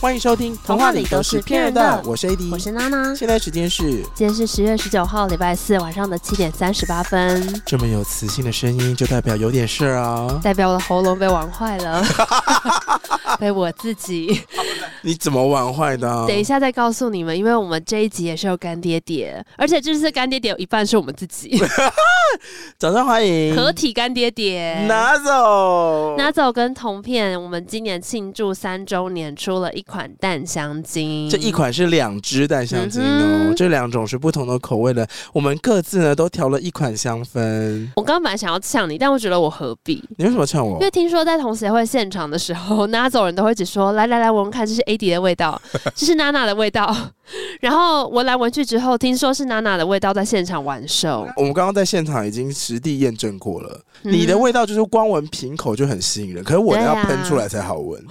[0.00, 3.12] 欢迎收听《童话里都是骗人的》，我是 AD，我是娜娜。
[3.16, 3.82] 现在时间是
[4.14, 7.62] 今天是十月十九号礼拜四晚上的七点三十八分。
[7.66, 12.04] 这么有磁性的声音，就代表有点事啊，代表我的喉咙被玩坏了，
[13.40, 14.40] 被我自己。
[15.02, 16.26] 你怎么玩坏的啊？
[16.28, 21.60] 等一下再告诉你们，因为我们这一集也是有干爹爹，而且这次干爹爹有一半是我们自己。
[22.78, 37.88] 早上欢迎合体干爹爹，拿走拿走跟铜片，我们今年庆祝三周年出了一款淡香精，这一款是两支淡香精哦，嗯、这两种是不同的口味的，我们各自呢都调了一款香氛。
[37.96, 40.02] 我刚刚本来想要呛你，但我觉得我何必？
[40.16, 40.74] 你为什么呛我？
[40.74, 45.60] 因为听说在同协会现场的时候， 拿走人都会只说来来来，闻闻看，这是 AD 的味道，
[45.94, 46.94] 这是娜娜的味道。
[47.60, 51.28] 然后闻来闻去之后，听说是娜娜的味道在现场完售。
[51.36, 58.02] 我们刚刚在现场已经实地验证过了，嗯、你的味道就是光闻瓶口就很吸引人，可是我的要喷出来才好闻。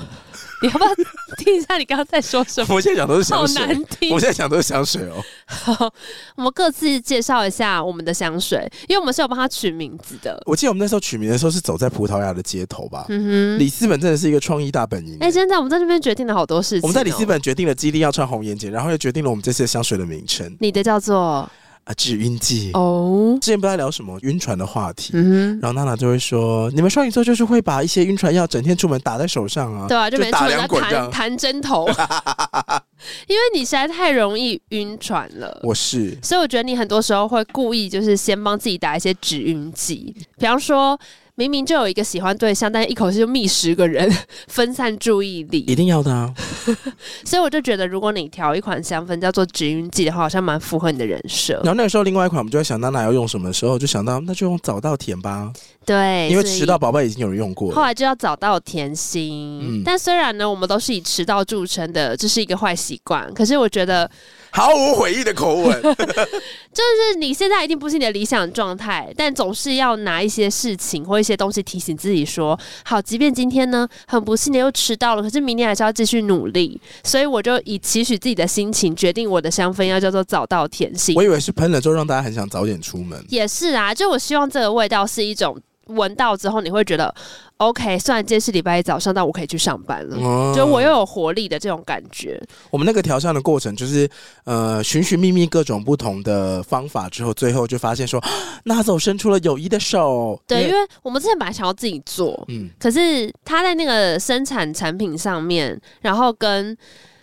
[0.64, 0.90] 你要不要
[1.38, 2.76] 听一下你刚刚在说什么？
[2.76, 4.12] 我现在讲都是香水，好难听。
[4.12, 5.24] 我现在讲都是香水哦。
[5.46, 5.94] 好，
[6.36, 10.42] 我们各自介绍一下我们的香水，因为我们是有帮它取名字的。
[10.46, 13.06] 我记得我们那时候取名的时候是走在葡萄牙的街头吧？
[13.10, 15.18] 嗯哼，里斯本真的是一个创意大本营。
[15.20, 16.82] 哎、欸，现在我们在这边决定了好多事情、喔。
[16.84, 20.56] 我们在里斯本决定了基地要穿红眼睛，然后又决定了我们这次香水的名称。
[20.60, 21.50] 你的叫做？
[21.88, 23.38] 啊，止晕剂哦！
[23.42, 31.88] 之前不知道聊什么晕船的话题，嗯、然后娜娜就会说：“你们双鱼座就是会把一些晕船药整天出门打在手上啊，对啊，就没出门打两滚这样弹针头，
[33.28, 35.62] 因为你实在太容易晕船了。
[35.64, 41.00] 我是，所以我觉得你很多时候会故意就是先帮自己打一些止晕剂，比方说。”
[41.40, 44.12] 明明就有一个喜欢对象，但是一口气就觅十个人，
[44.50, 46.34] 分散注意力，一定要的啊！
[47.24, 51.54] 所以我就觉得，如果你调一款香氛叫做止晕剂的话，好像蛮符合你的人设。
[51.64, 55.54] 然后那个时候，另外一款我们就在想，娜娜要用什么时候，就想到那就用早稻田吧。
[55.88, 59.62] 对，因为迟到宝贝已经有人用过了，后来就要早到甜心。
[59.64, 63.34] 嗯，但虽然呢，我们都是以迟到著称的，这是一个坏习惯。
[63.34, 64.12] 可是我觉得。
[64.50, 76.80] 毫无悔意的口吻， 就是你现在一定不是你的理想状态，但总是要拿一些事情或一些东西提醒自己说，好，即便今天呢很不幸的又迟到了，可是明天还是要继续努力。
[77.04, 81.14] 所以我就以期许自己的心情，决定我的香氛要叫做早到甜心。
[81.16, 85.56] 我以为是喷了之后让大家很想早点出门，也是啊，就我希望这个味道是一种。
[85.88, 87.14] 闻到之后，你会觉得
[87.58, 87.98] OK。
[88.00, 92.42] 虽然今天是礼拜一早上，但我可以去上班了，嗯、就我又有活力的这种感觉。
[92.70, 94.10] 我们那个调香的过程，就是
[94.46, 98.24] 呃，寻寻觅觅各种不同的方法之后，最后就发现说，
[98.66, 100.40] 那走伸出了友谊的手。
[100.48, 106.78] 对，因为我们之前本来想要自己做，嗯，可是他在那个生产产品上面，然后跟。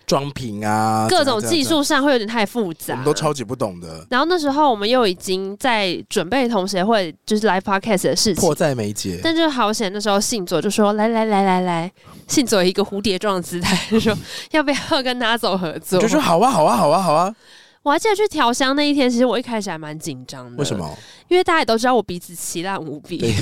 [0.07, 4.07] 装瓶啊，各种技术上会有点太复杂，我们都超级不懂的。
[4.11, 9.21] 然后那时候我们又已经在准备同学会，就是 live podcast 的事情，迫在眉睫。
[9.23, 11.93] 但就好险，那时候信佐就说：“来来来来来，
[12.29, 14.17] 信佐一个蝴蝶状的姿态，就说
[14.53, 17.35] 要不要跟他走合作？”就说：“好啊，好啊，好啊，好啊。”
[17.83, 20.57] 我还记得去调香那一天，其实我一开始还蛮紧张的。
[20.57, 20.97] 为什么？
[21.29, 23.35] 因为大家也都知道我鼻子奇烂无比。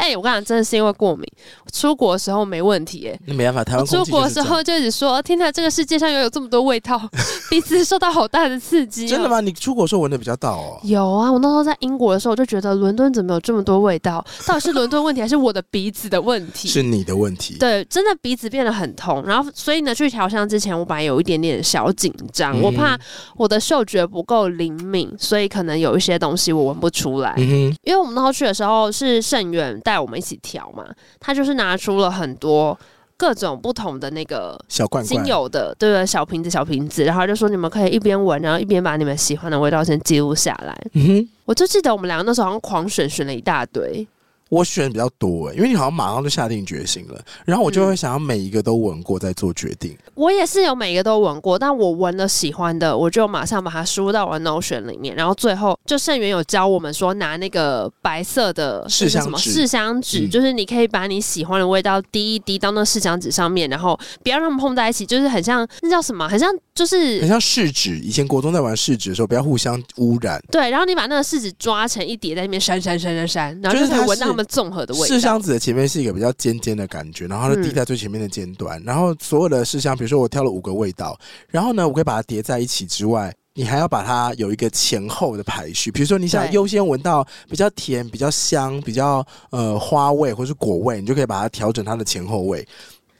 [0.00, 1.24] 哎、欸，我跟你讲，真的是因为过敏。
[1.70, 6.98] 出国的时候没问题、欸，哎，那没办法，台湾出国的时候就一直说，天哪，这个世界上又有这么多味道，
[7.50, 9.08] 鼻子受到好大的刺激、喔。
[9.10, 9.40] 真的吗？
[9.42, 10.80] 你出国的时候闻的比较到哦。
[10.84, 14.24] 有啊，我那时候在英国的时候，我就觉得伦敦怎么有这么多味道？
[14.46, 16.66] 到底是伦敦问题，还是我的鼻子的问题？
[16.66, 17.58] 是你的问题。
[17.58, 19.22] 对，真的鼻子变得很痛。
[19.26, 22.98] 然后，所以呢，去调香之前，我本来有一点点小紧张，嗯、我怕
[23.36, 27.34] 我的嗅觉不够灵敏，所以可能有一些东西我闻不出来。
[27.36, 30.70] 嗯哼，因为我们那时候去的时候是盛元带我们一起调。
[30.70, 30.84] 嘛，
[31.18, 32.78] 他就是拿出了很多
[33.16, 40.76] 各种不同的那个小罐精油的，对对，小瓶子小瓶子，然后就说你们可以一边闻，然后一边把你们喜欢的味道先记录下来。
[40.92, 44.06] 嗯哼，我就记得我们两个那时候好像狂选选了一大堆。
[44.50, 49.92] 我选比较多哎，因为你好像马上就下定决心了，然后我就会想要每一个都闻过再做决定。
[49.92, 67.98] 嗯、我也是有每一个都闻过，但我闻了喜欢的，我就马上把它输入到我的 Notion 里面，然后最后就盛元有教我们说拿那个白色的试香纸，试香纸，嗯、就是你可以把你喜欢的味道滴一滴到那试香纸上面，然后不要让它们碰在一起，就是很像那叫什么，很像就是很像试纸。
[68.00, 70.42] 以前国中在玩试纸的时候，不要互相污染。
[70.50, 75.06] 对，然后你把那个试纸抓成一叠在那边扇扇扇扇扇，然后就可以闻到它们综合的味道。
[75.06, 92.66] 试香子的前面是一个比较尖尖的感觉，然后它滴在最前面的尖端，嗯、然后所有的试香，比如说我挑了五个味道，然后呢，我可以把它叠在一起之外，你还要把它有一个前后的排序，比如说你想优先闻到比较甜、比较香、比较呃花味或是果味，你就可以把它调整它的前后味。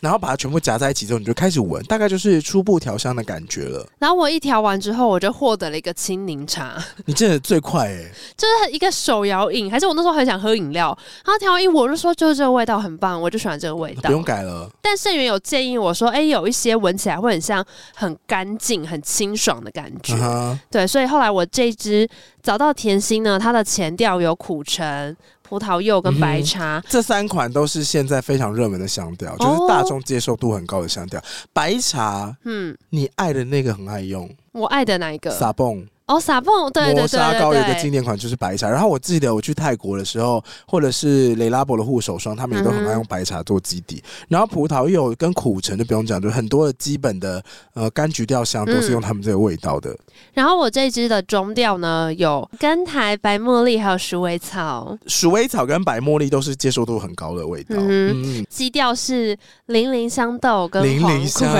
[0.00, 3.86] 然后把它全部夹在一起之后，你就开始闻，大概就是初步调香的感觉了。
[3.98, 6.82] 然后我一调完之后，我就获得了一个青柠茶。
[7.04, 14.70] 你真的最快哎、欸， 就是一个手摇饮，还是我那时候很想喝饮料，然后调完一我就说，就是这个味道很棒，我就喜欢这个味道，不用改了。
[14.80, 17.64] 但盛源有建议我说，哎、欸，有一些闻起来会很像
[17.94, 20.14] 很干净、很清爽的感觉。
[20.14, 20.58] Uh huh.
[20.70, 22.08] 对，所以后来我这支
[22.42, 25.16] 找到甜心呢，它的前调有苦橙。
[25.50, 31.20] 葡萄柚跟白茶、嗯，这三款都是现在非常热门的香调，就是大众接受度很高的香调。
[31.52, 35.28] 白茶，嗯，你爱的那个很爱用，我爱的哪一个？
[35.32, 35.84] 撒蹦。
[36.10, 44.02] 哦，撒蹦对对对，磨砂膏有一个经典款就是白茶，然后我记得我去泰国的时候，或者是雷拉伯的护手霜，他们也都很爱用白茶做基底。
[44.04, 47.40] 嗯、然后葡萄柚跟苦橙就不用讲，就很多的基本的
[47.74, 49.90] 呃柑橘调香都是用他们这个味道的。
[49.90, 49.98] 嗯、
[50.34, 57.76] 然后我这支的中调呢，有甘苔、白茉莉还有鼠尾草，鼠尾草跟白茉莉都是接受度很高的味道。
[57.78, 61.48] 嗯，基调、嗯、是零零香豆跟零零香。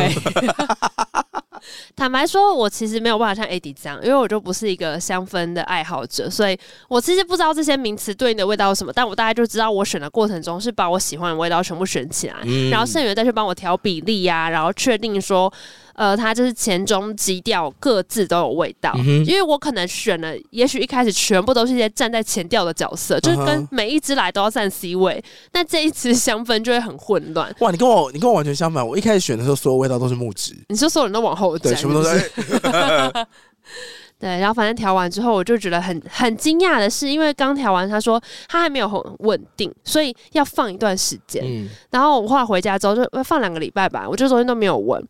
[1.97, 6.59] 坦白说，我其实没有办法像 Eddie 这样，因为我就不是一个香氛的爱好者，所以
[6.89, 8.93] 我其实不知道这些名词对应的味道是什么。
[8.93, 15.53] 但我大概就知道，我选的过程中是把我喜欢的味道全部选起来，嗯、然后剩余再去帮我调比例呀、啊，然后确定说。
[16.00, 27.55] 呃，它就是前中基调各自都有味道，嗯、因为我可能选了，也许一开始全部都是一些站在前调的角色，嗯、就是跟每一只来都要占 C 位，那这一支香氛就会很混乱。
[27.58, 32.31] 哇，你跟我你跟我完全相反，我一开始选的时候，所有味道都是木质，你说所有人都往后站，对，全部都是。
[34.19, 38.19] 对，然后反正调完之后，我就觉得很很惊讶的是，因为刚调完，他说
[38.49, 41.43] 他还没有很稳定，所以要放一段时间。
[41.44, 45.06] 嗯、然后我后来回家之后就放两个礼拜吧，我就昨天都没有闻。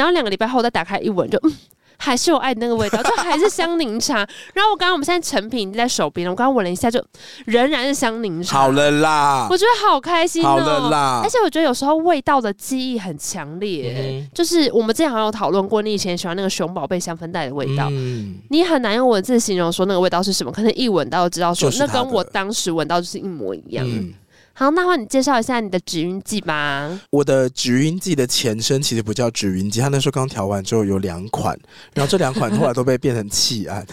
[0.00, 1.52] 然后两个礼拜后再打开一闻，就嗯，
[1.98, 4.26] 还是我爱的那个味道，就还是香柠茶。
[4.54, 7.04] 然后我刚刚我们现在成品在手边，我刚刚闻了一下，就
[7.44, 8.58] 仍然是香柠茶。
[8.60, 10.48] 好了啦，我觉得好开心哦。
[10.48, 23.86] 好了啦，而且我觉得有时候味道的记忆很强烈，嗯、就是我们之前好像有讨论过，你以前喜欢那个熊宝贝香氛袋的味道，嗯、你很难用文字形容说那个味道是什么，可能一闻到就知道说那跟我当时闻到就是一模一样。
[23.86, 24.14] 嗯
[24.60, 27.00] 好，那换你介绍一下你的止晕剂吧。
[27.08, 31.58] 我的止晕剂的前身其实不叫止晕剂，它那时候刚调完之后有两款，
[31.94, 33.86] 然后这两款后来都被变成弃案。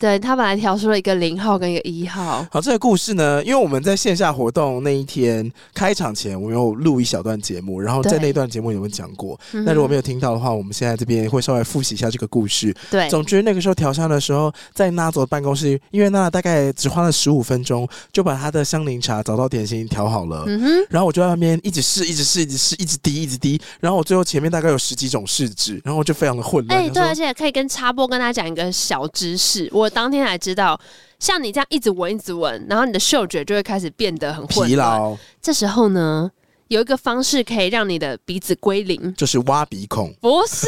[0.00, 2.46] 对，他本来调出了一个零号跟一个一号。
[2.50, 9.38] 好，这个故事呢，因为我们在线下活动那一天开场前，我们有录一小段节目，然后在那段节目有没有讲过？
[9.52, 12.74] 那如果没有听到的话，我们现在这边会稍微复习一下这个故事。
[12.90, 20.44] 对，总之那个时候调香的时候，在娜佐办公室，因为娜娜大概只花了十五分钟就把她的香柠茶找到点心调好了。
[20.46, 23.60] 嗯哼，然后我就在那边一直试，一直试，一直试，一直滴，一直滴。
[23.80, 26.80] 然后我最后前面大概有十几种试纸，然后我就非常的混乱。
[26.80, 30.80] 哎、欸，对，而且可以跟插播跟大家讲一个小知识，我当天才知道。
[31.18, 35.14] 像你这样一直闻一直闻，然后你的嗅觉就会开始变得很混疲劳。
[35.42, 36.30] 这时候呢，
[36.68, 40.10] 有一个方式可以让你的鼻子归零，就是挖鼻孔。
[40.18, 40.66] 不是，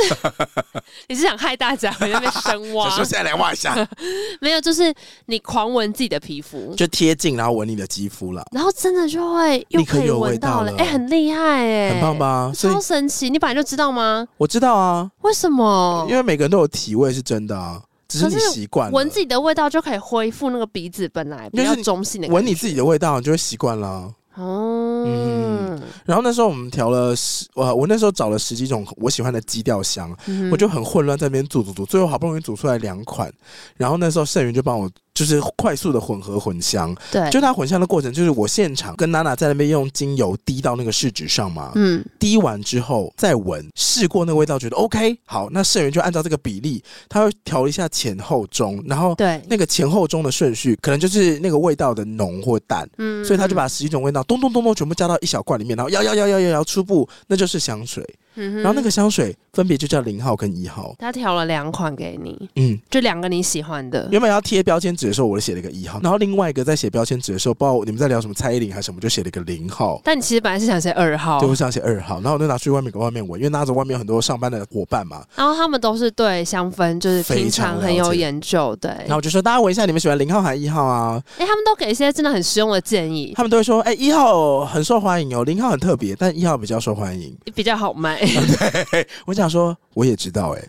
[1.08, 2.84] 你是想害大家在那边深挖？
[2.84, 3.74] 就 说现在来挖一下。
[4.42, 4.92] 没有，就是
[5.24, 10.72] 你狂闻自己的皮肤，就贴近然后闻你的肌肤了，然后真的就会又可以闻到了。
[10.72, 12.52] 哎、欸，很厉害哎、欸，很棒吧？
[12.54, 13.30] 超神奇！
[13.30, 14.28] 你本来就知道吗？
[14.36, 15.10] 我知道啊。
[15.22, 16.06] 为什么？
[16.10, 17.80] 因为每个人都有体味，是真的啊。
[18.12, 22.28] 只是你习惯闻自己的味道，就可以恢复那个鼻子本来比较中性的。
[22.28, 24.12] 闻你自己的味道，你就会习惯了。
[24.34, 33.32] 哦，嗯，然后那时候我们调了十，我我那时候找了十几种我喜欢的基调香，嗯、我就很混乱在那边组组组，最后好不容易组出来两款，
[33.76, 34.90] 然后那时候盛源就帮我。
[35.14, 49.42] 就是快速的混合混香，对，就它混香的过程，就是我现场跟娜娜在那边用精油滴到那个试纸上嘛，嗯，滴完之后再闻，试过那个味道，觉得 OK，好，那社员就按照这个比例，他会调一下前后中，然后对。
[49.48, 58.02] 那个前后中的顺序，可能就是那个味道的浓或淡，嗯，所以他就把十几种味道咚咚咚咚全部加到一小罐里面，然后摇摇摇摇摇摇，初步那就是香水。
[58.34, 64.08] 嗯、然后那个香水分别就叫零号跟一号，他调了两款给你，嗯，就两个你喜欢的。
[64.10, 70.00] 原本要贴标签纸的时候，我就写了一个一号，然后另外一个在写标签纸的时候，不知道你们在聊什么蔡依林还是什么，就写了一个零号。
[70.04, 78.90] 但你其实本来是想写二号，对，我想写二号，然后我就拿出去外面给外面闻，因为拿着外面有很多上班的伙伴嘛，然后他们都是对香氛就是非常很有研究，对。
[78.90, 81.22] 然后我就说大家闻一下，你们喜欢零号还是一号啊？
[81.38, 88.21] 哎，他们都给一些真的很实用的建议，他们都会说，哎，一号很受欢迎哦，零号很特别，但一号比较受欢迎，比较好卖。
[88.90, 89.08] 对。
[89.26, 90.68] 我想说，我也知道哎、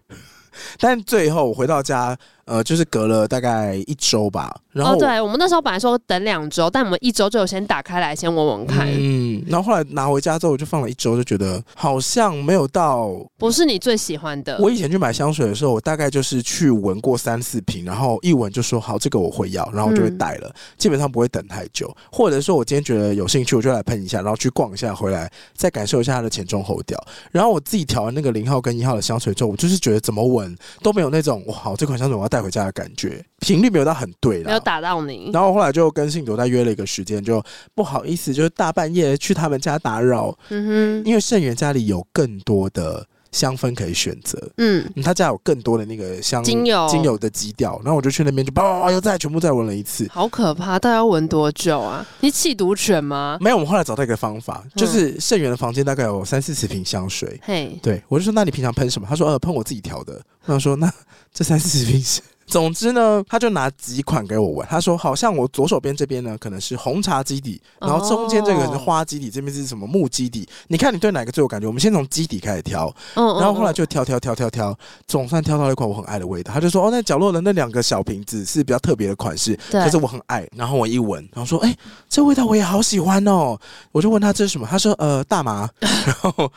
[0.80, 4.56] 但最后我回到家，呃，就是隔了大概一周吧。
[4.72, 8.88] 然后、哦、对，我们那时候本来说等两周，但我们一周就有先打开来先闻闻看。
[8.90, 14.58] 嗯，然后后来拿回家之后，我就放了一周，就觉得好像没有到，不是你最喜欢的。
[14.60, 21.96] 我以前去买香水的时候，我大概就是去闻过三四瓶，然后一闻就说好，这个我会要，然后我就会带了，嗯、基本上不会等太久。
[22.12, 27.00] 或者说我今天觉得有兴趣，我就来喷一下，然后去逛一下，回来再感受一下它的前中后调。
[27.32, 35.30] 然后我自己调完那个零号跟一号的香水之后，我就是觉得怎么闻都没有那种哇，好，这款香水我要带回家的感觉，频率没有到很对了，没有打到你。
[35.32, 37.44] 然后后来就跟信徒再约了一个时间，就
[37.76, 40.36] 不好意思，就是大半夜去他们家打扰。
[40.50, 44.42] 嗯哼，因为盛元家里有更多的香氛可以选择。
[44.58, 47.78] 嗯，他家有更多的那个香精油精油的基调。
[47.84, 50.08] 然后我就去那边就叭叭又再全部再闻了一次。
[50.10, 50.80] 好可怕！
[50.80, 52.06] 大概要闻多久啊？
[52.22, 53.38] 你气毒犬吗？
[53.42, 57.38] 没有，我们后来找到一个方法，就是盛源的房间大概有三四十瓶香水。
[57.44, 59.08] 嘿，对我就说，那你平常喷什么？
[59.10, 60.22] 他说，呃，喷我自己调的。
[60.46, 60.90] 我想说，那
[61.34, 62.22] 这三四十瓶是。
[62.54, 64.68] 总之呢，他就拿几款给我闻。
[64.70, 70.48] 他说，好像我左手边这边呢，可能是红茶基底，然后中间这个是花基底，这边是什么木基底？
[70.68, 71.66] 你看你对哪个最有感觉？
[71.66, 76.54] 我们先从基底开始挑，然后后来就挑挑挑挑挑，总算挑到一款我很爱的味道。
[76.54, 80.48] 他就说，哦，那角落的那两个小瓶子是比较特别的款式，可是我很爱。
[80.56, 81.76] 然后我一闻，然后说，哎，
[82.08, 83.58] 这味道我也好喜欢哦。
[83.92, 84.68] 我就问他这是什么？
[84.70, 85.68] 他说，呃，大麻。
[86.06, 86.52] 然后。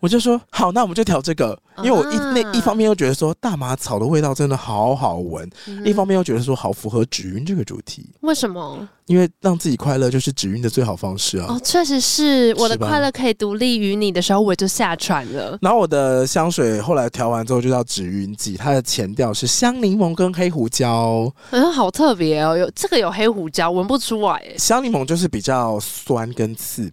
[0.00, 8.10] 我就说好，那我们就调这个，因为我一那一方面又觉得说大麻草的味道真的好好闻，嗯、一方面又觉得说好符合止晕这个主题。
[8.22, 8.88] 为什么？
[9.06, 11.46] 因为让自己快乐就是止晕的最好方式啊！
[11.50, 15.58] 哦，确实是，我的快乐可以独立于你的时候，我就下船了。
[15.60, 24.42] 然后我的香水后来调完之后就叫止晕剂，它的前调是香柠檬跟黑胡椒，嗯，好特别哦，有这个有黑胡椒，闻不出来。
[24.56, 26.90] 香柠檬就是比较酸跟刺，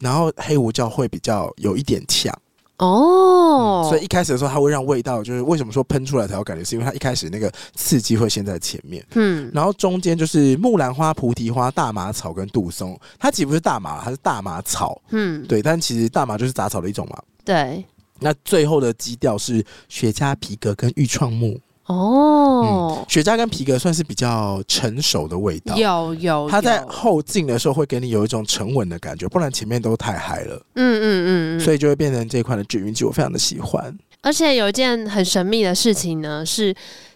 [0.00, 2.36] 然后黑胡椒会比较有一点呛。
[2.80, 17.84] 哦、嗯，所以一开始的时候，它会让味道就是为什么说喷出来才有感觉，是因为它一开始那个刺激会先在前面，嗯，然后中间就是木兰花、菩提花、大麻草跟杜松，它其实不是大麻，它是大麻草，嗯，对，但其实大麻就是杂草的一种嘛，对。
[18.22, 21.58] 那最后的基调是雪茄、皮革跟愈创木。
[21.90, 30.54] 哦、嗯，雪茄跟皮革算是比较成熟的味道，有有，它在后劲的时候会给你有一种沉稳的感觉，不然前面都太嗨了。
[30.76, 33.92] 嗯嗯嗯，所以就会变成这一款的止晕剂，我非常的喜欢。
[34.22, 36.74] 而且有一件很神秘的事情呢，是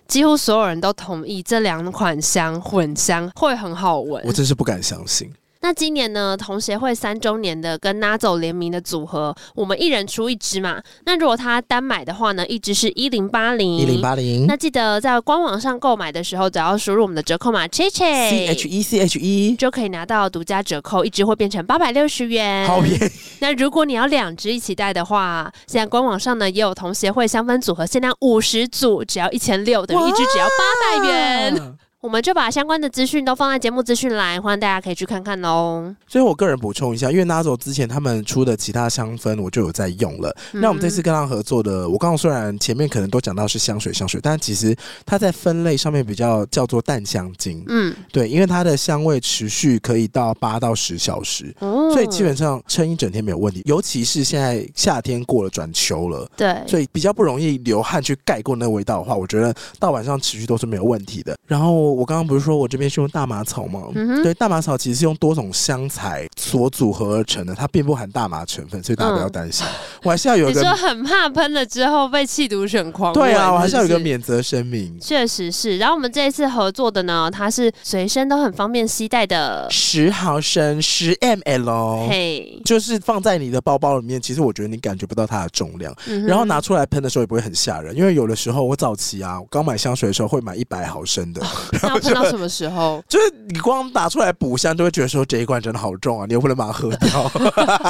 [0.08, 5.30] 几乎所有人都同意这两款香混香会很好闻，我真是不敢相信。
[5.64, 10.78] 那今年呢，同协会三周年的跟 Naso 联名的组合，我们一人出一支嘛。
[11.06, 14.46] 那如果他单买的话呢，一支是一零八零，一零八零。
[14.46, 23.10] 那记得在官网上购买的时候，只要输入我们的折扣码 CHE C H E C H E，就可以拿到独家折扣，一支会变成八百六十元，好便宜。
[23.40, 31.74] 那如果你要两支一起带的话，现在官网上呢也有同协会香氛组合限量五十组，只要一千六，等于一支只要八百元。
[32.04, 35.96] 我们就把相关的资讯都放在节目资讯栏，欢迎大家可以去看看哦。
[36.06, 40.28] 所以我个人补充一下，因为 Naso 之前他们出的其他香氛，我就有在用了。
[40.52, 47.64] 嗯、那我们这次跟他合作的，我刚刚虽然前面可能都讲到是香水香水，但其实它在分类上面比较叫做淡香精。
[47.68, 53.62] 嗯，对，因为它的香味持续可以到八到十小时，哦、所以基本上撑一整天没有问题。
[53.64, 61.34] 尤其是现在夏天过了转秋了，对，所以比较不容易流汗去盖过那个味道的话，我觉得到晚上持续都是没有问题的。
[61.46, 61.93] 然后。
[61.94, 63.82] 我刚刚不是说我这边是用大麻草吗？
[63.94, 69.64] 嗯、对，大麻草其实是用多种香材所组合而成的，它并不含大麻成分，所以大家不要担心。
[69.66, 73.12] 嗯、我还是要有一个，你说很怕喷了之后被气毒犬狂。
[73.12, 74.98] 对啊，我还是要有一个免责声明。
[75.00, 75.78] 确实是。
[75.78, 84.20] 然后我们这一次合作的呢，它是随身都很方便携带的，十毫升十 ml，嘿，就是放在你的包包里面。
[84.20, 87.96] 其实我觉得你感觉不到它的重量，嗯、然后拿出来喷的时候也不会很吓人。
[87.96, 91.42] 因为有的时候我早期啊，我刚买香水的时候会买一百毫升的。
[91.84, 93.02] 哦要喷到什么时候？
[93.08, 96.26] 就是你光打出来补香，就会觉得说这一罐真的好重啊！
[96.26, 97.30] 你又不能把它喝掉。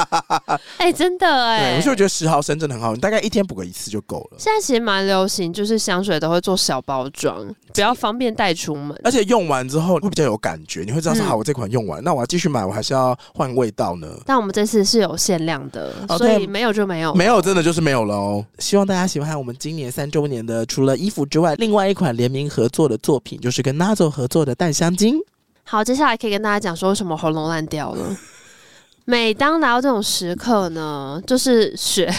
[0.78, 4.36] 哎、欸，真的哎、欸，我就觉得十毫升真的很好，你大概一天补个一次就够了。
[4.38, 8.98] 现在其实蛮流行，就是香水都会做小包装，比较方便带出门。
[9.04, 14.06] 而且用完之后会比较有感觉，你会知道说好，我这款用完，嗯、那我要继续买，我还是要换味道呢。
[14.26, 18.44] 但我们这次是有限量的，哦、所以没有就没有，没有真的就是没有了哦。
[18.58, 25.18] 希望大家喜欢我们今年三周年的，除了衣服之外，另外一款联名合作的作品，就是跟 Naso 合作的淡香精。
[25.64, 28.16] 好，接下来可以跟大家讲说为什么喉咙烂掉了。
[29.04, 32.10] 每当来到这种时刻呢，就是学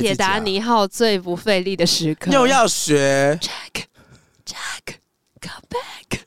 [0.00, 3.84] 铁达尼号最不费力的时刻，又要学 Jack
[4.44, 4.96] Jack
[5.40, 6.20] come back，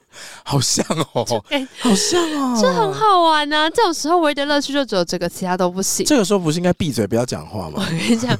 [0.45, 3.69] 好像哦，欸、好像哦，这很好玩呢、啊。
[3.69, 6.05] 这种时候唯一的乐趣就只有这个，其他都不行。
[6.05, 7.73] 这个时候不是应该闭嘴不要讲话吗？
[7.75, 8.37] 我跟你讲。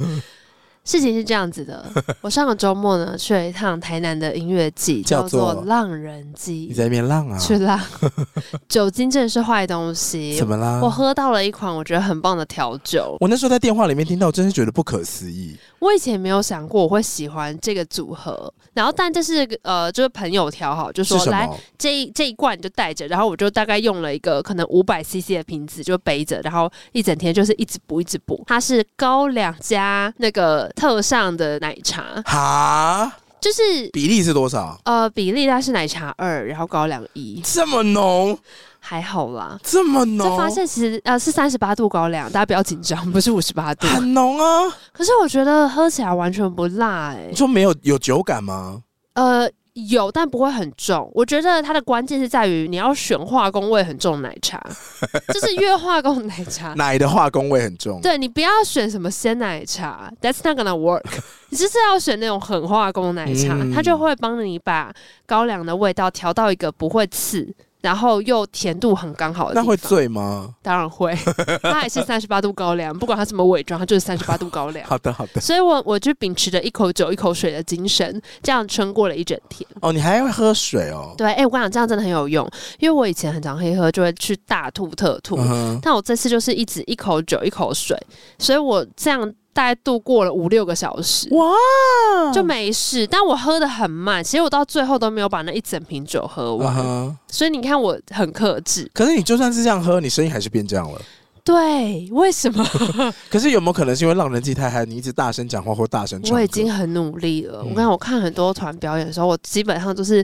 [0.86, 1.86] 事情是这样子的，
[2.20, 6.68] 我上个周末呢去了一趟台南的音乐季，叫做浪人祭。
[6.70, 7.38] 你在那边浪啊？
[7.40, 7.80] 去浪。
[8.68, 10.38] 酒精真的是坏东西。
[10.38, 10.82] 怎么啦？
[10.84, 13.16] 我喝到了一款我觉得很棒的调酒。
[13.22, 15.56] 我那时候在电话里面听到，我真是觉得不可思议。
[15.80, 28.44] 我以前没有想过我会喜欢这个组合，然后但这是呃，就是朋友调好，就说来这一这一罐你就带着，然后我就大概用了一个可能五百 CC 的瓶子就背着，然后一整天就是一直补一直补。
[28.48, 30.73] 它是高粱加那个。
[30.76, 33.62] 特上的奶茶哈，就是
[33.92, 34.80] 比例是多少？
[34.86, 38.38] 呃，比例它是奶茶二，然后高粱一，这么浓，
[38.80, 44.74] 还好啦，这么浓，就发现其实呃是三十八度高粱，大家不要紧张，不是五十八度，很浓啊。
[44.92, 48.82] 可是我觉得喝起来完全不辣，欸，哎，你说没有有酒感吗？
[49.14, 49.50] 呃。
[49.74, 51.10] 有，但不会很重。
[51.14, 54.62] 我觉得它的关键是在于你要选化工味很重的奶茶，
[55.34, 58.00] 就是越化工奶茶， 奶的化工味很重。
[58.02, 61.04] 对，你不要选什么鲜奶茶，That's not gonna work。
[61.50, 64.94] 你就是要选那种很化工奶茶，嗯、它就会帮你把
[65.26, 67.54] 高粱的味道调到一个不会刺。
[67.84, 70.56] 然后又甜度很刚好的，那会醉吗？
[70.62, 71.14] 当然会，
[71.62, 74.88] 它还是三十八度高粱，不管它怎么伪装，它就是三十八度高粱。
[74.88, 75.42] 好的，好的。
[75.42, 79.70] 所以我我就秉持着一口酒一口水的精神，这样撑过了一整天。
[79.82, 81.14] 哦，你还会喝水哦？
[81.18, 82.50] 对，哎、欸，我跟你讲，这样真的很有用，
[82.80, 88.02] 因为我以前很常黑喝，就会去大吐特吐，嗯、但我这次就是一直一口酒一口水，
[88.40, 89.34] 所以我这样。
[89.54, 93.06] 大概度过了五六个小时，哇，就没事。
[93.06, 96.76] 但我喝的很慢，其实我到最后都没有把那一整瓶酒喝完。
[96.76, 97.16] Uh-huh.
[97.28, 98.90] 所以你看我很克制。
[98.94, 101.00] 可是你就算是这样喝，你声音还是变这样了。
[101.46, 102.66] 对，为什么？
[103.30, 106.36] 可是有没有可能是因为让人祭太嗨，你一直大声讲话或大声唱？
[106.36, 107.60] 我已经很努力了。
[107.64, 110.24] 嗯、我刚才我看很多团表演的时候，我基本上都是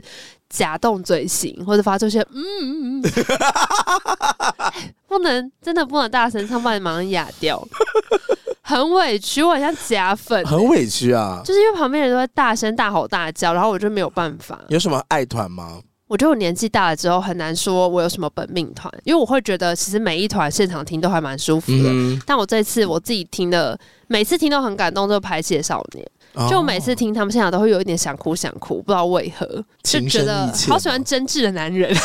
[0.50, 3.02] 假动嘴型，或者发出一些嗯嗯嗯，
[5.08, 7.66] 不能真的不能大声唱，不然马上哑掉。
[8.62, 11.40] 很委屈，我很像假粉，欸，很委屈啊！
[11.44, 14.60] 就是因为旁边人都在大声大吼大叫，然后我就没有办法。
[14.68, 15.80] 有什么爱团吗？
[16.06, 21.88] 我觉得我年纪大了之后很难说我有什么本命团，因为我会觉得其实每一团现场听都还蛮舒服的。
[21.88, 23.78] 嗯、但我这次我自己听的，
[24.08, 25.08] 每次听都很感动。
[25.08, 26.10] 这个排泄少年，哦、
[26.48, 29.46] 就每次听他们现场都会有一点想哭想哭，不知道为何，
[29.82, 31.94] 就觉得好喜欢真挚的男人。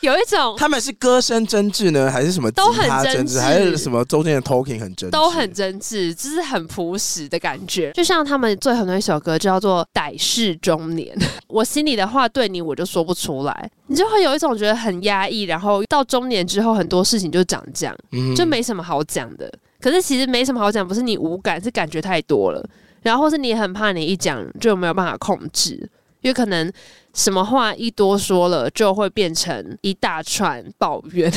[0.00, 7.92] 有一种， 他们是歌声真挚呢，还是什么都很真挚，还是什么中间的 talking 很真挚，都很真挚，就是很朴实的感觉。
[7.92, 19.52] 就像他们最红的一首歌叫做《歹事中年》， 我心里的话对你我就说不出来，你就会有一种觉得很压抑，然后到中年之后很多事情就长这样，嗯，就没什么好讲的。
[19.84, 22.66] 可是其实没什么好讲，不是你无感，是感觉太多了，
[23.02, 25.74] 然后是你很怕你一讲就没有办法控制。
[26.22, 26.72] 因为可能
[27.12, 31.30] 什么话一多说了，就会变成一大串抱怨。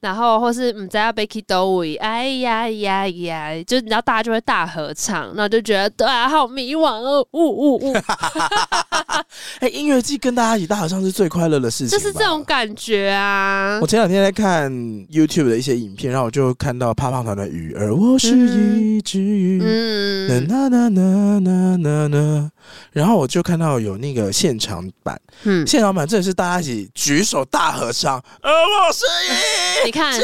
[0.00, 7.94] 然后或是嗯，在要 Becky Dowie，哎呀呀呀，就你知道大家就会大合唱，那就觉得对啊，好迷惘哦，呜呜呜。
[9.60, 13.78] 哎，音乐季跟大家一起大合唱是最快乐的事情，就是这种感觉啊。
[13.82, 14.72] 我前两天在看
[15.08, 22.50] YouTube 的一些影片，然后我就看到胖胖团的鱼儿，我是一只鱼，嗯，那那那那那那，
[22.92, 29.86] 然后我就看到有那个现场版，嗯，现场版真的是大家一起举手大合唱，而我是一。
[29.86, 30.18] 你看，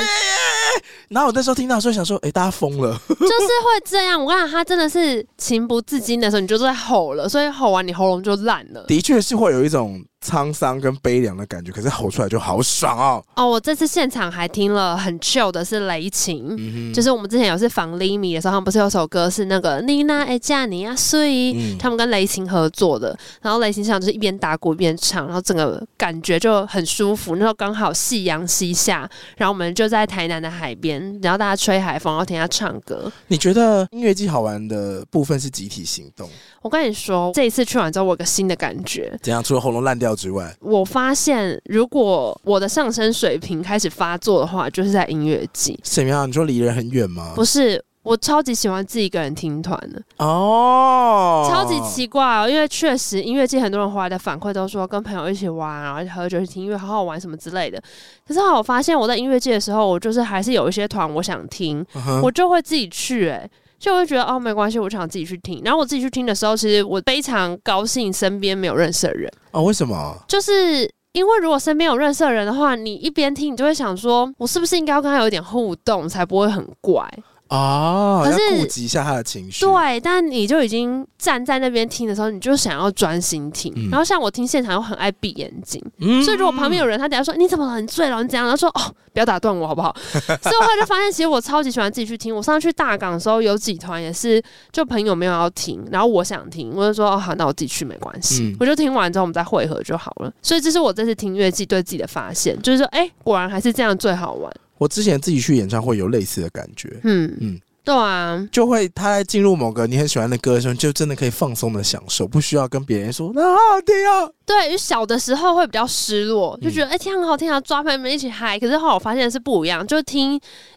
[1.08, 4.22] 然后我那时候听到时候想说，哎、欸，大家疯了，就是会这样。
[4.22, 8.84] 我看他真的是情不自禁的时候，你就在吼了，所以吼完你喉咙就烂了。
[8.86, 10.04] 的确是会有一种。
[10.26, 13.24] 沧桑跟悲凉的感觉，可是吼出来就好爽哦！
[13.36, 27.36] 哦，我这次现场还听了很 chill 的是雷琴，嗯、就是我们之前有是访 Limi 的时候，他们不是有首歌是那个妮娜爱嫁你啊，所以他们跟雷琴合作的，然后雷琴现场就是一边打鼓一边唱，然后整个感觉就很舒服。
[27.36, 33.12] 那时候刚好夕阳西下，然后我们就在台南的海边，然后大家吹海风，然后听他唱歌。
[33.28, 36.28] 你觉得音乐季好玩的部分是集体行动？
[36.62, 39.16] 我跟你说，这一次去完之后，我有个新的感觉。
[39.22, 39.42] 怎样？
[39.44, 45.78] 除了喉咙烂掉之外，我发现，如果我的上升水平开始发作的话，就是在音乐季。
[45.82, 46.26] 怎么样？
[46.28, 47.32] 你说离人很远吗？
[47.36, 50.02] 不是，我超级喜欢自己一个人听团的。
[50.16, 57.80] 哦，超级奇怪哦，因为确实音乐界很多人回来的反馈都说跟朋友一起玩，然后喝酒去听音乐，好好玩什么之类的。
[58.26, 62.22] 可是我发现我在音乐界的时候，我就是还是有一些团我想听，uh huh.
[62.22, 63.50] 我就会自己去、欸。
[63.76, 63.78] 哎。
[63.78, 65.60] 就会觉得哦，没关系，我想自己去听。
[65.64, 69.62] 然后我自己去听的时候，其实我非常高兴，身边没有认识的人哦。
[69.62, 70.16] 为什么？
[70.26, 77.06] 就是因为如果身边有认识的人的话，你一边听，你就会想说，我是不是应该要跟他有一点互动，才不会很怪
[77.48, 79.64] 哦，可是顾及一下他的情绪。
[79.64, 83.72] 对，但你就已经站在那边听的时候，你就想要专心听。
[83.76, 87.80] 嗯、然后像我听现场又很爱闭眼睛，嗯、所以如果旁边有人，他等下说你怎么了？
[87.80, 88.22] 你醉了？
[88.22, 88.46] 你怎样？
[88.46, 89.94] 然后说哦，不要打断我好不好？
[90.02, 92.34] 所以我后来就发现，其实我超级喜欢自己去听。
[92.34, 98.42] 我上次去大港的时候，有几团也是就朋友没有要听，然后我想听，我就说哦好，那我自己去没关系。
[98.42, 100.32] 嗯、我就听完之后我们再汇合就好了。
[100.42, 104.52] 所以这是我这次听乐季对自己的发现，就是说哎、欸，果然还是这样最好玩。
[104.78, 107.36] 我之前自己去演唱会有类似的感觉，嗯嗯。
[107.40, 114.28] 嗯对啊，就会他在进入某个你很喜欢的歌的时候，就真的可以放松的享受，不需要跟别人说那好好听啊。
[114.44, 118.58] 对，小的时候会比较失落，就觉得哎、嗯欸，听很好听啊，抓朋友们一起嗨。
[118.58, 120.32] 可是后来我发现是不一样，就听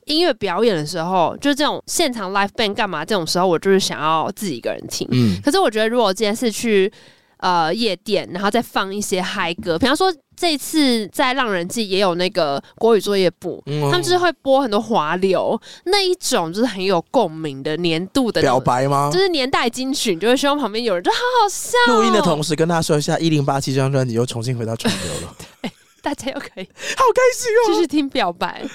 [0.06, 5.08] 音乐表演的时候，就这种现场 live band 干嘛这种时候，我就是想要自己一个人听。
[5.10, 6.94] 嗯，可是我觉得如果今天是去
[7.40, 10.14] 呃夜店，然后再放一些嗨歌，比方说。
[10.40, 19.10] 这次在浪人祭也有那个国语作业部，嗯哦、他们就是会播很多华流那一种，就是很有共鸣的年度的表白吗？
[19.12, 21.98] 就是年代金曲，你就会希望旁边有人，就好好笑、哦。
[21.98, 25.70] 录音的同时跟他说一下，一零八七这张专辑又重新回到主流了， 对，
[26.02, 26.64] 大家又可以
[26.96, 28.66] 好开心哦，继续听表白。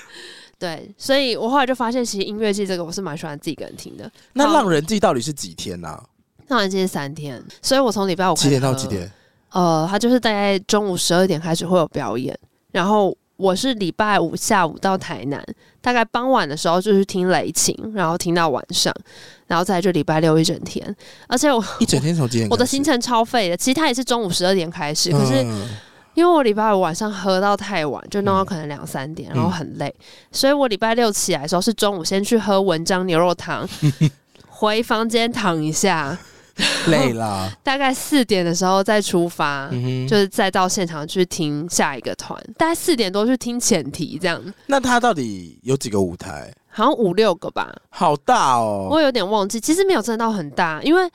[0.59, 4.13] 对，所以我后来就发现，其实音乐季这个我是蛮喜欢自己一个人听的。
[4.35, 6.05] 那浪人祭到底是几天呢、啊？
[6.49, 9.11] 浪人祭是三天，所以我从礼拜五几点到几点？
[9.51, 12.37] 呃，他就是大概中午十二点开始会有表演，
[12.73, 15.45] 然后我是礼拜五下午到台南，
[15.81, 18.93] 大概傍晚的时候就是听雷琴，然后听到晚上，
[19.47, 20.95] 然后再就礼拜六一整天，
[21.29, 22.49] 而且我一整天从几点？
[22.53, 25.45] 我的行程超废的，其实他也是中午十二点开始，可是
[26.15, 29.95] 因为我礼拜五晚上喝到太晚，就弄到可能两三点，然后很累，
[30.33, 33.69] 所以我礼拜六起来的时候是中午先去喝文章牛肉汤，
[34.49, 36.19] 回房间躺一下。
[36.89, 42.41] 累了，大概四点的时候再出发，嗯、就是再到现场去听下一个团。
[42.57, 44.41] 大概四点多去听前提这样。
[44.67, 46.53] 那他到底有几个舞台？
[46.69, 47.75] 好像五六个吧。
[47.89, 48.89] 好大哦！
[48.91, 51.09] 我有点忘记，其实没有真的到很大，因为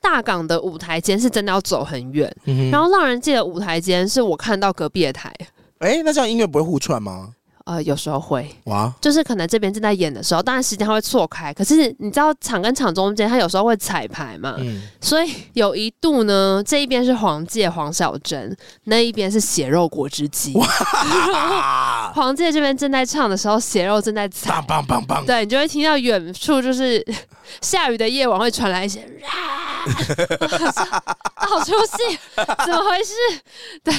[0.00, 5.32] 大港的舞台间是真的要走很远，嗯、然后浪人界的舞台间是我看到隔壁的台。
[5.78, 7.30] 哎、欸，那这样音乐不会互串吗？
[7.64, 11.52] 呃，有时候会哇，就是可能这边正在演的时候，当然时间会错开。
[11.54, 20.54] 可是你知道场跟场中间，它有时候会彩排嘛，嗯，所以有一度呢，这一边是黄玠黄小珍，那一边是血肉果汁机。
[20.54, 27.04] 哇 黄玠这边正在唱的时候，血肉正在踩，棒棒棒棒，对，你就会听到远处就是
[27.60, 29.06] 下雨的夜晚会传来一些，
[31.34, 33.14] 好出戏，怎么回事？
[33.84, 33.94] 对。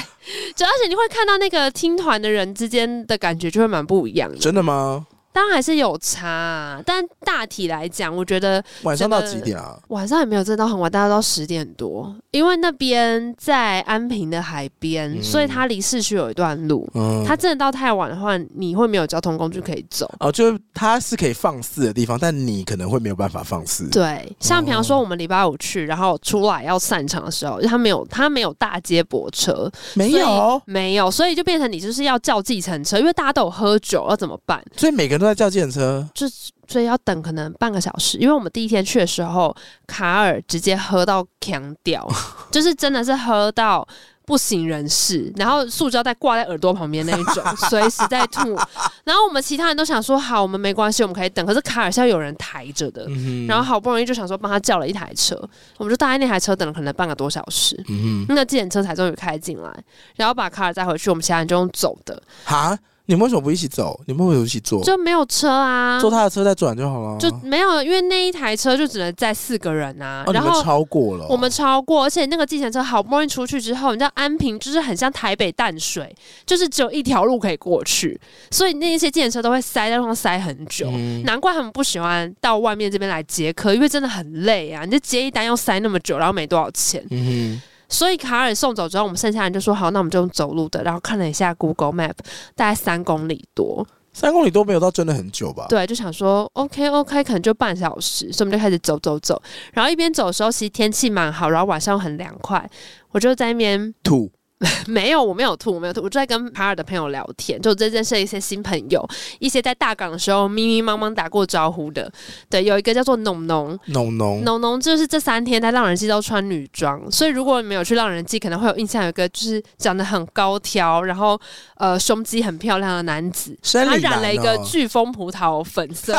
[0.56, 4.36] 主要是你会看到那个听团的人之间的感觉就会蛮不一样的。
[4.38, 5.06] 真的吗？
[5.34, 9.76] 当然还是有差，啊，但大体来讲，我觉得晚上到几点啊？
[9.88, 12.16] 晚上也没有真的到很晚，大概到十点多。
[12.30, 16.88] 因为那边在安平的海边，嗯、所以它离市区有一段路。
[16.94, 20.10] 嗯，它真的到太晚的话，你会没有交通工具可以走。
[20.20, 23.90] 哦，就是它是可以放肆的地方，但你可能会没有办法放肆。
[23.90, 34.64] 对，像比方说我们礼拜五去，然后出来要散场的时候，它没有它没有大接驳车，没有没有，所以就变成你就是要叫计程车，因为大家都有喝酒，要怎么办？
[34.78, 35.23] 所以每个人。
[35.24, 36.28] 都在叫计程车，就
[36.68, 39.56] 所以要等可能半个小时，因为我们第一天去的时候，
[39.88, 42.08] 卡尔直接喝到强掉，
[42.52, 43.86] 就是真的是喝到
[44.26, 48.58] 不省人事，然后塑胶袋挂在耳朵旁边那一种， 随时在吐。
[49.04, 51.46] 然后我们其他人都想说好，我们没关系，我们可以等。
[51.46, 55.36] 可是卡尔是要有人抬着的，嗯、然后好不容易就想说帮他叫了一台车，
[55.78, 59.70] 我们就搭在那台车等了可能半个多小时，嗯、那计程车才终于开进来，
[60.16, 62.24] 然后把卡尔载回去，我们其他人就用走的。
[62.46, 64.00] 哈你们为什么不一起走？
[64.06, 64.82] 你们为什么一起坐？
[64.82, 67.18] 就没有车啊，坐他的车再转就好了。
[67.20, 70.24] 就没有，因为那一台车就只能载四个人啊。
[70.32, 78.18] 然后、哦、超过了，我们超过，而且那个计程车好不容易出去之后，你知道安平就是很像台北淡水，就是只有一条路可以过去，
[78.52, 80.90] 所以那些计程车都会塞在路上塞很久。
[80.94, 84.86] 嗯、难怪他们不喜欢到外面这边来接客，因为真的很累啊！
[84.86, 87.06] 你就接一单要塞那么久，然后没多少钱。
[87.10, 87.62] 嗯
[87.94, 90.82] 所以卡尔送走之后，我们剩下人就说好，那我们就用走路的。
[90.84, 92.16] 然后看了一下 Google Map，
[92.56, 95.68] 大概三公里多，三公里多没有到真的很久吧？
[95.70, 99.40] 对，就想说 OK OK，可能就半小时，所以我们就开始走走走。
[99.74, 102.68] 然后一边走的时候，其实天气蛮好，然后晚上很凉快，
[103.12, 104.32] 我就在那边吐。
[104.88, 109.08] 没有，我没有吐，我没有吐，我就在跟卡尔的朋友聊天，就这认识一些新朋友，
[109.40, 112.12] 一些在大港的时候迷迷茫茫打过招呼的。
[112.50, 121.40] 对，有一个叫做农农，农农，农农就是这三天在浪人记都穿女装，所以如果你没有去浪人记，可能会有印象，有一个就是长得很高挑，然后
[121.76, 126.14] 呃胸肌很漂亮的男子，哦、他染了一个飓风葡萄粉色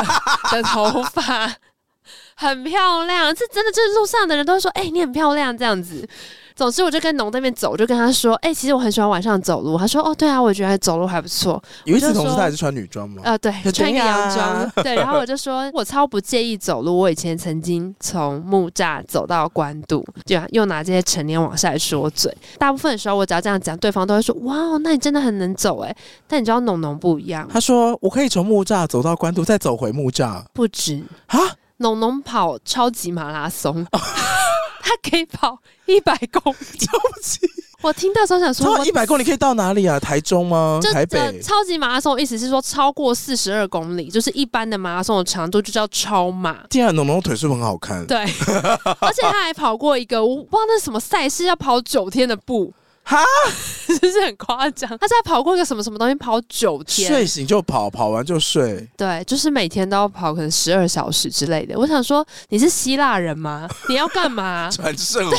[0.51, 1.51] 的头发，
[2.35, 6.07] 很漂亮，这真的就是路上的人都会说，哎、欸，你很漂亮这样子。
[6.55, 9.77] 总之我就跟农那边走，我就跟他说，哎、欸，其实我很喜欢晚上走路。
[9.77, 11.61] 他说，哦，对啊，我觉得走路还不错。
[11.83, 13.21] 有一次同事他还是穿女装吗？
[13.25, 14.71] 呃，对，穿一个洋装。
[14.83, 16.97] 对，然后我就说我超不介意走路。
[16.97, 22.33] 我以前曾经从木栅走到关渡，就又拿这些成年往下来说嘴。
[22.57, 25.93] 大部分的时候，我只要这样讲，对方都会说，哇，那你真的很能走哎。
[26.25, 31.39] 但你知道农农不一样，他说我可以从木栅走到关渡，再走回木栅，不止啊。
[31.79, 33.85] 农农跑超级马拉松，
[34.85, 36.77] 他可以跑一百公里。
[36.77, 37.39] 超级，
[37.81, 39.99] 我听到时候想说，一百公里可以到哪里啊？
[39.99, 40.79] 台中吗？
[40.93, 41.41] 台北？
[41.41, 46.65] 超级马拉松意思是说超过四十二公里，就是一般的马拉松的长度就叫超马。
[46.69, 48.05] 天啊农农腿是不是很好看？
[48.05, 48.19] 对，
[49.01, 52.71] 而且他还跑过一个，我不知道那是什么赛事，要跑九天的步。
[53.05, 53.23] 哈，
[54.01, 54.89] 就是很夸张。
[54.97, 58.85] 他在跑过一个什么什么东西，跑九天，睡醒就跑，跑完就睡。
[58.97, 61.77] 对，就是每天都要跑，可能十二小时之类的。
[61.77, 63.69] 我想说，你是希腊人吗？
[63.87, 64.69] 你要干嘛？
[64.71, 65.37] 传圣火。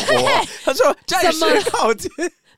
[0.65, 2.11] 他说：“战士靠近。”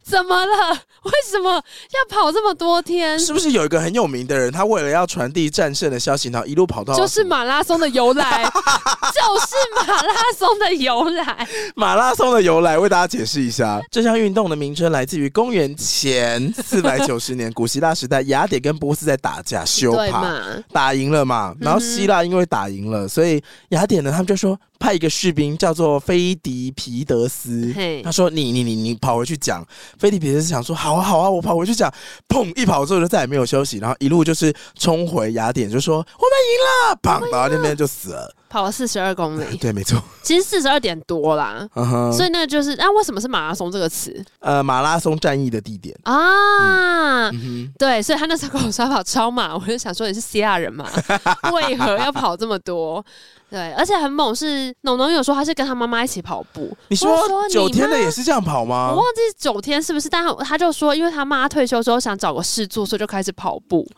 [0.08, 0.72] 怎么了？
[1.04, 3.18] 为什么要跑这么多天？
[3.18, 8.44] 是不是有一个很有名的人，他为了要传递战胜的消息，然后一路跑到就是马拉松的由来，
[9.12, 11.48] 就是马拉松的由来。
[11.76, 20.34] 马拉松的由来，为大家解释一下，这项运动的名称来自于公元前四百九十年， 古希腊时代，雅典跟波斯在打架，修帕
[20.72, 24.58] 打赢了嘛，然后希腊因为打赢了，所以雅典呢，他们就说。
[24.78, 29.66] 派一个士兵叫做菲迪皮德斯，他说：“你你你你跑回去讲。”
[29.98, 31.92] 菲迪皮德斯想说：“好啊好啊，我跑回去讲。”
[32.28, 32.56] 砰！
[32.60, 36.06] 一跑之后就再也没有休息，然后一路就是冲回雅典，就说：“我们
[36.48, 37.32] 赢了！”砰！
[37.32, 39.56] 然后那边就死了，跑了四十二公里。
[39.58, 41.68] 对，没错，其实四十二点多啦。
[41.74, 44.24] Uh huh、所以那个就是，那、啊、为什么是马拉松这个词？
[44.40, 47.30] 呃，马拉松战役的地点啊。
[47.78, 50.86] 对，所以他那时候跟我说跑超马，我就想说你是希腊人嘛？
[51.52, 53.04] 为何要跑这么多？
[53.50, 56.76] 对，而且很猛是，是农农有说他是跟他妈妈一起跑步。
[56.88, 58.90] 你说九天的也是这样跑吗？
[58.90, 63.88] 我忘记九天是不是，但他他就说，因为他妈退休之后想找个事做，所以就开始跑步。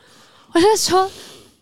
[0.52, 1.10] 我就说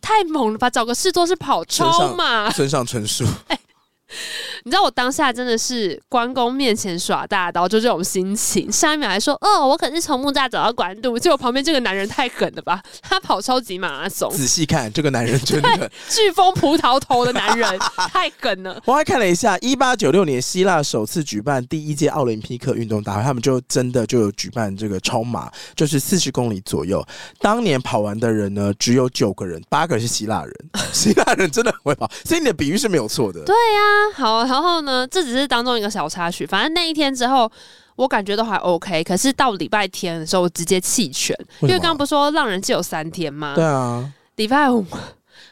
[0.00, 2.50] 太猛了吧，找个事做是跑超嘛。
[2.50, 3.24] 村上春树。
[3.48, 3.58] 欸
[4.64, 8.70] 你知道我当下真的是关公面前耍大刀，就这种心情。
[8.70, 12.82] 上一秒还说：“哦，我可是从木栅走到关渡。”结果旁边这个男人太狠了吧？
[13.02, 14.30] 他跑超级马拉松。
[14.30, 17.78] 仔细看，这个男人真的飓风葡萄头的男人
[18.10, 18.80] 太狠了。
[18.84, 27.04] 我还看了一下，一八九六年希腊首次举办第一届奥林匹克运动大会，他们就真的就有举办这个超马，就是四十公里左右。
[27.40, 30.54] 当年跑完的人呢，只有九个人，八个是希腊人。
[30.92, 33.44] 希腊人真的很会跑，所以你的比喻是没有错的。
[33.44, 34.18] 对呀、啊。
[34.18, 36.46] 好，然后呢，这只是当中一个小插曲。
[36.46, 37.50] 反正那一天之后，
[37.96, 39.04] 我感觉都还 OK。
[39.04, 43.54] 可是到礼拜天的时候，我直接弃权，为因为刚刚不是说浪人祭有三天吗？
[43.54, 44.84] 对啊，礼拜五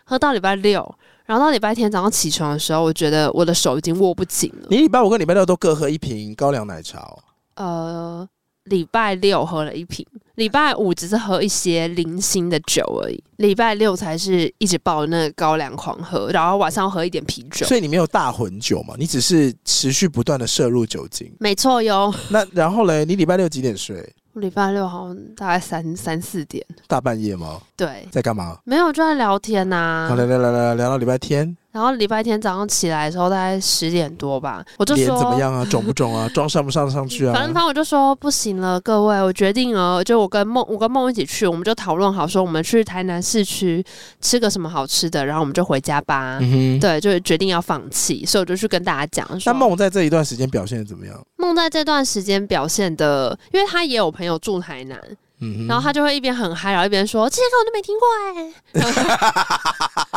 [0.04, 4.66] 喝到礼拜六，然后到礼拜天早上起床的时候，我觉得我的手已经握不紧了。
[4.70, 7.18] 你礼拜五跟礼拜六都各喝一瓶高粱奶茶哦？
[7.56, 8.28] 呃。
[8.66, 10.04] 礼拜六喝了一瓶，
[10.36, 17.66] 礼拜五只是喝一些零星的酒而已，礼拜六才是一直抱着那个高粱狂喝，然后晚上喝一点啤酒。
[17.66, 18.94] 所以你没有大混酒嘛？
[18.98, 21.32] 你只是持续不断的摄入酒精。
[21.40, 22.14] 没错哟。
[22.30, 23.96] 那然后嘞，你礼拜六几点睡？
[24.34, 26.62] 我礼拜六好像大概三三四点。
[26.86, 27.58] 大半夜吗？
[27.74, 28.06] 对。
[28.12, 28.58] 在干嘛？
[28.64, 30.08] 没有，就在聊天呐、啊。
[30.10, 31.56] 好，聊聊聊聊聊到礼拜天。
[31.76, 35.62] 然后礼拜天早上起来的时候，大概十点多吧，我就说脸怎么样啊？
[35.70, 36.26] 肿不肿啊？
[36.32, 37.34] 妆上不上得上去啊？
[37.34, 43.84] 反正反正我就说不行了，各位，我决定了，就我跟梦，我跟梦一起去，我们就讨论好说，我们去台南市区
[44.22, 46.38] 吃个什么好吃的，然后我们就回家吧。
[46.40, 49.52] 嗯、对，就决定要放弃，所以我就去跟大家讲说。
[49.52, 51.22] 那梦在这一段时间表现的怎么样？
[51.36, 54.98] 梦在这段时间表现的，因为他也有朋友住台南。
[55.40, 58.52] 嗯、然后他就会一边很嗨，然后一边说：“这些歌我都没听过哎。”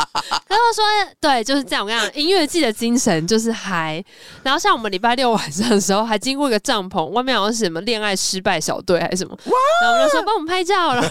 [0.48, 0.84] 然后说
[1.20, 1.84] ：“对，就是这样。
[1.84, 4.02] 我跟你讲，音乐季的精神就是嗨。
[4.42, 9.36] 然后像我们礼拜六晚上的时候，还经过一个帐篷，外面好像是什么恋爱失败小队还是什么。
[9.44, 9.52] 哇
[9.82, 11.02] 然后我们就说帮我们拍照，然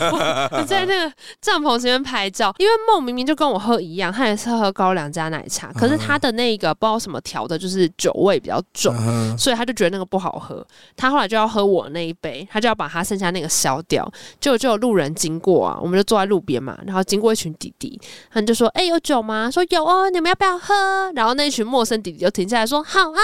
[0.50, 2.54] 后在那个帐篷前面拍照。
[2.60, 8.93] 因为梦明明就跟我喝一样，他也是喝高粱加奶茶，可是他的那个不知道什么调的，就是酒味比较重，
[9.38, 10.65] 所以他就觉得那个不好喝。
[10.98, 13.99] 他后来就要喝我那一杯，他就要把他剩下那个消掉。
[14.40, 18.00] 就就有路人经过啊，我们就坐在路边嘛，然后经过一群弟弟，
[18.32, 23.20] 他们就说：“哎、欸，有酒吗？”说：“有哦，你们要不要喝？”然后那一群陌生弟弟就停下来说：“好啊。”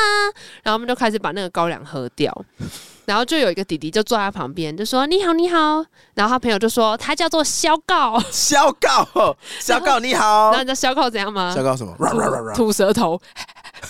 [0.63, 2.33] 然后我们就开始把那个高粱喝掉，
[3.05, 5.85] 然后就有一个弟弟就坐在旁边，就说：“你好，你好。”
[6.15, 11.53] 然后他朋友就说：“他叫做肖告， 肖告，肖告，你好。”然后你知道肖告怎样吗？
[11.55, 11.95] 肖告什么？
[12.55, 13.19] 吐舌头。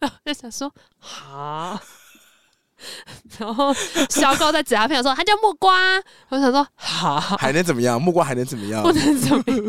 [0.00, 1.78] 然后就想说：“好。”
[3.38, 3.74] 然后
[4.10, 5.96] 小高在指他朋友说：“他叫木瓜。”
[6.30, 8.00] 我想说：“好，还能怎么样？
[8.00, 8.82] 木瓜还能怎么样？
[8.82, 9.64] 不能怎么样。”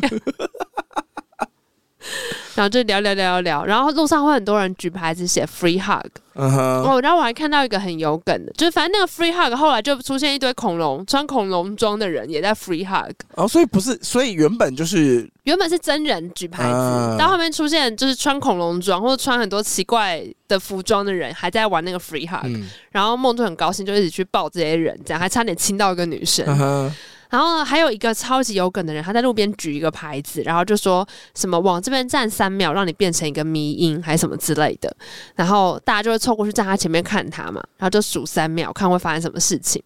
[2.59, 6.05] 然后就聊聊聊聊聊，然后路上会很多人举牌子写 free hug。
[6.33, 13.13] 嗯哼，哦，然后我还看到一个很有梗的，就是反正那个 free hug 后来就出现一堆恐龙穿恐龙装的人也在 free hug。
[13.35, 26.45] 哦，所以不是，所以原本就是原本是真人举牌子，嗯、到后面出现就是穿恐龙装或者穿很多奇怪的服装的人还在玩那个 free hug，、嗯、然后梦就很高兴，就一直去抱这些人，这样还差点亲到一个女生。
[26.47, 26.93] 嗯
[27.29, 34.91] 然后还有一个超级有梗的人，他在路边举一个牌子，然后就说什么往这边站三秒，让你变成一个迷音，还是什么之类的。
[35.35, 39.81] 然后大家就会凑过去站他前面看他嘛，然后就数三秒，看会发生什么事情。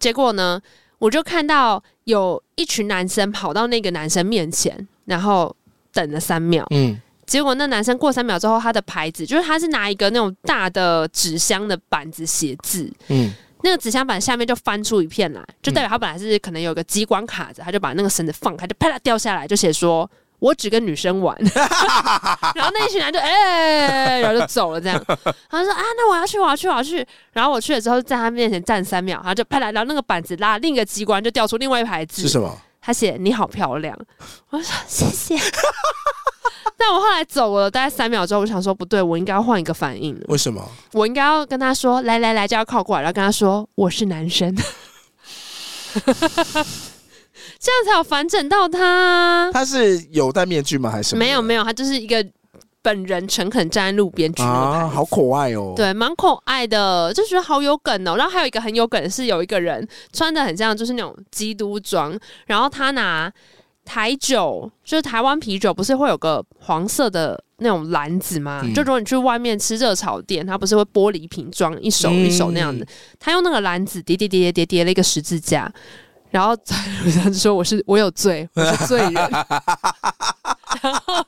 [0.00, 0.60] 结果呢，
[0.98, 5.54] 我就看到有一群男生跑到那个男生面前，然后
[5.92, 6.66] 等了三秒。
[6.70, 12.92] 嗯，结果那男生过三秒之后，他的牌子就是他是拿一个那种大的纸箱的板子写字。
[13.06, 13.32] 嗯。
[13.62, 21.36] 那个纸箱板下面就翻出一片来，就代表他本来是可能有个机关卡着，他就把那个绳子放开，就啪啦掉下来，就写说“我只跟女生玩”
[22.54, 25.04] 然后那一群人就哎、欸，然后就走了这样。
[25.50, 27.06] 他说啊，那我要去，我要去，我要去。
[27.32, 32.22] 然后我去了之后，在他面前站三秒，然后就啪啦，然后那个板子拉另一个机关，就掉出另外一排字。
[32.22, 32.58] 是什么？
[32.80, 33.94] 他写“你好漂亮”。
[34.48, 35.36] 我说谢谢。
[36.82, 40.18] 但我后来走了大概三秒之后，我想说不对，我应该要换一个反应。
[40.28, 40.66] 为什么？
[40.94, 44.56] 我应该要跟他说：“来来来，就要靠过来，然后跟他说我是男生。
[47.60, 49.50] ”这样才有反整到他。
[49.52, 50.90] 他是有戴面具吗？
[50.90, 51.62] 还是没有没有？
[51.62, 52.26] 他就是一个
[52.80, 55.74] 本人诚恳站在路边举啊，好可爱哦。
[55.76, 58.16] 对，蛮可爱的，就觉得好有梗哦。
[58.16, 63.30] 然后还有一个很有梗的是，有一个人穿的很像就是那种基督装，然后他拿。
[63.90, 68.60] 台酒就是台湾啤酒，不是会有个黄色的那种篮子吗？
[68.62, 72.86] 嗯、就如果你去外面吃热炒店，它不是会玻璃瓶装一手一手那样子？
[73.18, 75.68] 他、嗯、用那个篮子叠叠叠叠叠叠了一个十字架，
[76.30, 79.14] 然后在路上就说：“我是我有罪，我是罪人。
[80.82, 81.26] ”然后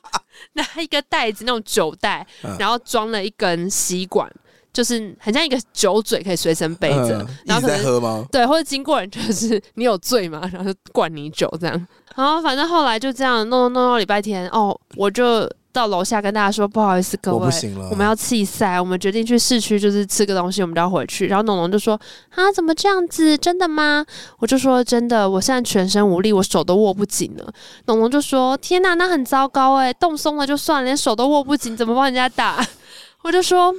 [0.53, 2.25] 拿一个袋子那种酒袋，
[2.57, 4.31] 然后装了一根吸管。
[4.71, 8.25] 就是很像一个酒嘴，可以随身背着，嗯、然后可能在喝吗？
[8.31, 10.49] 对，或者经过人就是你有醉吗？
[10.51, 11.87] 然后就灌你酒这样。
[12.15, 21.27] 然后反正后来就这样弄弄到礼拜天哦，我就到楼下跟大家说不好意思各位，我不行了，我们要弃赛，我们决定去市区就是吃个东西，我们就要回去。
[21.27, 21.99] 然后农农就说
[22.29, 23.37] 啊，怎么这样子？
[23.37, 24.05] 真的吗？
[24.37, 27.53] 我就说真的，我现在全身无力，我手都握不紧了。
[27.85, 32.65] 农农就说天哪，那很糟糕哎，冻松了就算了，连手都握不紧，怎么帮人家打？
[33.23, 33.73] 我就说。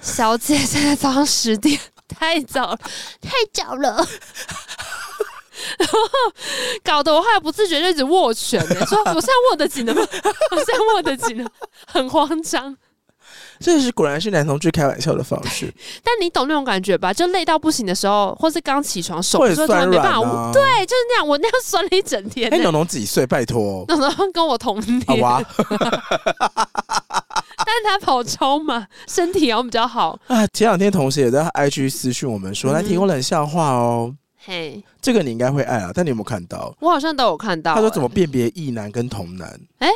[0.00, 2.78] 小姐，现在早上十点，太早了，
[3.20, 4.04] 太早了，
[5.78, 5.98] 然 后
[6.84, 10.02] 搞得我后来不自觉就一直握拳， 说我现在握得紧了吗？
[10.50, 11.50] 我现在握得紧了，
[11.86, 12.76] 很慌张。
[13.58, 15.72] 这是果然是男同志开玩笑的方式，
[16.02, 17.12] 但你懂那种感觉吧？
[17.12, 22.52] 就累到不行的时候，或是刚起床手会酸软啊，对，就是那样，我 那样酸了一整天。
[22.52, 23.24] 哎，农农几岁？
[23.24, 25.00] 拜托，农农跟我同年。
[27.64, 30.44] 但是他跑超嘛，身体要比较好啊。
[30.48, 34.12] 前两天同事也在 IG 私讯我们说，来提供冷笑话哦。
[34.44, 35.90] 嘿，这个你应该会爱啊。
[35.94, 36.74] 但你有没有看到？
[36.80, 37.74] 我好像都有看到。
[37.74, 39.60] 他说怎么辨别异男跟同男？
[39.78, 39.88] 哎，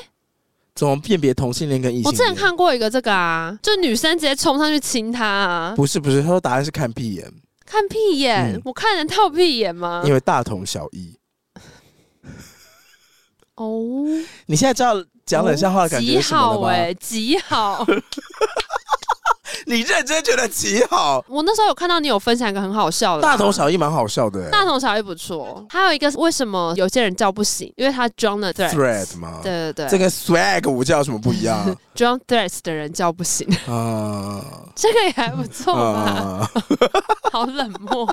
[0.75, 2.05] 怎么辨别同性恋跟异性？
[2.07, 5.75] 我之前看过一个这个啊，就女生直接冲上去亲他啊。
[5.77, 7.31] 不是不是，他说答案是看屁眼。
[7.65, 8.55] 看屁眼？
[8.55, 10.03] 嗯、我看人套屁眼吗？
[10.07, 11.19] 因为大同小异。
[13.57, 14.05] 哦，
[14.47, 15.05] 你现在知道？
[15.27, 16.69] 讲冷笑话的感觉是什么了吗？
[16.69, 17.85] 哎，极好！
[19.67, 21.25] 你认真觉得极好？
[21.29, 24.51] 我那时候有看到你有分享一个很好笑的，大同小异，蛮好笑的。
[24.51, 25.65] 大同小异不错。
[25.71, 27.73] 还有一个为什么有些人叫不醒？
[27.77, 29.41] 因为他装了 threat 吗？
[29.43, 31.77] 对对对，这个 swag 舞叫什么不一样？
[31.95, 36.51] 装 threats 的人叫不醒 啊，这个也还不错吧？
[37.33, 38.09] 好冷漠。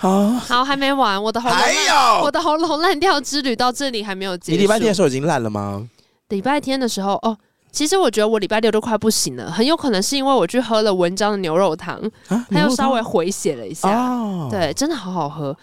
[0.00, 4.56] 好，好，还没完，我的喉咙，还有我的喉咙烂掉之旅到这里还没有结束。
[4.56, 5.88] 你礼拜天的时候已经烂了吗？
[6.28, 7.36] 礼拜天的时候，哦，
[7.78, 13.88] 其实我觉得我礼拜六都快不行了，很有可能是因为我去喝了文章的牛肉汤，啊、它又稍微回血了一下。
[13.88, 15.56] 哦、对，真的好好喝。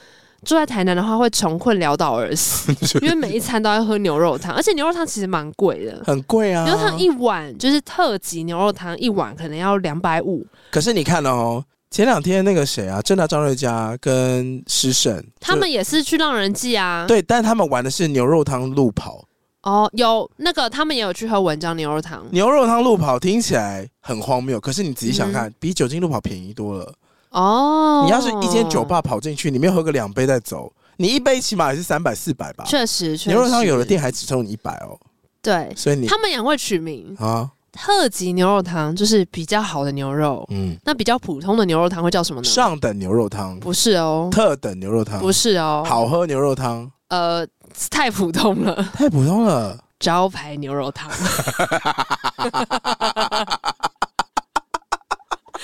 [0.46, 2.74] 住在台南的话，会穷困潦倒而死，
[3.04, 6.64] 因为每一餐都要喝牛肉汤，而且牛肉汤其实蛮贵的，很贵啊。
[6.64, 10.48] 牛肉汤一碗就是特级牛肉汤一碗，可能要两百五。
[10.72, 17.04] 可是你看哦，前两天那个谁啊，政大张瑞佳跟师胜，他们也是去浪人记啊。
[17.06, 19.26] 对，但他们玩的是牛肉汤路跑。
[19.66, 22.24] 哦，有那个，他们也有去喝文章牛肉汤。
[22.30, 26.94] 牛肉汤路跑听起来很荒谬，可是你仔细想看，嗯、比酒精路跑便宜多了。
[27.32, 32.64] 哦，你要是一间酒吧跑进去，里面喝个两杯再走，你一杯起码也是三百四百吧？
[32.66, 34.98] 确实，确实，牛肉汤有的店还只收你一百哦。
[35.42, 40.48] 对，所以你他们也会取名啊，特级牛肉汤就是比较好的牛肉。
[40.52, 42.48] 嗯，那比较普通的牛肉汤会叫什么呢？
[42.48, 46.90] 上等牛肉汤不是哦，特等牛肉汤不是哦，好喝牛肉汤。
[47.08, 47.46] 呃，
[47.90, 49.78] 太普通了，太普通了。
[50.00, 51.10] 招牌牛肉汤，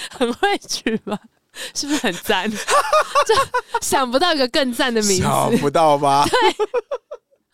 [0.09, 1.19] 很会取吧？
[1.73, 2.49] 是不是很赞？
[3.27, 3.35] 就
[3.81, 6.25] 想不到一个更赞的名字，想不到吧？
[6.29, 6.39] 对，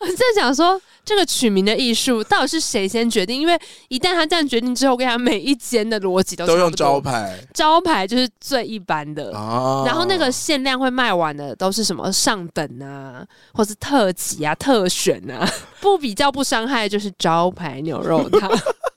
[0.00, 0.80] 我在想说。
[1.04, 3.40] 这个取名的艺术到底是谁先决定？
[3.40, 3.58] 因为
[3.88, 9.30] 一旦他这样决定之后，我跟你讲，每一间的逻辑都都用招牌，招牌就是最一般的。
[9.30, 18.50] 哦、然后那个限量会卖完的都是什么上等啊，或是特级啊、特选啊，不比较不伤害，就是招牌牛肉汤。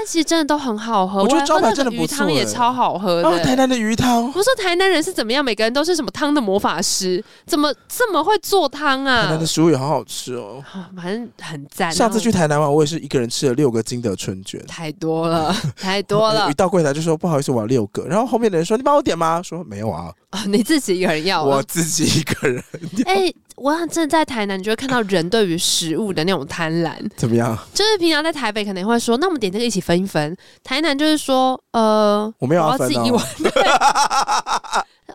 [0.00, 3.28] 但其实真的都很好喝，我觉得招牌真的鱼汤也超好喝的。
[3.28, 5.44] 哦，台南的鱼汤，我说台南人是怎么样？
[5.44, 7.22] 每个人都是什么汤的魔法师？
[7.44, 9.24] 怎么这么会做汤啊？
[9.24, 10.64] 台南的食物也好好吃哦，
[10.96, 11.92] 反正很赞。
[11.92, 16.50] 上次去台南玩，我也是一个人吃了六个金德春卷，太多了， 太多了。
[16.50, 18.06] 一到柜台就说不好意思，我要六个。
[18.06, 19.42] 然后后面的人说你帮我点吗？
[19.42, 20.10] 说没有啊。
[20.32, 21.42] 哦，你自己一个人要？
[21.42, 22.62] 我自己一个人。
[23.06, 23.32] 哎。
[23.56, 26.94] 我真的在台南，你就会看到人对于食物的那种贪婪。
[27.14, 27.54] 怎么样？
[27.74, 30.34] 就是平常在台北可能会说，那我们点这个一起分一分。
[30.64, 33.22] 台南就是说，呃，我没有要、哦、自己一碗。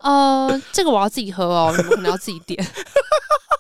[0.01, 2.63] 呃，这个我要自己喝哦，你们可能要自己点。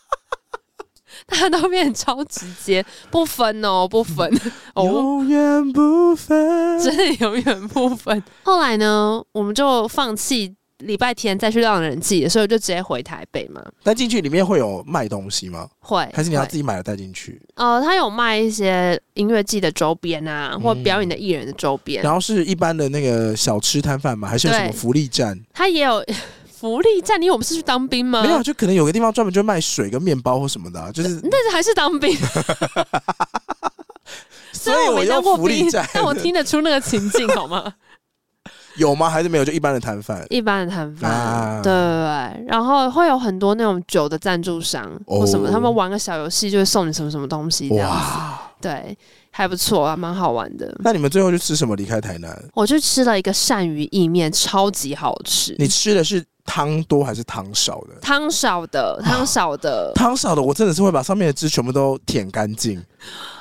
[1.25, 4.31] 大家都变超直接，不分哦，不分，
[4.75, 8.21] 永远不分，真的永远不分。
[8.43, 10.55] 后来呢，我们就放弃。
[10.85, 13.61] 礼拜天再去让人寄，所以我就直接回台北嘛。
[13.83, 15.67] 但进去里面会有卖东西吗？
[15.79, 17.41] 会，还是你要自己买了带进去？
[17.55, 22.01] 呃，他有卖一些音乐季的周边啊，嗯、或表演的艺人的周边。
[22.03, 24.27] 然后是一般的那个小吃摊贩嘛？
[24.27, 25.39] 还是有什么福利站？
[25.53, 26.03] 他也有
[26.47, 27.21] 福利站。
[27.21, 28.23] 因为我们是去当兵吗？
[28.23, 31.19] 没有，就可能有个地方专门就卖水跟面包或什么的、啊，就是。
[31.21, 32.17] 但是还是当兵。
[34.53, 37.71] 所以我用福利站，但我听得出那个情境，好吗？
[38.77, 39.09] 有吗？
[39.09, 39.45] 还是没有？
[39.45, 42.45] 就一般的摊贩，一般的摊贩，啊、对对对。
[42.47, 47.95] 然后会有很多那种酒的赞助商或什么，哦、他们玩个小游戏就会送你什么什么东西这样子。
[47.95, 48.97] 哇对，
[49.31, 50.75] 还不错啊，蛮好玩的。
[50.79, 51.75] 那你们最后去吃什么？
[51.75, 55.55] 离开台南，我去吃了一个鳝鱼意面，超级好吃。
[55.59, 56.23] 你吃的是？
[56.45, 57.95] 汤多还是汤少的？
[58.01, 62.81] 汤少的，汤少的，汤、啊、少的，我真的是会把上面的汁全部都舔干净。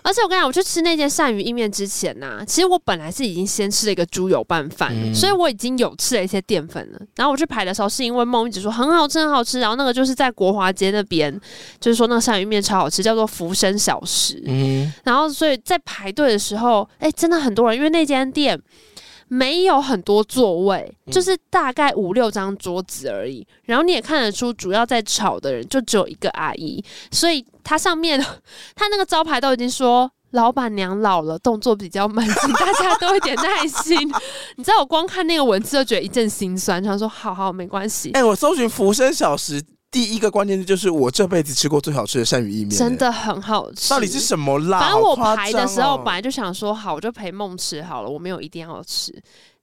[0.03, 7.01] 而且我跟你讲，我去吃那间鳝鱼意面之前呢、啊，其实我本来是已经先吃了一个猪油拌饭，嗯、所以我已经有吃了一些淀粉了。
[7.17, 9.61] 然后我去排的时候，是因为梦一直说很好吃，很好吃。
[9.61, 11.33] 然后那个就是在国华街那边，
[11.81, 14.43] 就是说那个鳝鱼面超好吃，叫做浮生小食。
[14.47, 18.61] 嗯，然后所以在排队的时候，哎、欸，真的很多人，因为那间店。
[19.35, 23.45] 没有很多座位，就是大概五六张桌子而已。
[23.65, 28.25] 然后你也看得出，主要在吵的人就只有一个阿姨，所以它上面
[28.77, 33.99] 它 那个招牌都已经说老板娘老了，动作比较慢，请大家多一点耐心。
[34.57, 38.13] 你知道我光看那个文字就觉得一阵心酸，他说好好没关系。
[38.13, 39.61] 哎、欸，我搜寻浮生小食。
[39.95, 43.91] 第一个关键字就是我这辈子吃过最好吃的鳝鱼意面，真的很好吃。
[43.91, 44.81] 到底是什么辣？
[44.81, 49.15] 反正我排的时候本来就想说好，我就陪梦吃好了，我没有一定要吃，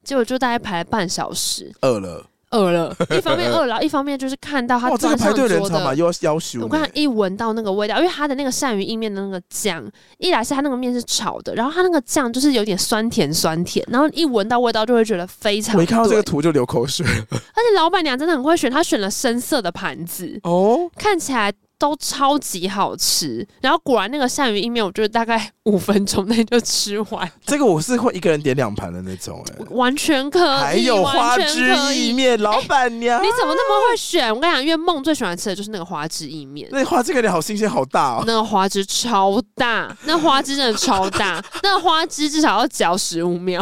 [0.05, 2.25] 结果就大概排了半小时，饿了。
[2.51, 6.61] 饿了， 一方面饿了，一方面就是看到他真的上桌的，又要要求。
[6.61, 9.83] 我刚才一闻到那个味道，因为他的那个鳝鱼意面的那个酱，
[10.17, 15.75] 一来是他那个面是炒的，然后他那个酱就是有点酸甜酸甜，然后一闻到味道就会觉得非常。
[15.77, 17.05] 我一看到这个图就流口水。
[17.05, 21.53] 而且老板娘真的很会选，她选了深色的盘子哦，看起来。
[21.81, 27.31] 都超级好吃，然后果然那个鳝鱼意面，我觉得大概 五分钟内就吃完。
[27.43, 30.59] 这个我是会一个人点两盘的那种，哎，完全可以。
[30.59, 34.31] 还有花枝意面，老板娘，你怎么那么会选？
[34.31, 36.69] 我跟你讲，因为梦最喜欢吃的就是那个花枝意面。
[36.71, 38.23] 那花枝感觉好新鲜，好大哦。
[38.27, 43.59] 那个花枝超大，那花枝真的超大， 那个花枝至少要嚼十五秒。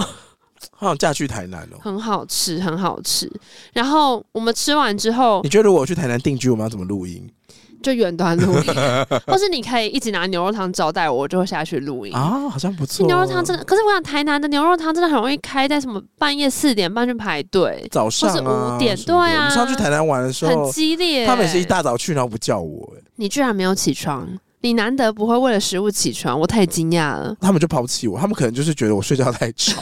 [0.75, 3.31] 好想嫁去台南哦，很好吃，很好吃。
[3.71, 7.29] 然后我们吃完之后，你觉得如果我去台南定居，我们要怎么录音？
[7.81, 8.73] 就远端录音，
[9.27, 13.05] 或是你可以一直拿牛肉汤招待我，我就会下去录音啊，好像不错。
[13.07, 19.47] 牛肉汤真的，可是我想台南的牛肉汤真的很容易开在什么半夜四点半去排队，早上、啊、或是五点，对啊。
[19.47, 24.27] 你上去台南玩的时候很激烈，他们也是一大早去，然后不叫我，你居然没有起床。
[24.61, 27.35] 你难得不会为了食物起床，我太惊讶了。
[27.39, 29.81] 他们就抛弃我，他们可能就是觉得我睡觉太吵。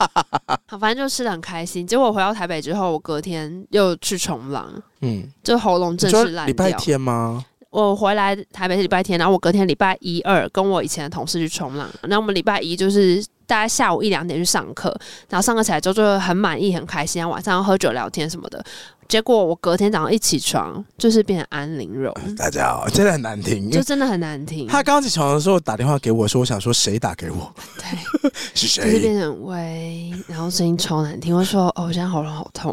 [0.68, 1.86] 好，反正就吃的很开心。
[1.86, 6.46] 结果我回到台北之后，我隔天又去冲浪，嗯，就喉咙正式烂掉。
[6.46, 7.44] 礼拜天吗？
[7.70, 11.88] 我回来台北是礼拜天，然后我隔天礼拜一二跟我以前的同事去冲浪。
[12.02, 14.94] 那我们礼拜一就是大概下午一两点去上课，
[15.28, 18.62] 然后上课起来之后就很满意、很开心，晚上要喝酒聊天什么的。
[19.10, 22.14] 结果我隔天早上一起床，就是变成安陵容。
[22.36, 24.68] 大家好，真的很难听，就真的很难听。
[24.68, 27.52] 他刚起床的时候打电话给我说，我想说谁打给我？
[27.76, 28.84] 对， 是谁？
[28.84, 31.36] 就是变成喂，然后声音超难听。
[31.36, 32.72] 我说哦，我现在喉咙好痛。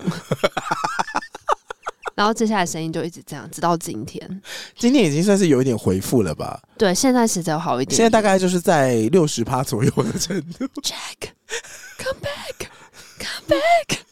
[2.13, 4.41] 然后接下来声音就一直这样，直到今天。
[4.77, 6.61] 今天已经算是有一点回复了吧？
[6.77, 7.97] 对，现在其实有好一点，点。
[7.97, 10.67] 现在大概就是在六十趴左右的程度。
[10.83, 14.06] Jack，come back，come back。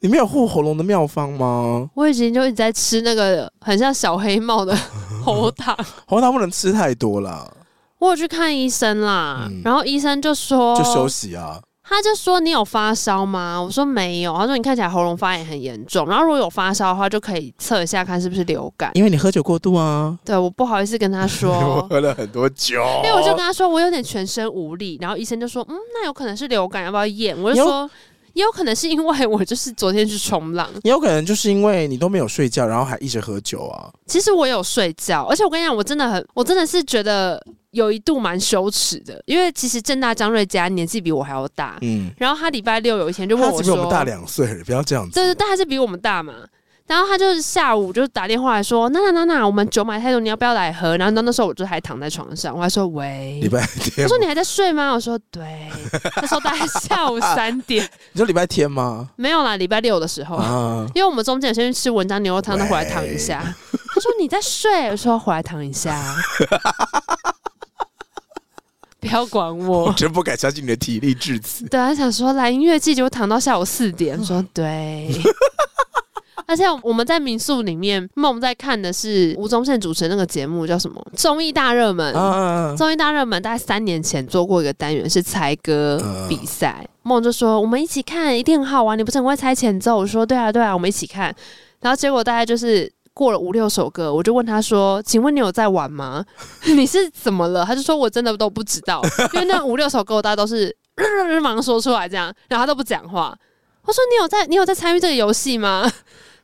[0.00, 1.88] 你没有护喉咙的妙方吗？
[1.94, 4.76] 我以前就一直在吃那个很像小黑帽的
[5.24, 5.76] 喉糖，
[6.06, 7.50] 喉糖不能吃太多啦。
[7.98, 11.60] 我有去看医生啦，嗯、然后医生就说就休息啊。
[11.90, 13.58] 他就说你有发烧吗？
[13.60, 14.36] 我说没有。
[14.36, 18.90] 他说你看起来喉咙发炎很严重，然后如果有发烧的话，就可以测一下看是不是流感。
[18.92, 20.16] 因为你喝酒过度啊。
[20.22, 21.50] 对，我不好意思跟他说。
[21.80, 22.74] 我喝了很多酒。
[23.02, 27.36] 因为我就跟他说我有点全身无力，然后医生就说嗯，那有可能是流感，要不要验？
[27.42, 27.90] 我就说。
[28.34, 33.90] 也有可能是因为我就是昨天去冲浪，也有可能就是因为你都没有睡觉，然后还一直喝酒啊。
[34.06, 46.34] 其实我有睡觉，而且我跟你讲，我真的很，我真的是觉得有一度蛮羞耻的，因为其实正大张瑞佳年纪比我还要大，嗯，然后他礼拜六有一天就问我说，他比我们大两岁，不要这样子，对对，但还是比我们大嘛。
[46.88, 50.96] 然后他就是下午就打电话来说，娜娜娜娜，我们酒买太多，你要不要来喝？
[50.96, 54.90] 然后那那时候我就还躺在床上，我还说喂，礼拜天，他说你还在睡吗？
[54.92, 55.70] 我说对，
[56.16, 57.86] 那时候大概下午三点。
[58.12, 59.10] 你说礼拜天吗？
[59.16, 63.44] 没有啦，礼拜六的时候，啊、因为我们中间先去吃文章牛肉汤，他回来躺一下。
[63.94, 66.16] 他说你在睡，我说回来躺一下，
[68.98, 71.66] 不要管我，我真不敢相信你的体力至此。
[71.68, 75.10] 对，他想说来音乐季就躺到下午四点，我说对。
[76.48, 81.06] 而且我们在民宿里面，梦在看的是吴宗宪主持的那个节目，叫什么？
[81.14, 82.14] 综艺大热门。
[82.74, 86.82] 综艺大热门大概三年前做过一个单元，是猜歌比赛。
[87.02, 89.98] 梦就说：“我们一起看，一定很好玩。”你不是很会猜前奏？
[89.98, 91.34] 我说：“对啊，对啊，我们一起看。”
[91.80, 96.24] 然后结果大概就是过了五六首歌，我就问他说：“请问你有在玩吗？
[96.64, 99.02] 你是怎么了？”他就说：“我真的都不知道，
[99.34, 100.74] 因为那五六首歌大家都是
[101.42, 103.36] 马上说出来这样，然后他都不讲话。”
[103.84, 105.90] 我说：“你有在，你有在参与这个游戏吗？”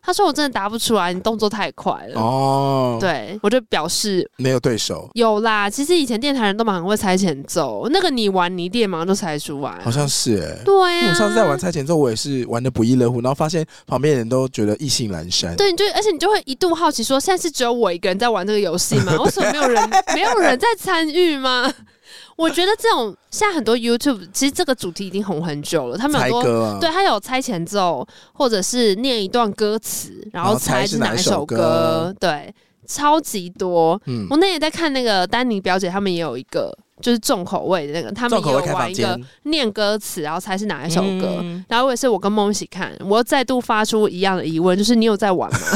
[0.04, 5.08] 他说：“我真的答不出来，你动作太快了。”哦，对，我就表示没有对手。
[5.14, 9.80] 有啦，其实以前电台人都蛮会猜前奏，那个你玩你电马上就猜出来。
[9.82, 11.08] 好像是哎、欸，对呀、啊。
[11.08, 15.56] 我上次在玩猜前奏，我也是玩的不亦乐乎，然后发现旁边人都觉得意兴阑珊。
[15.56, 19.16] 对，你就而且你就会一度好奇说，现在是只有我一个人在玩这个游戏吗？
[19.24, 21.72] 为什么没有人没有人在参与吗？
[22.36, 25.96] 我觉得这种现在很多 YouTube 其实这个主题已经红很久了。
[25.96, 32.14] 他们有多、啊、对他有猜前奏，或者是念一段歌词，然后猜是哪一首歌。
[32.18, 32.52] 对，
[32.86, 34.00] 超级多。
[34.06, 41.38] 嗯，我那也在看那个丹尼表姐，他们也有一个就是重口味的那个，他们也有玩一个念歌词，然后猜是哪一首歌。
[41.40, 45.58] 嗯、然后我也是我跟梦一起看，我又再度发出一样的疑问，就是你有在玩吗？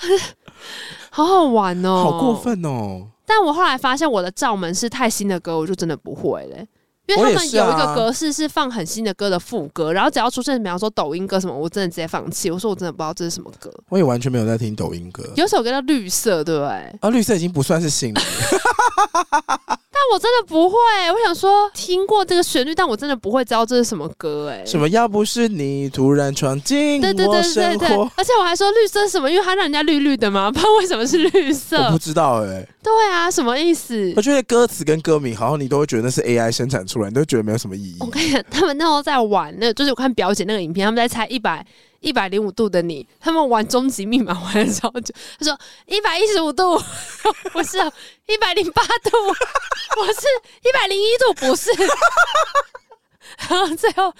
[1.10, 3.08] 好好玩哦，好过分哦。
[3.30, 6.66] 但我后来发现，我的罩门是太新的歌，我就真的不会嘞。
[7.06, 12.50] 因为他们有一个格式是放很新的歌的副歌，然后只要出现，比方说抖音歌什么，我真的直接放弃。
[12.50, 13.72] 我说我真的不知道这是什么歌。
[13.88, 15.24] 我也完全没有在听抖音歌。
[15.36, 16.98] 有首歌叫《绿色》，对不对？
[17.00, 18.20] 啊，绿色已经不算是新的。
[20.00, 20.76] 但我真的不会，
[21.12, 24.64] 我想说听过这个旋律，但我真的不会知道这是什么歌哎。
[24.64, 24.88] 什么？
[24.88, 29.30] 要不是你突然闯进对对对对对，而且我还说绿色是什么？
[29.30, 30.50] 因为它让人家绿绿的嘛？
[30.50, 31.76] 不知道为什么是绿色？
[31.84, 32.66] 我不知道哎。
[32.82, 34.10] 对啊，什么意思？
[34.16, 37.96] 我觉得歌词跟歌名好像你都会觉得那是 AI 生产出来，你都觉得没有什么意义。
[38.00, 41.64] 我跟你讲，他们那时候在玩，那就是我看表姐那个影片，他们在猜一百。
[42.00, 45.14] 一百零五度的你，他们玩终极密码玩的时候，就。
[45.38, 46.78] 他说一百一十五度，
[47.52, 47.78] 不是
[48.26, 49.10] 一百零八度，
[50.00, 50.20] 我是
[50.62, 51.70] 一百零一度，不是。
[53.48, 54.12] 然后最后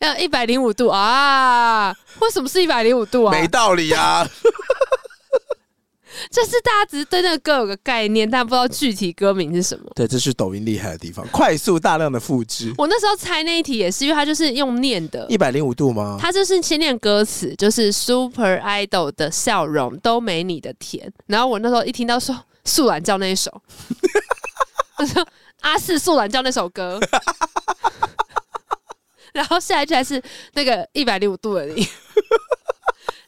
[0.00, 1.94] 要一百零五度啊？
[2.20, 3.30] 为什么是一百零五度啊？
[3.30, 4.26] 没道理啊！
[6.30, 9.84] 这是大家只是对那个歌有个概念，但不知道具体歌名是什么。
[9.94, 12.72] 对，这是抖音厉害的地方，快速大量的复制。
[12.78, 15.26] 我那时候猜那一题也是，因为它就是用念的。
[15.28, 16.18] 一百零五度吗？
[16.20, 21.12] 它就是先念歌词，就是 Super Idol 的笑容都没你的甜。
[21.26, 23.50] 然后我那时候一听到说素兰叫那一首，
[24.98, 25.26] 我说
[25.60, 27.00] 阿四素兰叫那首歌，
[29.34, 31.86] 然后下一句还是那个一百零五度的你。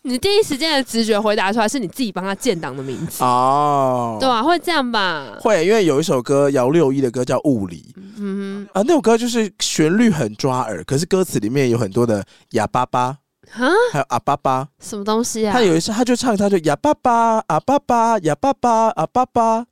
[0.06, 3.24] 你第一时间的直觉回答出来是你自己帮他建档的名字。
[3.24, 5.36] 哦，对啊，会这样吧？
[5.40, 15.52] 会，因为有一首歌姚六一的歌叫《物理》，嗯哼，啊，那首歌就是旋律很抓耳，可是歌词里面有很多的哑巴巴啊，还有阿巴巴，什么东西啊？
[15.52, 19.66] 他有一次他就唱，他就哑巴巴阿巴巴哑巴巴阿巴巴。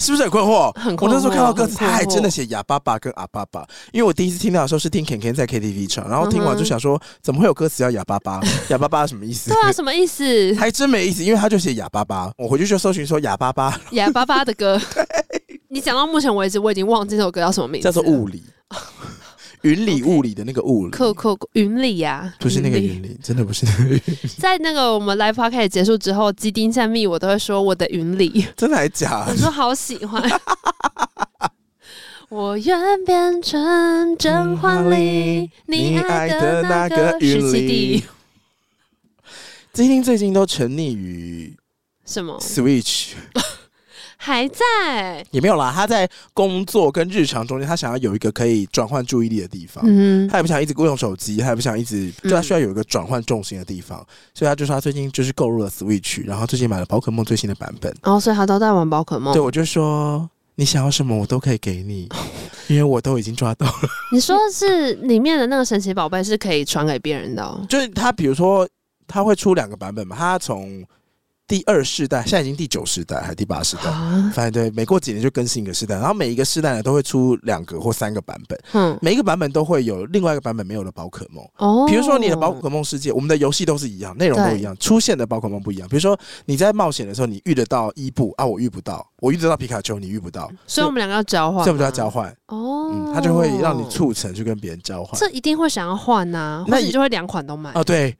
[0.00, 0.72] 是不是很困惑？
[0.78, 1.14] 很困惑。
[1.14, 3.66] 我那时候看到歌词，他还真的写哑巴巴跟阿巴巴。
[3.92, 8.40] 因为我第一次听到的时候是听 Ken Ken 在 KTV 唱，然后听完就想说，怎么会有歌词叫哑巴巴？
[8.70, 9.50] 哑巴巴什么意思？
[9.50, 10.54] 对啊，什么意思？
[10.54, 12.30] 还真没意思，因为他就写哑巴巴。
[12.36, 14.80] 我回去就搜寻说哑巴巴，哑巴巴的歌。
[15.70, 18.42] 你讲到目前为止，我已经忘记这首歌叫什么名字，叫做物理。
[19.62, 24.02] 云里雾里的那个雾里，可可云里呀，不是那个云里，真的不是那个云里。
[24.38, 29.26] 在那个我们 live podcast 结束之后，基丁下密我都会说我的云里，真的还假？
[29.28, 30.22] 我说好喜欢。
[32.28, 38.04] 我愿变成甄嬛里你爱的那个十七弟。
[39.72, 41.56] 基丁最近都沉溺于
[42.04, 43.12] 什么？Switch。
[44.20, 49.82] 还在也没有啦，他在工作跟日常中间，他想要有一个可以转换注意力的地方。
[49.86, 54.00] 嗯，他也不想一直用手机，他也不想一直，就他需要有一个转换重心的地方。
[54.00, 57.94] 嗯、所以他就说他最近就是购入了 Switch，然后最近买了宝可梦最新的版本。
[58.02, 59.32] 哦，所以他都在玩宝可梦。
[59.32, 62.08] 对，我就说你想要什么，我都可以给你，
[62.66, 63.72] 因为我都已经抓到了。
[64.12, 67.64] 你说是里面的那个神奇宝贝是可以传给别人的、哦？
[67.70, 68.68] 就是他，比如说
[69.06, 70.84] 他会出两个版本嘛，他从。
[71.48, 73.84] 第二世代，现在已经第九世代还是第八世代？
[74.34, 78.60] 反正对，每过几年就更新一个世代，然后每一个世代呢都会出两个或三个版本。
[78.74, 81.42] 嗯，每一个版本都会有另外一个版本没有的宝可梦。
[81.56, 85.88] 哦，比如说你的宝可梦世界，我们的游戏都是一样，内容都一样，出现的宝可梦不一样。
[85.88, 90.52] 比如说你在冒险的时候，你遇得到伊布啊，我遇不到；我遇得到皮卡丘，你遇不到。
[90.66, 92.28] 所以我们两个要交换，所以我们就要交换。
[92.48, 95.18] 哦，嗯，他就会让你促成去跟别人交换。
[95.18, 97.72] 这一定会想要换呐，那你就会两款都买。
[97.74, 98.14] 哦，对。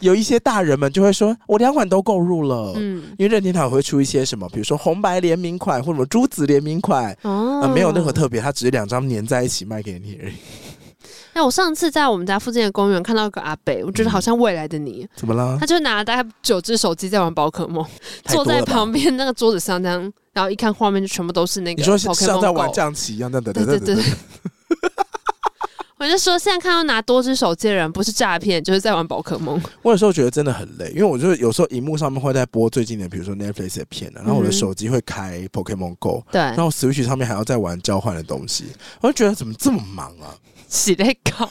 [0.00, 10.34] 有一些大人们就会说：“我两款都购入了。”嗯，因为任天堂会出一些什么，比如说红白联名款或者珠子联名款，哦、呃，没有任何特别，它只是两张粘在一起卖给你而已。
[11.32, 15.06] 那，我上次在我们家附近的公园看到一个阿北，我觉得好像未来的你。
[15.14, 15.56] 怎么了？
[15.60, 17.86] 他就拿了大概九只手机在玩宝可梦，
[18.24, 21.80] 坐在旁边那个桌子上这样，然后一看画面就全部都是那个。
[21.80, 24.04] 你说像在玩象棋一样，对对对对对。
[26.00, 29.62] 我就说，现在看到拿多只手机的人，不是诈骗，就是在玩宝可梦。
[29.82, 38.64] 我有时候觉得真的很累，因为我就有时候荧幕上面会在播最近的，比如说 Netflix 的片，然后我的手机会开 Pokemon Go，对，然后 Switch 上面还要再玩交换的东西，
[39.02, 40.32] 我就觉得怎么这么忙啊？
[40.68, 41.46] 洗内考，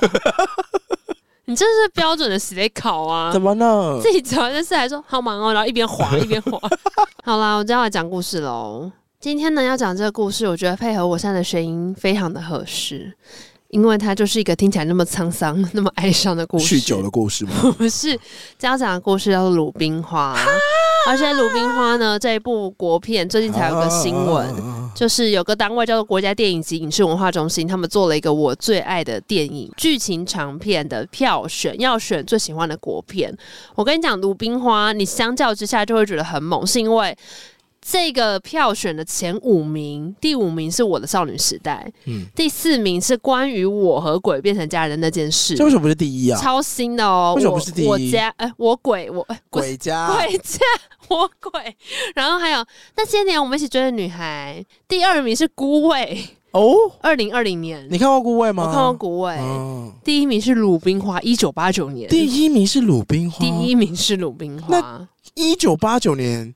[1.45, 3.31] 你这是标准的洗内考啊？
[3.31, 3.99] 怎么呢？
[4.01, 6.59] 自己找完这事还说好忙哦，然后一边滑一边滑。
[7.23, 8.91] 好啦，我就要来讲故事喽。
[9.19, 13.13] 今天呢要讲这个故事，我觉得配合我现在的声音非常的合适。
[13.69, 17.51] 因为它就是一个听起来那么沧桑、那么哀伤的故事，酗酒的故事吗？
[17.77, 18.17] 不是，
[18.57, 20.35] 这样讲的故事叫做《鲁冰花》，
[21.07, 33.31] 而且《鲁冰花》呢这一部国片最近才有个新闻，啊、就是有个单位叫做国家电影及影视文化中心，他们做了一个我最爱的电影剧情长片的票选，要选最喜欢的国片。
[33.75, 37.15] 我跟你讲，《鲁冰花》你相较之下就会觉得很猛，是因为。
[37.81, 45.55] 这个票选的前五名，第五名是我的少女时代，嗯，第四名是关于我和鬼变成家人的那件事。
[45.55, 46.39] 这为什么不是第一啊？
[46.39, 47.33] 超新的哦！
[47.35, 47.87] 为什么不是第一？
[47.87, 50.59] 我家哎，我鬼我鬼家 鬼家
[51.07, 51.75] 我鬼，
[52.15, 52.63] 然后还有
[52.95, 54.63] 那些年我们一起追的女孩。
[54.87, 56.21] 第二名是孤味
[56.51, 58.63] 哦，二零二零年，你看过孤味吗？
[58.67, 59.35] 我看过孤味。
[59.39, 62.09] 嗯，第一名是鲁冰花，一九八九年。
[62.09, 66.53] 第一名是鲁冰花，第一名是鲁冰花，一九八九年。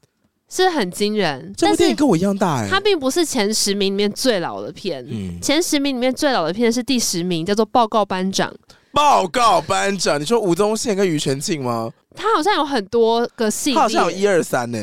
[0.56, 2.70] 是很惊人，这部电影跟我一样大哎、欸。
[2.70, 8.48] 它并不是前十名里面最老的片，嗯，前十名里面最老的片是第十名，叫做《报告班长》。
[8.92, 11.90] 报告班长，你说吴宗宪跟庾澄庆吗？
[12.16, 14.78] 他好像有很多个系列，他好像有一二三呢。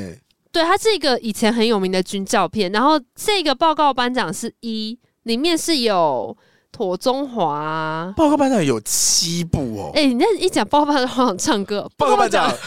[0.50, 6.36] 对，他是一个以前很有名的军教片，然后这个报告班长是一，里面是有
[6.72, 8.12] 庹中华、啊。
[8.16, 9.92] 报告班长有七部哦。
[9.94, 11.88] 哎、欸，你那一讲报告班长，好想唱歌。
[11.96, 12.52] 报告班长。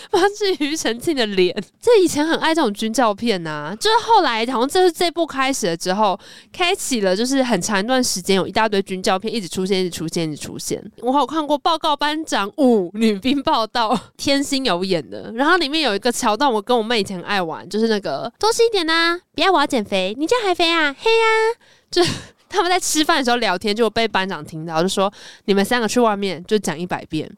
[0.10, 6.18] 发自庾澄庆的脸，这以前很爱这种军教片呐、就是后来好像这是这部开始了之后，
[6.52, 10.82] 开启了就是很长一段时间有一大堆军教片一直出现，一直出现，一直出现。
[10.98, 22.02] 我还有看过《报告班长五女兵报道》， 天心有演的，然后里面有一个桥段，我跟我妹以前爱玩，就是那个多吃一点呐、啊，别要我要减肥，你这样还肥啊，嘿呀、啊，就
[22.48, 25.12] 他们在吃饭的时候聊天，就被班长听到，就说
[25.44, 27.30] 你们三个去外面就讲一百遍。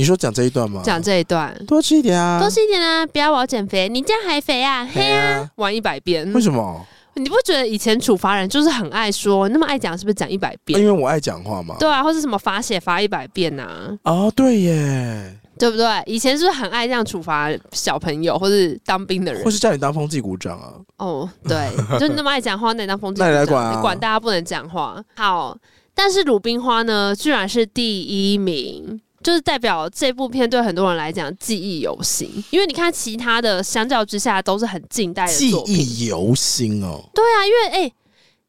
[0.00, 0.80] 你说讲这一段吗？
[0.82, 3.04] 讲这一段，多吃一点啊，多吃一点啊！
[3.04, 4.82] 不要我要减肥，你这样还肥啊？
[4.90, 6.82] 嘿啊，玩一百遍，为什么？
[7.16, 10.80] 你不觉得以前处罚人就是很爱说，那么爱讲，是不是讲一百遍？
[10.80, 11.76] 因为我爱讲话嘛。
[11.78, 13.94] 对啊，或是什么罚写罚一百遍呐？
[14.04, 15.86] 哦，对耶，对不对？
[16.06, 20.72] 以前是不是很爱这样处罚小朋友，或是当兵的人，或是叫你当风纪鼓掌啊？
[20.96, 21.70] 哦，对，
[22.00, 23.74] 就那么爱讲话，那你当风纪股长，那你来管啊？
[23.76, 25.04] 你管大家不能讲话。
[25.14, 25.54] 好，
[25.94, 28.98] 但是鲁冰花呢，居然是第一名。
[29.22, 35.32] 就是代表这部片对很多人来讲记忆犹新，因为你看其他的相较之下都是很近代的。
[35.32, 37.04] 记忆犹新哦。
[37.14, 37.94] 对啊，因为哎、欸，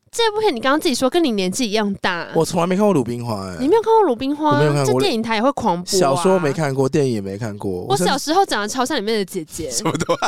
[0.09, 4.51] 这部片你刚刚自己说跟你年纪一样大，我从来没看过鲁冰花你没有看过鲁冰花？
[4.51, 4.93] 我没有看过。
[4.93, 5.99] 这电影台也会狂播、啊。
[5.99, 7.86] 小说没看过，电影也没看过。
[7.89, 9.69] 我小时候长得超像里面的姐姐。
[9.72, 10.15] 什么都。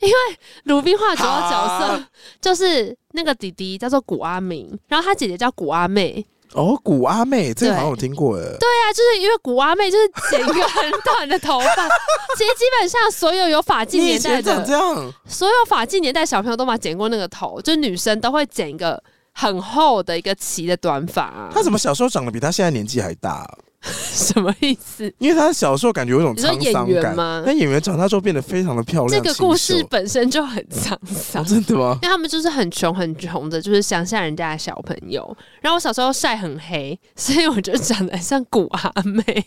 [0.00, 0.14] 因为
[0.64, 2.04] 鲁冰花主要角色
[2.40, 6.24] 就是那个弟弟叫做古阿明，然后他姐姐叫古阿妹。
[6.54, 8.42] 哦，古阿妹，这个好像有听过诶。
[8.60, 11.88] 对啊，就是因为古阿妹就是剪一个很短的头发，
[12.36, 21.50] 其实基本上所有有发髻年代的，这样，所有发髻年代小朋友都嘛剪过那个头，就是女生都会剪一个很厚的一个齐的短发啊。
[21.54, 23.48] 他怎么小时候长得比她现在年纪还大？
[23.90, 25.12] 什么意思？
[25.18, 27.42] 因为他小时候感觉有一种沧桑感吗？
[27.44, 29.22] 那演员长大之后变得非常的漂亮。
[29.22, 31.42] 这个故事本身就很沧桑。
[31.42, 31.98] 哦，真的吗？
[32.02, 35.36] 因为他们就是很穷很穷的，就是乡下人家的小朋友。
[35.60, 39.44] 然后我小时候晒很黑，所以我就长得像古阿妹。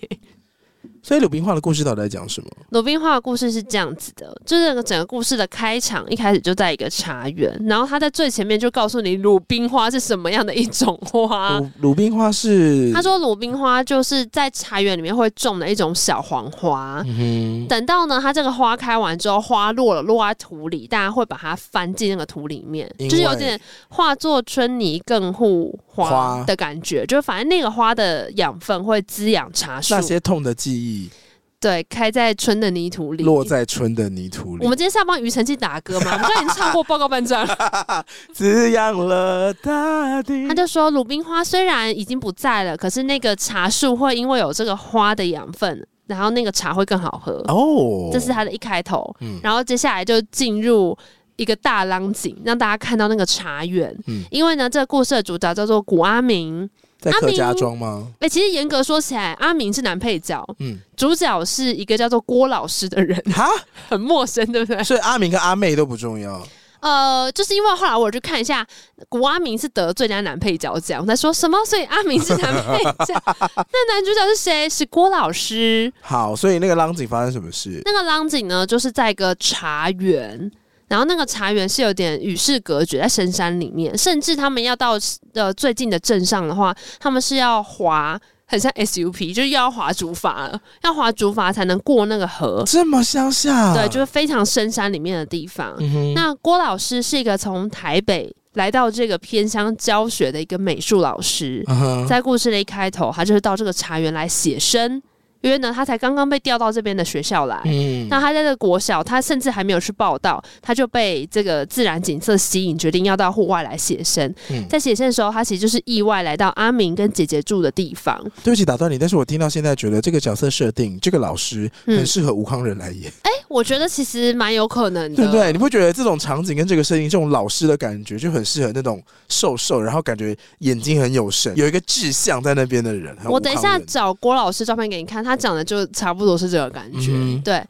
[1.04, 2.50] 所以鲁冰花的故事到底在讲什么？
[2.70, 11.60] 鲁冰花的故事是这样子的，就是整个整个故事的开场一开始就在一个茶园，然后他在最前面就告诉你鲁冰花是什么样的一种花。
[11.80, 17.02] 鲁鲁冰花是他说鲁冰花就是在茶园里面会种的一种小黄花。
[17.06, 17.68] 嗯哼。
[17.68, 23.60] 等到呢，它这个花开完之后，花落了落在土里，大家会把它翻进那个土里面，就是有点
[23.90, 29.96] 化作春泥更护花的感觉，花就反正那个花的养分会滋养茶树。
[29.96, 31.10] 那些痛的记忆。
[31.58, 34.64] 对，开在春的泥土里，落在春的泥土里。
[34.64, 36.12] 我们今天是要帮庾澄庆打歌吗？
[36.12, 37.48] 我们刚才已经唱过报告班长，
[38.36, 40.48] 滋养了大地。
[40.48, 48.12] 他就说，鲁冰花虽然已经不在了，可是那个茶树会因为有这个花的养分，然后那个茶会更好喝哦。
[48.14, 50.96] 这是他的一开头，嗯、然后接下来就进入
[51.36, 53.96] 一个大浪景，让大家看到那个茶园。
[54.08, 56.70] 嗯、因为呢，这个故事的主角叫做古阿明。
[56.98, 58.08] 在客家庄吗？
[58.14, 63.48] 哎、欸，其实严格说起来，阿明是男配角，嗯，主角是一个叫做郭老师的人，哈，
[63.88, 64.84] 很陌生，对不对？
[64.84, 66.42] 所以阿明跟阿妹都不重要。
[66.80, 68.66] 呃，就是因为后来我去看一下，
[69.08, 71.64] 古阿明是得最佳男配角奖，我在说什么？
[71.66, 73.22] 所以阿明是男配角，
[73.54, 74.68] 那男主角是谁？
[74.68, 75.92] 是郭老师。
[76.02, 77.82] 好，所以那个浪景发生什么事？
[77.86, 80.52] 那个浪景呢，就是在一个茶园。
[80.96, 84.98] 然后那个茶园是有点与世隔绝，在深山里面，甚至他们要到
[85.34, 92.64] 呃最近的镇上的话，他们是要滑，很像 SUP，就是要滑竹筏，要滑竹筏才能过那个河。
[92.66, 93.74] 这么乡下？
[93.74, 95.76] 对，就是非常深山里面的地方。
[95.80, 105.02] 嗯、那郭老师是一个从台北来到这个偏乡教学的一个美术老师，嗯、在故事的一开头，他就是到这个茶园来写生。
[105.46, 114.26] 因为呢，他才刚刚被调到这边的学校来，嗯，那他在这个国小，他甚至还没有去报道，他就被这个自然景色吸引，决定要到户外来写生。
[114.50, 118.20] 嗯，在写生的时候，他其实就是意外来到阿明跟姐姐住的地方。
[118.44, 123.12] 对不起，打断你，但是我听到现在觉得这个角色设定，这个老师很适合吴康仁来演。
[123.22, 125.52] 哎、嗯，我觉得其实蛮有可能的，对不对？
[125.52, 133.16] 你不觉得这种场景跟这个设定，这种老师的感觉就很适合那种瘦瘦，然后感觉眼睛很有神，有一个志向在那边的人。
[133.26, 135.35] 我等一下找郭老师照片给你看，他。
[135.36, 137.62] 他讲的就差不多是这个感觉，嗯、对。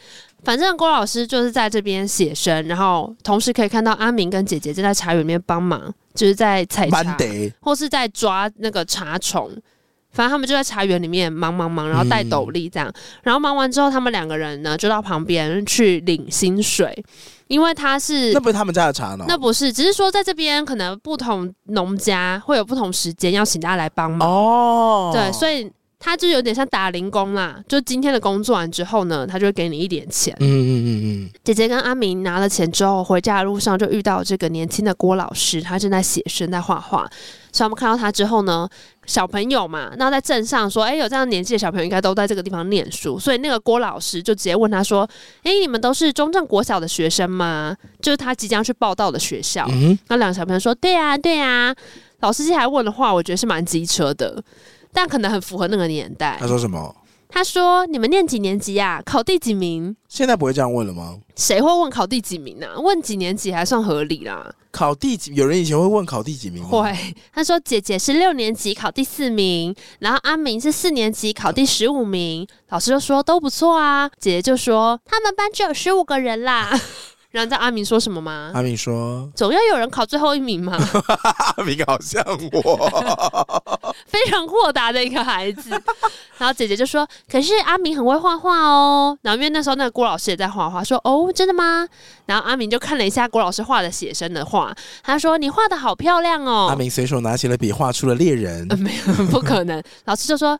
[0.43, 7.17] 反正郭老师就是在这边写生，然后同时可以看到阿明跟姐姐正在茶园里面帮忙，就是在采茶，
[7.59, 9.49] 或是在抓那个茶虫。
[10.11, 12.87] 反正他们就在茶园里面忙忙忙，然后戴斗笠这样。
[12.87, 12.93] 嗯、
[13.23, 17.03] 然后忙完之后，他们两个人呢就到旁边去领薪水，
[17.47, 19.25] 因为他是那不是他们家的茶呢？
[19.27, 25.09] 那不是，只是说在这边可能不同农家会有不同时间要请大家来帮忙哦。
[25.11, 25.71] 对，所以。
[26.05, 30.31] 他就有点像打零工啦，就今天的工作完之后呢，他就会给你一点钱。
[30.39, 31.29] 嗯嗯嗯嗯。
[31.43, 37.09] 姐姐跟阿明拿了钱之后，回家的路上就遇到这个年轻的郭老师，他正在写生，在画画。
[37.51, 38.69] 所以我们看到他之后呢，
[39.07, 43.17] 小朋友嘛，那在镇上说，哎、欸，有这样年纪的小朋友应该都在这个地方念书。
[43.17, 45.09] 所以那个郭老师就直接问他说，
[45.41, 47.75] 哎、欸，你们都是中正国小的学生吗？
[47.99, 49.67] 就是他即将去报到的学校。
[49.71, 49.97] 嗯。
[50.09, 51.75] 那两个小朋友说，对呀、啊，对呀、啊。
[52.21, 54.41] 老师接下来问的话，我觉得是蛮机车的。
[54.95, 56.37] 但可能很符合那个年代。
[56.39, 56.95] 他说什么？
[57.27, 59.01] 他说：“你们念几年级呀？
[59.05, 61.17] 考第几名？”现在不会这样问了吗？
[61.35, 62.79] 谁会问考第几名呢？
[62.79, 64.49] 问几年级还算合理啦。
[64.71, 65.33] 考第几？
[65.35, 66.69] 有人以前会问考第几名吗？
[66.69, 66.95] 会。
[67.33, 69.75] 他说：“姐姐是六年级，考第四名。
[69.99, 76.69] 然后阿明是四年级，考第十五名。”老师就说：“都不错啊。”姐姐就说：“他们班只有十五个人啦。”
[77.35, 78.51] 然后你知道阿明说什么吗？
[78.55, 80.77] 阿明说：“总要有人考最后一名嘛。
[81.57, 82.23] ”阿明好像
[82.53, 85.69] 我， 非常豁达的一个孩子。
[86.37, 91.85] 然后姐姐就说：“可是阿明很会画画哦。”然后因为那时候那个郭老师也在画画，说：“哦，真的吗？”
[92.25, 94.73] 然后阿明就看了一下郭老师画的写生的画，
[95.03, 98.65] 他说：“你画的好漂亮哦。”阿明随手拿起了笔，画出了猎人。
[98.69, 99.83] 呃， 没有，不可能。
[100.05, 100.57] 老师就说：“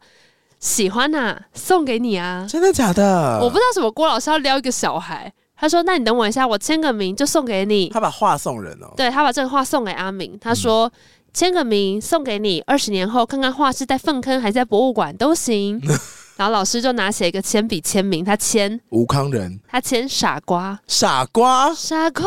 [0.60, 3.40] 喜欢呐、啊，送给你啊。”真的假的？
[3.42, 5.32] 我不知道什么郭老师要撩一个小孩。
[5.58, 8.94] 他说：“那你等我一下，我签个名就送给你。”他把画送人哦。
[8.98, 10.38] 对，他把这个画送给阿明。
[10.40, 10.92] 他说
[11.34, 15.82] ：“签、嗯、个名送给你，二十年后看看画是在粪坑还是在博物馆都行。
[16.36, 22.26] ”然后老师就拿起一个铅笔签名，他签吴康仁，他签傻瓜，傻瓜，傻瓜，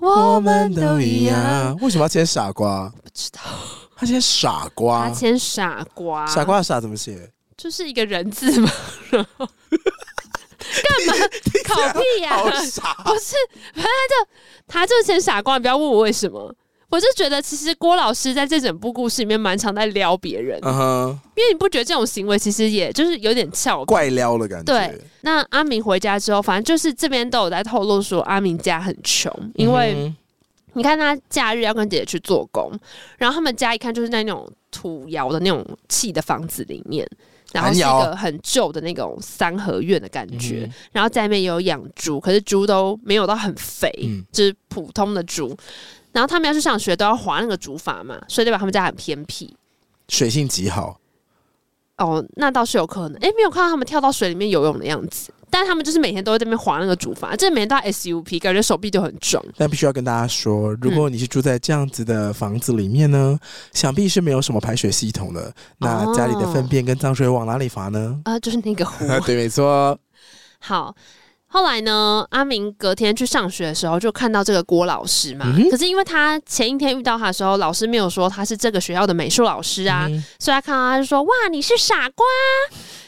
[0.00, 1.76] 我们都一样。
[1.82, 2.88] 为什么要签傻瓜？
[2.88, 3.40] 不知道。
[3.94, 7.30] 他签傻瓜，他签傻瓜，傻瓜的傻怎么写？
[7.58, 8.70] 就是一个人字嘛。
[9.10, 9.46] 干嘛考
[12.16, 12.42] 屁呀？
[12.42, 13.34] 不是，
[13.74, 14.30] 反正他就
[14.66, 16.54] 他就先傻瓜，你不要问我为什么。
[16.88, 21.08] 我就觉得，其实郭老师在这整部故事里面蛮常在撩别人，uh huh.
[21.34, 24.72] 因为你不觉得这种行为其实也就是有点俏、怪撩的感觉？
[24.72, 25.00] 对。
[25.22, 30.14] 那阿明回家之后，反正就是这边都有在透露说，阿明家很穷，因为
[30.74, 32.70] 你看他假日要跟姐姐去做工，
[33.18, 37.04] 然后他们家一看就是在那种土窑的那种砌的房子里面，
[37.52, 45.56] 然后是一个很旧的那种三合院的感觉，嗯、然后在里面也有养猪，可是猪都没有到很肥，嗯、就是普通的猪。
[46.12, 49.54] 然后他们要去上学，都要划那个竹筏嘛，所以代表他们家很偏僻，
[50.08, 50.98] 水性极好。
[51.98, 53.18] 哦，那倒是有可能。
[53.22, 59.42] 哎，没有看到他们跳到水里面游泳的样子，但是他们就是每天都会在那边划那个竹筏，这每天都要 SUP，感觉手臂就很壮。
[59.56, 63.40] 但必须要跟大家说，如果你是住在这样子的房子里面呢，嗯、
[63.72, 65.52] 想必是没有什么排水系统的。
[65.78, 68.20] 那家里的粪便跟脏水往哪里划呢？
[68.24, 69.06] 啊、呃，就是那个湖。
[69.24, 69.98] 对，没错。
[70.60, 70.94] 好。
[71.56, 75.46] 后来呢，阿明隔天去上学的时候，就看到这个郭老师嘛。
[75.56, 82.26] 嗯、可是因为他前一天遇到他的时候，老师没有说他是这个学校的美术老师啊，嗯、所以他看到他就说：“哇，你是傻瓜！”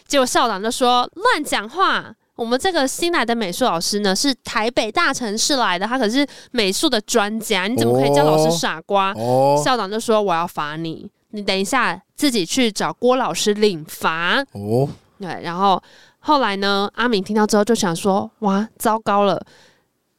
[0.09, 2.11] 结果校长就说：“乱讲话！
[2.37, 14.89] 我们这个新来的美术老师呢，是台北大城市来的，他可是美术的专家，你怎么可以叫老师傻瓜？”哦、校长就说：“我要罚你，你等一下自己去找郭老师领罚。”哦，
[15.21, 15.83] 对，然后。
[16.29, 19.43] 后来呢，阿敏听到之后就想说：“哇，糟糕了！”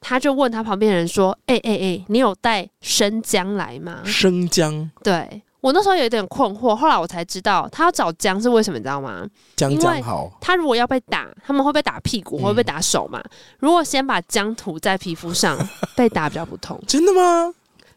[0.01, 4.89] 他就问他旁边的人说：“哎哎哎，你有带生姜来吗？”生姜。
[5.03, 9.23] 对，我那时候有点困惑，后来我才知道他要找姜是为什么，你知道吗？
[9.55, 10.31] 姜姜好。
[10.41, 13.21] 他如果要被打，他们会被打屁股，会被打手嘛？
[13.23, 13.29] 嗯、
[13.59, 15.55] 如果先把姜涂在皮肤上，
[15.95, 16.81] 被打比较不痛。
[16.87, 17.53] 真的吗？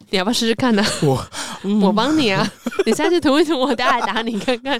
[0.09, 0.85] 你要不要试试看呢？
[1.01, 1.25] 我、
[1.63, 2.47] 嗯、我帮你啊！
[2.85, 4.79] 你下次涂一涂，我等下来打你看看。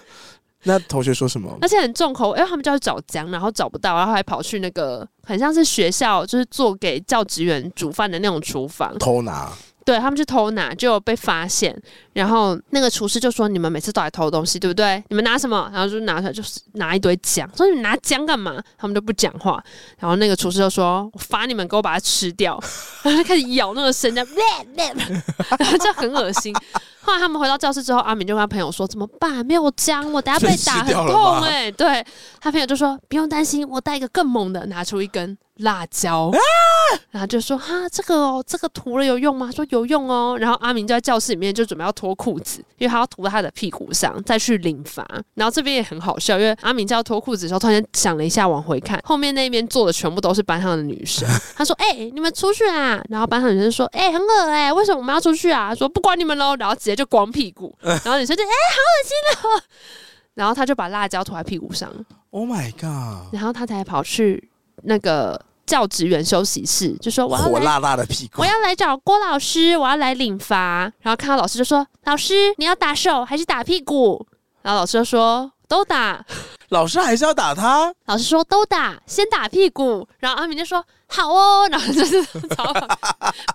[0.63, 1.57] 那同学说什么？
[1.61, 9.51] 而且很重口，因为他们就要找姜，然后找不到，然后还跑去那个很像是学校，就是做给教职员煮饭的那种厨房偷拿。
[9.85, 11.77] 对，他们去偷拿，就被发现，
[12.13, 15.03] 然后那个厨师就说：“你们每次都来偷东西，对不对？
[15.09, 17.45] 你们拿什么？”然后就拿出来，就是拿一堆姜。
[17.53, 19.61] 说：“你们拿姜干嘛？”他们就不讲话。
[19.99, 22.57] 然后那个厨师就说：“我罚你们，给我把它吃掉。”
[23.03, 24.25] 然后就开始咬那个生姜，
[24.73, 26.55] 然 后就很恶心。
[27.03, 29.45] 后来他们回到教室之后，阿敏就跟他朋友说：“怎么办？
[29.45, 32.05] 没有姜，我等下被打很痛哎、欸。”对，
[32.39, 36.29] 他朋友就说：“不用担心，我带一个更猛的，拿出一根辣椒。
[36.29, 36.37] 啊”
[37.09, 40.37] 然后就说：“哈，这个哦，这个涂了有用吗？”说有用哦。
[40.39, 45.05] 然后阿明就在教室里面就准备要脱裤子，因为他要涂在他的屁股上，再去领罚。
[45.33, 51.27] 然后这边也很好笑，因为阿明就要脱裤子的时候，突然间想了一下，往回看，后面那边坐的全部都是班上的女生。
[51.55, 57.75] 他说：“哎、欸，你们出去啊！”然后班上女生说：“哎、欸，很恶哎、欸，为什么我们要出去啊？”说：“不管你们喽。”然后直接就光屁股。
[57.81, 59.63] 然后女生就：“哎、欸，好恶心哦。”
[60.35, 61.91] 然后他就把辣椒涂在屁股上。
[62.31, 63.31] Oh my god！
[63.31, 64.49] 然后他才跑去
[64.83, 65.39] 那个。
[65.65, 74.27] 教职员休息室就说：“我要来，火辣辣的屁股，我要来找郭老师，我要来领罚。”然后看到老师就说：“老师，你要打手还是打屁股？”
[74.61, 76.23] 然后老师就说：“都打。
[76.67, 77.91] ”老师还是要打他。
[78.07, 82.21] 老师说：“都打，先打屁股。”然后阿明就说：“好哦。”然后 就是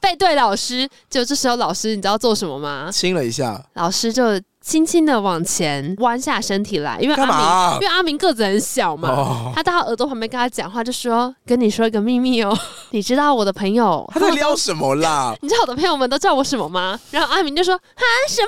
[0.01, 0.89] 背对老师。
[1.11, 2.89] 就这时候老师，你知道做什么吗？
[2.91, 3.63] 亲了一下。
[3.75, 4.41] 老师就。
[4.69, 12.55] 轻轻的往前弯下身体来，因为阿明，因为阿明个子很小嘛，哦、他到他耳朵旁边跟他讲话，就说：“跟你说一个秘密哦，
[12.93, 15.35] 你知道我的朋友他在撩什么啦？
[15.41, 18.43] 你知道我的朋友们都叫我什么吗？”然后阿明就说：“啊，什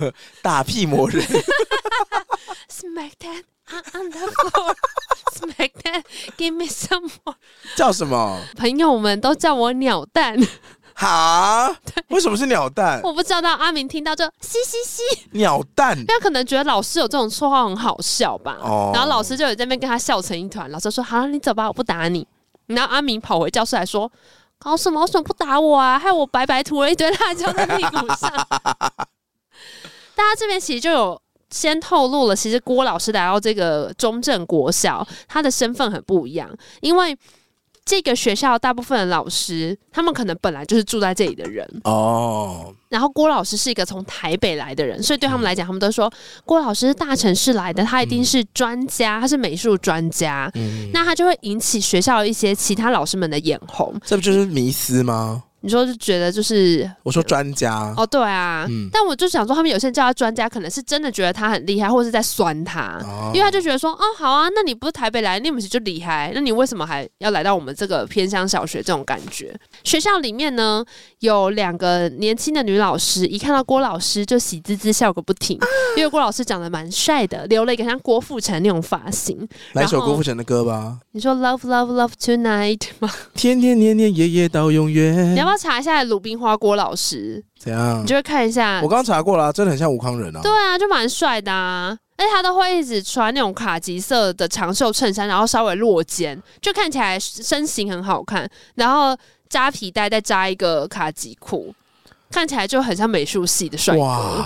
[0.00, 0.12] 么？
[0.40, 1.20] 打屁魔人
[2.70, 3.42] ？Smack that
[3.98, 4.74] on the floor.
[5.34, 6.04] Smack that.
[6.38, 7.34] Give me some more.
[7.74, 8.38] 叫什么？
[8.56, 10.38] 朋友们都叫我鸟蛋。”
[10.94, 11.76] 哈？
[12.08, 13.00] 为什么是鸟蛋？
[13.02, 13.40] 我不知道。
[13.42, 16.02] 到阿明听到就嘻嘻嘻，鸟蛋。
[16.06, 18.56] 他可能觉得老师有这种绰号很好笑吧。
[18.62, 18.90] 哦。
[18.94, 20.70] 然后老师就有在那边跟他笑成一团。
[20.70, 22.26] 老师说：“好了，你走吧，我不打你。”
[22.68, 24.10] 然后阿明跑回教室来说
[24.58, 25.00] ：“搞什么？
[25.02, 25.98] 为什么不打我啊？
[25.98, 28.30] 害我白白涂了一堆辣椒在屁股上。
[30.16, 31.20] ”大家这边其实就有
[31.50, 36.48] 先透露了，其实郭老师来到这个中正国小，他的身份很不一样，
[36.80, 37.18] 因为。
[37.84, 42.74] 这个学校大部分的老师，他们可能本来就是住在这里的人哦。
[42.88, 46.10] 然后郭老师是一个从台北来的人，所以对他们来讲，他们都说
[46.44, 50.50] 郭老师是大城市来的，他一定是专家，他是美术专家。
[50.54, 53.94] 嗯，那他就会引起学校一些其他老师们的眼红。
[54.04, 55.42] 这不就是迷思吗？
[55.64, 69.58] 你说就觉得就是我说专家哦，对啊，嗯、但我就想说，他们有些人叫他专家，可能是真的觉得他很厉害，或者是在酸他，哦、因为他就觉得说，哦，好啊，那你不是台北来，你不是就厉害，那你为什么还要来到我们这个偏乡小学这种感觉？
[69.84, 70.84] 学校里面呢，
[71.20, 79.48] 有两个年轻的女老师，一看到郭老师就喜滋滋笑个不停，啊、因为郭老师长得蛮帅的，留了一个像郭富城那种发型。
[79.72, 83.10] 来首郭富城的歌吧，你说 Love Love Love Tonight 吗？
[83.34, 85.34] 天天年年夜夜到永远。
[85.34, 87.42] 你要不要查一下鲁冰花郭老师？
[87.58, 88.02] 怎样？
[88.02, 88.80] 你就会看一下。
[88.82, 90.40] 我刚查过了，真的很像吴康仁啊。
[90.42, 91.96] 对啊，就蛮帅的啊。
[92.16, 98.48] 而且他都会一直穿那种卡其色的长袖衬衫，然后稍微落肩，就看起来身形很好看。
[98.76, 99.16] 然后
[99.48, 101.74] 扎皮带，再扎一个卡其裤，
[102.30, 104.44] 看起来就很像美术系的帅哥。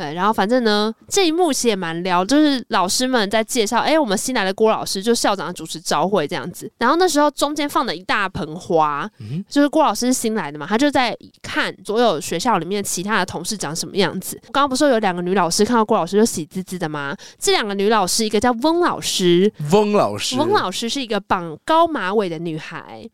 [0.00, 6.72] 对，然后反正呢，这一幕其实也蛮撩，就是老师们在介绍，哎，我们新来的郭老师，就校长主持招会这样子。
[6.78, 14.40] 然后那时候中间放了一大盆花，嗯、就是郭老师是新来的嘛，他就在看所有学校里面其他的同事长什么样子。
[14.44, 17.14] 刚刚不是说有两个女老师看到郭老师就喜滋滋的吗？
[17.38, 23.06] 这两个女老师，一个叫翁老师，翁老师，翁老师是一个绑高马尾的女孩。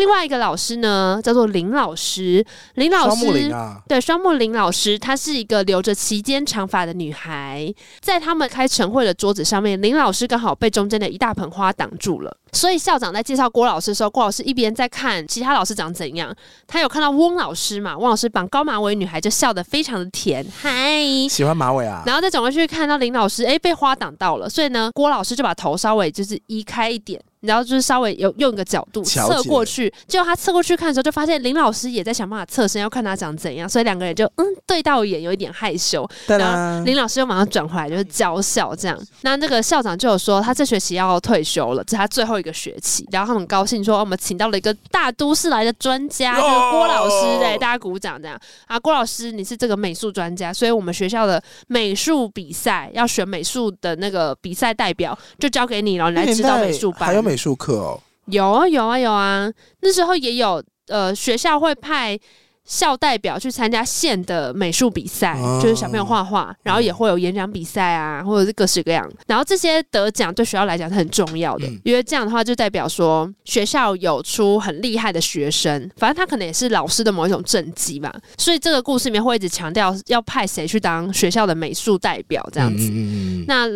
[0.00, 2.42] 另外一个老师呢，叫做林老师。
[2.76, 7.70] 林老师，啊、对，双木林老师，她是一个留着齐肩长发的女孩。
[8.00, 12.34] 在他们开晨会的桌子上面，林老师刚好被中间的一大盆花挡住了。
[12.52, 16.34] 所以校长在介绍郭老师的时候，郭老师一边在看其他老师长怎样，
[16.66, 17.94] 他有看到翁老师嘛？
[17.98, 20.42] 翁老师绑高马尾，女孩就笑得非常的甜。
[20.62, 22.02] 嗨，喜欢马尾啊！
[22.06, 27.22] 然后再转过去看到林老师，哎，被花挡到了，所以呢，郭老师就把头稍微就是移开一点。
[27.40, 36.06] 然后就是稍微有用一个角度侧过去，结果他侧过去看的时候，就发现林老师也在想办法侧身，要看他长怎样，所以两个人就嗯对到眼，有一点害羞。
[36.26, 38.98] 然后林老师又马上转回来，就是娇笑这样。
[39.22, 43.06] 那那个校长就有说，他这学期要退休了，这是他最后一个学期。
[43.10, 48.78] 然后他们很高兴说，我们请到了一个大都市来的专家，就是郭老师，对，大家鼓掌这样啊。
[48.78, 57.29] 郭老师，你是这个美术专家，所以我们学校的美术比赛要选美术的那个比赛代表，就交给你了，你来指导美术班。
[57.30, 59.48] 美术课哦，有啊有啊有啊，
[59.82, 62.18] 那时候也有呃，学校会派
[62.64, 69.08] 校代表去参加县的美术比赛，嗯、就是小朋友画画，然后也会有演讲比赛啊，或者是各式各样。
[69.28, 78.12] 然后这些得奖对学校来讲是很重要的，嗯、因为这样的话就代表说学校有出很厉害的学生，反正他可能也是老师的某一种政绩吧。
[78.38, 82.88] 所以这个故事里面会一直强调要派谁去当学校的美术代表这样子。
[82.92, 83.68] 嗯、那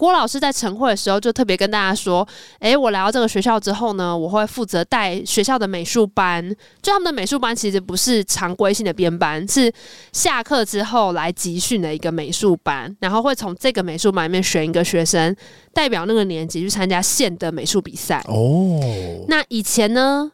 [0.00, 2.26] 郭老师在晨会的时候就特别跟大家说
[2.60, 6.42] ：“诶，我来到这个学校之后呢，我会负责带学校的美术班。
[6.80, 9.70] 就他们的美术班其实不是常规性的编班，是
[10.14, 15.36] 下课之后来集训的一个美术班，然后会从这个美术班里面选一个学生
[15.74, 18.24] 代表那个年级去参加县的美术比赛。
[18.26, 18.80] 哦，
[19.28, 20.32] 那以前呢？”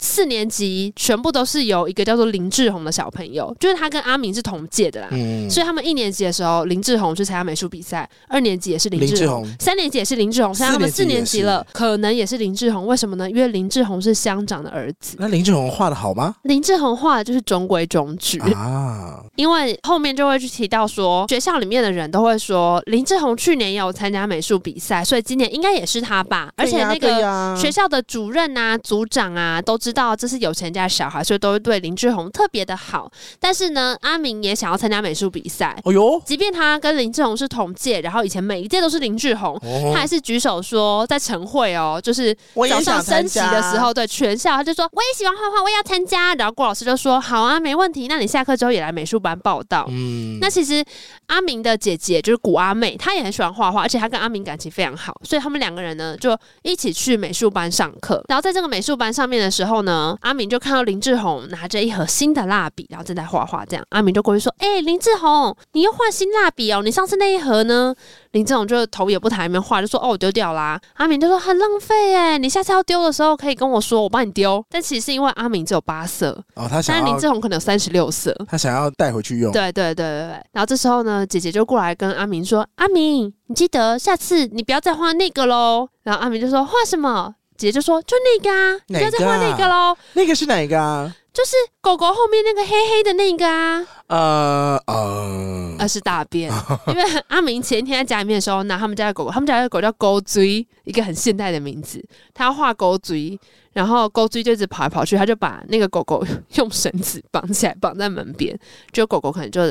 [0.00, 12.86] 四年级全部都是由一个叫做林志宏的小朋友，就是他跟阿明是同届的啦，嗯、所以他们一年级的时候，林志宏去参加美术比赛；二年级也是林志宏，三年级也是林志宏，现在他们四年级了，可能也是林志宏。
[12.86, 13.28] 为什么呢？
[13.28, 15.16] 因为林志宏是乡长的儿子。
[15.18, 16.34] 那林志宏画的好吗？
[16.44, 26.50] 林志宏画的就是中规中矩啊， 因为后面就会去提到说，学校里面的人都会说，林志宏去年也有参加美术比赛，所以今年应该也是他吧。
[26.56, 29.89] 而且那个学校的主任啊、组长啊都知。
[29.90, 33.10] 知道这是有钱家的小孩，所以都会对林志宏特别的好。
[33.40, 35.76] 但是呢，阿明也想要参加美术比赛。
[35.84, 42.32] 哦呦，即便他跟林志宏是同届，然后以前每一届都是林志宏，哦、他还是举手说在晨会哦，就是
[42.68, 46.34] 早上升旗的时候，对全校他就说我也喜欢画画，我也要参加。
[46.36, 48.06] 然后郭老师就说好啊，没问题。
[48.06, 49.86] 那你下课之后也来美术班报道。
[49.88, 50.84] 嗯，那其实
[51.26, 58.22] 阿明的姐姐就是古阿妹，她也很喜欢画画，而且她跟阿明感情非常好，所以他们两个人呢就一起去美术班上课。
[58.28, 59.79] 然后在这个美术班上面的时候。
[59.82, 63.64] 呢，阿明就看到林志宏拿着一盒新的蜡笔，然后正在画画。
[63.64, 66.82] 这样，阿明就过去说：“哎、欸，林志宏，你又换新蜡笔哦？
[66.82, 67.94] 你上次那一盒呢？”
[68.32, 79.52] 林志宏就头也不抬，一边画，就说：“哦，我丢掉啦。”阿明就说：“很浪费哎，你下次要丢的时候可以跟我说，我帮你丢。”但其实是因为阿明只有八色哦，他想，但林志宏可能有三十六色，他想要带回去用。
[79.52, 80.44] 对对对对对。
[80.52, 89.96] 然后这时候呢，姐姐就过来跟阿明说：“阿明，你记得下次你不要再画那个喽。”然后阿明就说：“画什么？”姐就说：“就那个啊，你不要再画那个喽。
[90.14, 91.14] 那个是哪一个啊？
[91.32, 93.86] 就是狗狗后面那个黑黑的那个啊。
[94.08, 96.50] 呃呃，那、呃、是大便。
[96.88, 102.02] 因为阿明前一天在家里面的时候，拿他们家的狗狗，他们家的狗叫狗嘴，一个很现代的名字。
[102.32, 103.38] 他要画狗嘴，
[103.74, 106.24] 然后狗嘴就一直跑来跑去，他就把那个狗狗
[106.56, 108.58] 用绳子绑起来，绑在门边。
[108.90, 109.62] 就狗狗可能就。”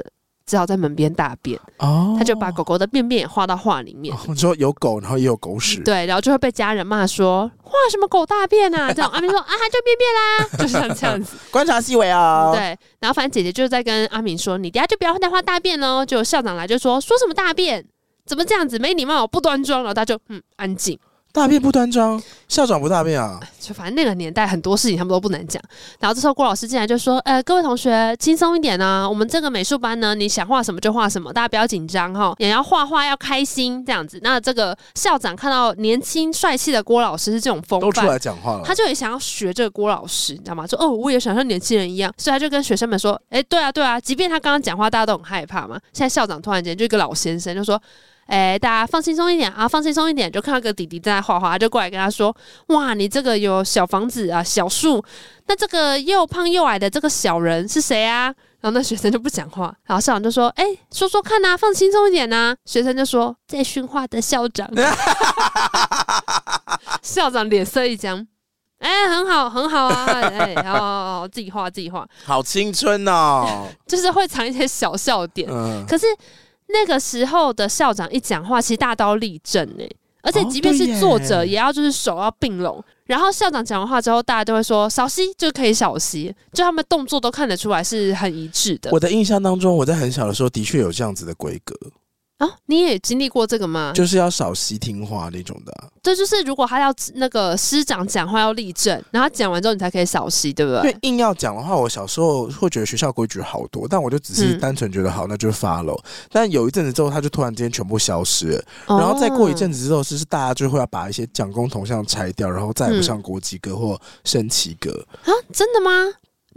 [0.49, 1.59] 只好在门边大便。
[1.77, 4.15] 哦，他就把狗狗的便便也画到画里面。
[4.25, 5.79] 你、哦、说有狗，然后也有狗屎。
[5.83, 8.89] 对，然后就会被家人骂说画什么狗大便啊？
[8.93, 11.37] 这样阿明说啊，就便便啦，就是像这样子。
[11.51, 12.51] 观察细微啊、哦。
[12.55, 16.03] 对，然后反正姐姐就在跟阿明说，你等下就不要再画大便喽。
[16.03, 17.85] 就校长来就说说什么大便，
[18.25, 19.81] 怎么这样子没礼貌，不端庄。
[19.83, 20.97] 然后他就嗯安静。
[21.31, 23.39] 大便不端庄，校长不大便啊！
[23.59, 25.61] 就反正那个年代很多事情他们都不能讲。
[25.99, 40.65] 然后这时候郭老师进来就说：“呃，各位同学轻松一点呢、啊，我们这个美术班呢，你想画什么就画什么，大家不要紧张哈，也要画画要开心这样子。”那这个校长看到年轻帅气的郭老师是这种风范，都出来讲话了，他就也想要学这个郭老师，你知道吗？
[40.65, 47.79] 说：“哦，我也想像年轻人一样。”所以他就跟学生们说：“哎、欸，对啊，对啊，即便他刚刚讲话大家都很害怕嘛，现在校长突然间就一个老先生就说。”
[48.29, 52.35] 哎、欸，大家放轻松一点啊，放轻松一点，就看到个弟弟在画画，就过来跟他说
[52.69, 55.03] ：“哇，你这个有小房子啊，小树，
[55.47, 58.25] 那这个又胖又矮的这个小人是谁啊？”
[58.61, 64.69] 然后那学生就不讲话，然后校长就说：“哎、欸，说说看呐、啊，放轻松一点呐、啊。”学生就说：“在训话的校长。
[67.01, 68.27] ”校长脸色一僵，
[68.77, 76.05] 哎、欸，很好，很好啊，哎、欸，然后自己画，自己画，好青春哦， 就是会藏一些小笑点，嗯、可是。
[76.71, 79.83] 那个时候的校长一讲话，其实大家都立正呢，
[80.21, 82.83] 而且即便是坐着，也要就是手要并拢。
[83.05, 88.91] 然后校长讲完话之后，大家都会说少息就可以少息，就他们动作都看得出来是很一致的。
[88.91, 91.75] 我的印象当中，我在很小的时候的确有这样子的规格。
[92.39, 93.91] 啊，你也经历过这个吗？
[93.93, 95.87] 就是要少息听话那种的、啊。
[96.01, 100.79] 这就是如果他要那个师长讲话要立正，然后讲完之后你才可以少息，对不对？
[100.79, 105.99] 因为硬要讲的话，我小时候会觉得学校规矩好多，但我就只是单纯觉得好，嗯、那就 follow。
[106.31, 115.35] 但有一阵子之后，他就突然之间全部消失了，哦、然后再过一阵子之后，就是大家就会要把一些蒋公铜像拆掉，然后再也不上国旗歌或升旗歌、嗯、啊？
[115.51, 115.91] 真的吗？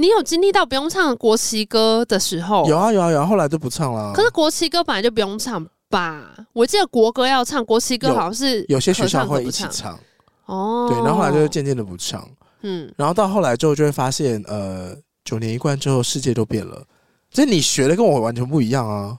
[0.03, 2.66] 你有经历到不用唱国旗歌的时候？
[2.66, 4.12] 有啊有啊有啊，后来就不唱了。
[4.12, 6.28] 可是国旗歌本来就不用唱吧？
[6.53, 9.96] 我记得国歌要唱，国旗歌好像是有，有些学校会一起唱。
[10.46, 12.28] 哦，对，然后后来就渐渐的不唱。
[12.62, 14.92] 嗯，然后到后来之后就会发现，呃，
[15.24, 16.82] 九年一贯之后，世界都变了。
[17.30, 19.16] 所以你学的跟我完全不一样啊，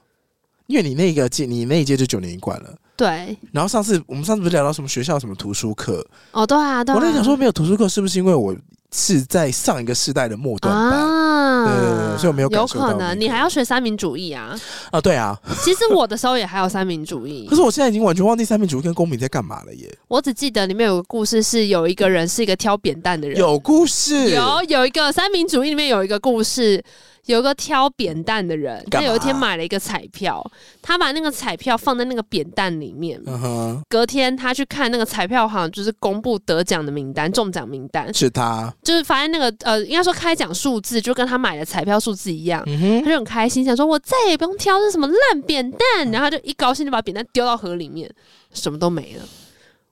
[0.66, 2.68] 因为你那个届，你那一届就九年一贯了。
[2.94, 3.34] 对。
[3.52, 6.06] 然后上次我们上次不是聊到什么学校什么图书课？
[6.32, 6.98] 哦，对啊，对啊。
[6.98, 8.54] 我在想说没有图书课，是不是因为我？
[8.96, 12.48] 是在上一个世代的末端班，啊、对，对，对，所以我没有。
[12.48, 14.56] 有可能你还要学三民主义啊？
[14.92, 15.36] 啊，对啊。
[15.64, 19.98] 其实我的时候也还有三民主义， 可是我现在已经完全忘记三民主义跟公民在干嘛了耶。
[20.06, 23.36] 我只记得里面有个故事，是有一个人是一个挑扁担的人。
[23.36, 24.30] 有故事？
[24.30, 26.80] 有有一个三民主义里面有一个故事。
[27.26, 30.44] 有个挑扁担的人，他有一天买了一个彩票，
[30.82, 33.18] 他把那个彩票放在那个扁担里面。
[33.24, 33.82] Uh huh.
[33.88, 43.02] 隔天他去看那个彩票好像，就是公布得奖的名单、中奖名单，是他，就是发现那个呃，应该说开奖数字就跟他买的彩票数字一样，uh.
[43.02, 48.10] 他就很开心，想说我再也不用挑这什么烂扁担，然后他就一高兴就把扁担丢到河里面，
[48.52, 49.24] 什么都没了。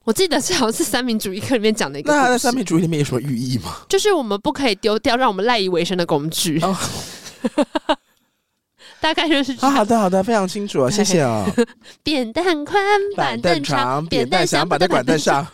[0.05, 2.13] 我记得这好像是三民主义课里面讲的一个。
[2.13, 3.77] 那他在三民主义里面有什么寓意吗？
[3.87, 6.59] 就是我们不可以丢掉让我们赖以为生的工具。
[6.59, 6.75] Oh.
[8.99, 11.45] 大概就是好好的好的，非常清楚啊，谢谢啊。
[12.03, 12.81] 扁担宽，
[13.17, 15.45] 板凳长，扁担想绑在板凳上，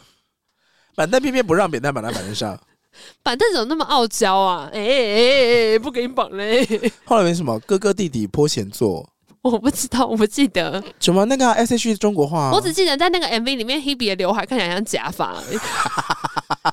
[0.96, 2.60] 板凳偏偏不让扁担绑在板凳上。
[3.24, 4.70] 板凳怎么那么傲娇啊？
[4.74, 6.66] 哎哎哎，不给你绑嘞。
[7.06, 9.08] 后来为什么哥哥弟弟坡前坐？
[9.42, 10.84] 我不知道，我不记得。
[11.00, 12.52] 什么那个 S H E 中国话？
[12.52, 15.42] 我只记得在那个 MV 里面，Hebe 的刘海看起来像假发，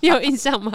[0.02, 0.72] 你有印象吗？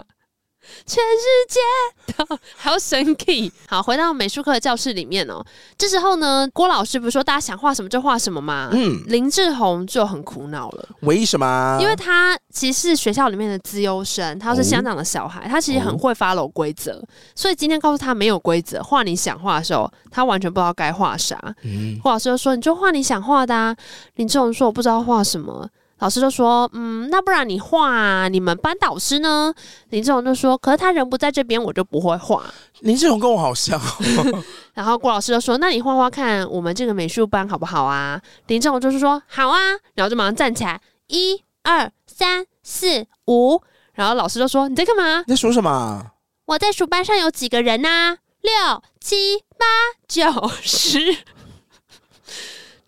[0.86, 3.52] 全世界都还要生气。
[3.68, 5.44] 好，回到美术课的教室里面哦。
[5.78, 8.70] 这时候呢，郭老师不是说大家想画什么就画什么吗？
[8.72, 10.90] 嗯，林志宏就很苦恼了。
[11.02, 11.78] 为什么？
[11.82, 16.94] 因为他其实是学校里面的资优生，他是香港的小孩，哦、他其实很会 follow 规则。
[16.94, 21.40] 哦、所以今天告诉他没有规则，画你想画的时候，他完全不知道该画啥。
[21.64, 23.76] 嗯，郭老师就说：“你就画你想画的啊。”
[24.16, 25.68] 林志宏说：“我不知道画什么。”
[26.02, 29.54] 老师就说：“嗯，那不然你画啊，你们班导师呢？”
[29.90, 32.44] 林志宏就说：“可是他人不在这边，我就不会画。”
[32.82, 33.80] 林志宏跟我好像。
[34.74, 39.60] 然后郭老师就说：“那你画画看我们这个美术班好不好啊？”林志宏就是说：“好啊。”
[39.94, 43.62] 然后就马上站起来，一二三四五。
[43.94, 45.20] 然后老师就说：“你在干嘛？
[45.28, 46.04] 你在数什么？”
[46.48, 48.18] 我在数班上有几个人呐、啊？
[48.42, 49.66] 六七八
[50.08, 51.16] 九十。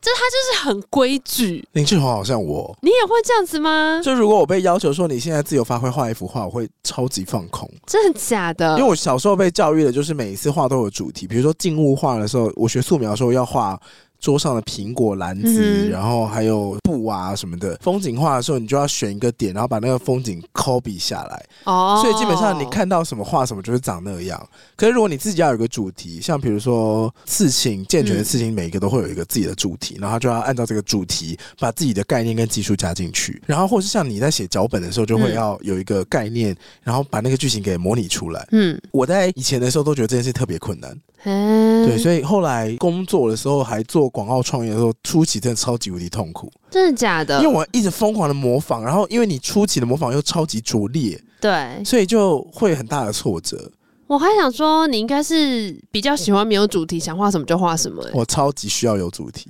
[0.03, 1.65] 这他就是很规矩。
[1.71, 4.01] 林志宏好像我，你也会这样子吗？
[4.03, 7.69] 就如果我被要求说你现在自由发挥画一幅画，我会超级放空。
[7.87, 8.77] 真的假的？
[8.77, 13.79] 因为我小时候被教育的就是每一次画都有主题，比如说静物画的时候，我学素描的时候要画
[14.23, 17.77] 桌上的苹果篮子，嗯、然后还有布啊什么的。
[17.81, 21.45] 风景画的时候，你就要选一个点，然后把那个风景 copy 下来。
[21.65, 24.41] 哦，所以基本上你看到什么画什么，就是长那样。
[24.77, 33.43] 可是如果你自己要有一个主题，像比如说刺青，健全的刺青，每一个都会有一个自己的主题，嗯、然后就要按照这个主题把自己的概念跟技术加进去。
[33.45, 38.47] 然后或是像你在写脚本的时候，就会要有一个概念，然后把那个剧情给模拟出来。
[38.53, 40.97] 嗯，我在以前的时候都觉得这件事特别困难。
[41.25, 46.49] 嗯，对，所以后来工作的时候还做广告创业的时候，初期真的超级无敌痛苦。
[46.69, 47.41] 真的假的？
[47.41, 53.71] 因为我一直疯狂的模仿，然后因为你初期的模仿又超级拙劣，对，所以就会很大的挫折。
[54.05, 58.07] 我还想说，你应该是比较喜欢没有主题，想画什么就画什么。
[58.13, 59.49] 我超级需要有主题，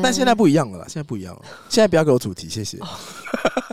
[0.00, 2.78] 但现在不一样了啦，现在不一样了，现在不要给我主题，谢谢。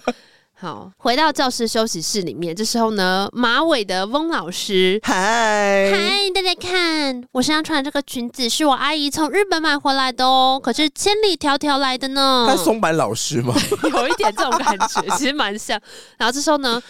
[0.58, 12.46] 好，回到教室休息室里面，这时候呢，马尾的翁老师，嗨嗨，大家看，我身上穿的这个裙子是我阿姨从日本买回来的哦，可是千里迢迢来的呢。
[12.48, 13.54] 他是松坂老师吗？
[13.84, 15.78] 有一点这种感觉，其实蛮像。
[16.18, 16.82] 然后这时候呢。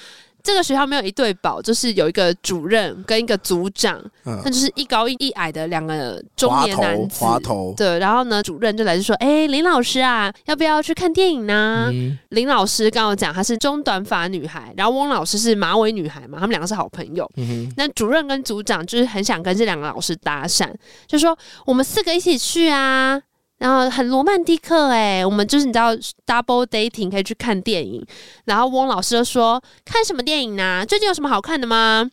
[0.45, 7.25] 这个学校没有一对宝，就是有一个主任跟一个组长，那、嗯、就是一高一矮的两个中年男子。
[7.25, 7.73] 滑头。
[7.75, 17.27] 对，然后呢，主任就来就说：“哎，林老师啊，要不要去看电影呢？”嗯、林老师刚我讲她是中短发女孩，然后翁老师是马尾女孩嘛，他们两个是好朋友。
[17.37, 20.71] 嗯、那主任跟组长就是很想跟这两个老师搭讪，
[21.07, 21.35] 就说
[21.65, 23.19] ：“我们四个一起去啊。”
[23.57, 25.95] 然后很罗曼蒂克哎，我们就是你知道
[26.25, 28.05] double dating 可以去看电影。
[28.45, 30.85] 然后翁老师就说：“看什么电影呢、啊？
[30.85, 32.09] 最近有什么好看的吗？”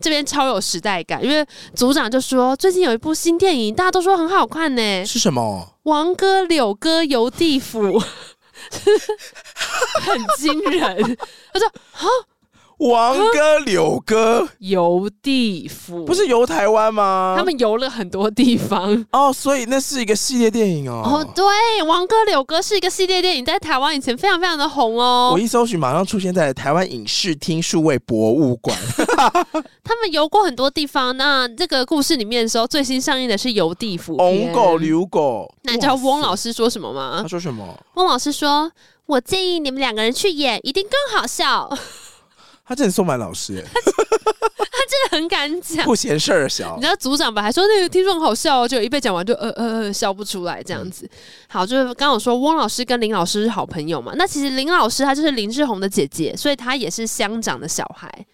[0.00, 5.74] 这边超有时代感，因为组长就说：“最近有一部新电影，大家都说很好看呢。”是什么？
[5.84, 7.98] 王哥柳哥游地府，
[10.00, 11.16] 很惊人。
[11.52, 12.06] 他说：“好。”
[12.78, 17.34] 王哥、柳哥游地府，不是游台湾吗？
[17.36, 21.02] 他们游了很多地方哦，所以那是一个系列电影哦。
[21.02, 25.30] 哦，对，王哥、柳哥是一个系列电影，在台湾以前非常非常的红哦。
[25.32, 28.76] 我一搜寻，马上出现在台湾影视厅数位博物馆。
[29.82, 31.16] 他们游过很多地方。
[31.16, 34.18] 那这个故事里面的时候，最新上映的是游地府。
[34.18, 37.20] 红狗、柳狗，那你知道翁老师说什么吗？
[37.22, 37.64] 他说什么？
[37.94, 38.70] 翁老师说
[39.06, 41.70] ：“我建议你们两个人去演，一定更好笑。”
[42.66, 46.74] 他真的送满老师， 他真的很敢讲，不嫌事儿小。
[46.76, 47.40] 你知道组长吧？
[47.42, 51.06] 还说那个听说很好笑哦，就一被讲完就呃呃呃笑不出来这样子。
[51.06, 51.10] 嗯、
[51.48, 54.12] 好，就是刚刚我说翁老师跟林老师是好朋友嘛。
[54.16, 58.26] 那其实林老师她就是林志宏的姐姐，所以她也是乡长的小孩，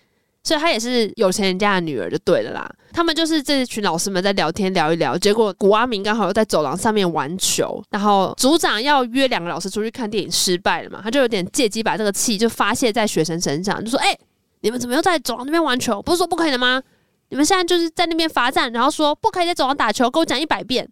[0.43, 2.71] 所以她也是有钱人家的女儿就对了啦。
[2.93, 14.17] 他们就是这群老师们在聊天聊一聊，结果古阿明刚好又在走廊上面玩球，然后组长要约两个老师出去看电影失败了嘛，他就有点借机把这个气就发泄在学生身上，就说：“哎、”
[14.61, 16.01] 你们怎么又在走廊那边玩球？
[16.03, 16.83] 不是说不可以的吗？
[17.31, 20.87] 你们现在就是在那边罚站，然后说不可以在走廊打球，给我讲一百遍，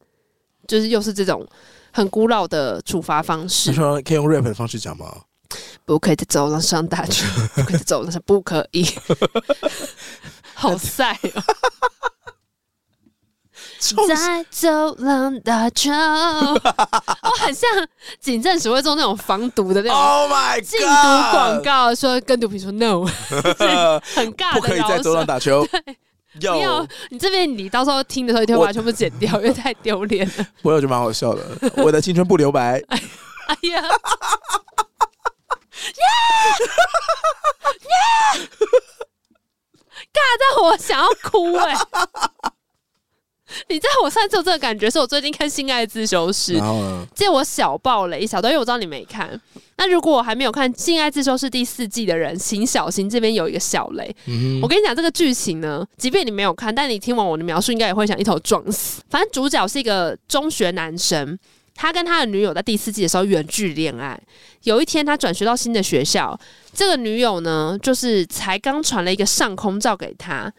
[0.66, 1.46] 就是又是这种
[1.92, 3.68] 很古老的处罚方式。
[3.68, 5.06] 你说可以用 rap 的方式讲吗？
[5.84, 8.86] 不可以在走廊上打球， 不可以在走廊上，不可以。
[10.54, 11.42] 好晒哦！
[14.06, 17.68] 在走廊打球，我很像
[18.20, 20.86] 警政署会做那种防毒的那种，Oh my God，禁毒
[21.32, 23.06] 广告，说跟毒品说 No，
[24.14, 25.66] 很尬的，不可以在走廊打球。
[26.40, 30.46] 有，没有，你这边你到时候听的时候一定会把它全部剪掉，因为太丢脸了。
[30.62, 31.42] 我觉得蛮好笑的，
[31.76, 32.82] 我的青春不留白。
[32.88, 32.98] 哎
[33.72, 33.82] 呀，
[35.86, 36.04] 耶
[37.90, 38.48] 耶，
[40.12, 41.74] 尬到我想要哭哎。
[43.68, 46.56] 你知道我上次有这个感觉，是我最近看《性爱自修室》，
[47.16, 49.40] 借我小爆雷一小段，因为我知道你没看。
[49.76, 54.14] 那如果我还没有看《性爱自修室》第四季的人，请小心这边有一个小雷。
[54.26, 59.02] 嗯、我跟你讲，这个剧情呢，即便你没有看，但你听完我的描述，应该也会想一头撞死。
[59.10, 61.36] 反正主角是一个中学男生，
[61.80, 64.20] 他跟他的女友在第四季的时候远距恋爱。
[64.64, 66.38] 有一天，他转学到新的学校，
[66.74, 70.52] 这个女友呢，就是才刚传了一个上空照给他。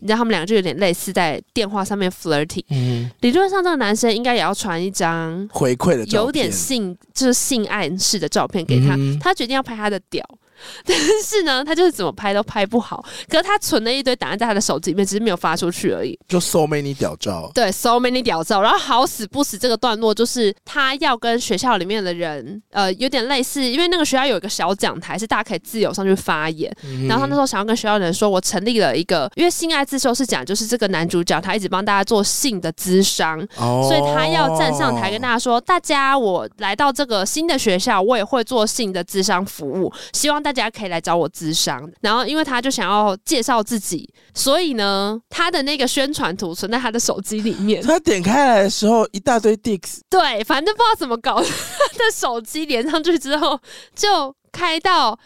[0.00, 2.62] 你知道他们两个就有点类似，在电话上面 flirting。
[2.68, 8.96] 嗯，理论上这个男生应该也要传一张回馈的照片，有点性就是性暗示的照片给他。
[8.96, 10.22] 嗯、他决定要拍他的屌。
[10.86, 13.04] 但是呢，他就是怎么拍都拍不好。
[13.28, 16.18] 可是他存了一堆档案在他的手机里面，只是没有发出去而已。
[16.28, 18.62] 就 so many 屌照，对，so many 屌照。
[18.62, 26.74] 然后好死不死，这个段落就是他要跟学校里面的人，呃，有点类似，因为那个学校有一个小讲台，是大家可以自由上去发言。
[26.84, 40.36] 嗯、然后他那时候想要跟学校的人说，我成立了一个，因为性爱自修是讲，就是这个男主角他一直帮大家做性的咨商，哦、所以他要站上台跟大家说，大家我来到这个新的学校，我也会做性的咨商服务，希望。
[40.46, 41.90] 大家可以来找我咨商。
[42.00, 47.82] 然后因为他就想要介绍自己，所以呢，他的那个宣传图存在他的手机里面。
[47.82, 49.98] 他点开来的时候，一大堆 dicks。
[50.08, 53.60] 对，反正不知道怎么搞的，他的手机连上去之后，
[53.96, 55.18] 就开到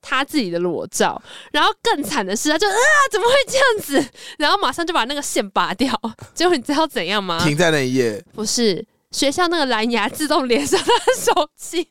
[0.00, 1.20] 他自己的裸照。
[1.50, 2.76] 然后更惨的是，他就啊，
[3.10, 4.10] 怎么会这样子？
[4.38, 5.92] 然后马上就把那个线拔掉。
[6.34, 7.40] 结果你知道怎样吗？
[7.42, 8.24] 停在那一页。
[8.32, 8.86] 不是。
[9.10, 11.88] 学校那个蓝牙自动连上他的手机，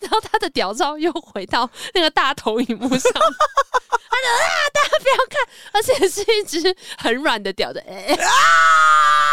[0.00, 8.34] 然后他的屌照又回到那个大投影幕上，他就啊，大家不要看，而且是一只很软的屌的，欸， 然后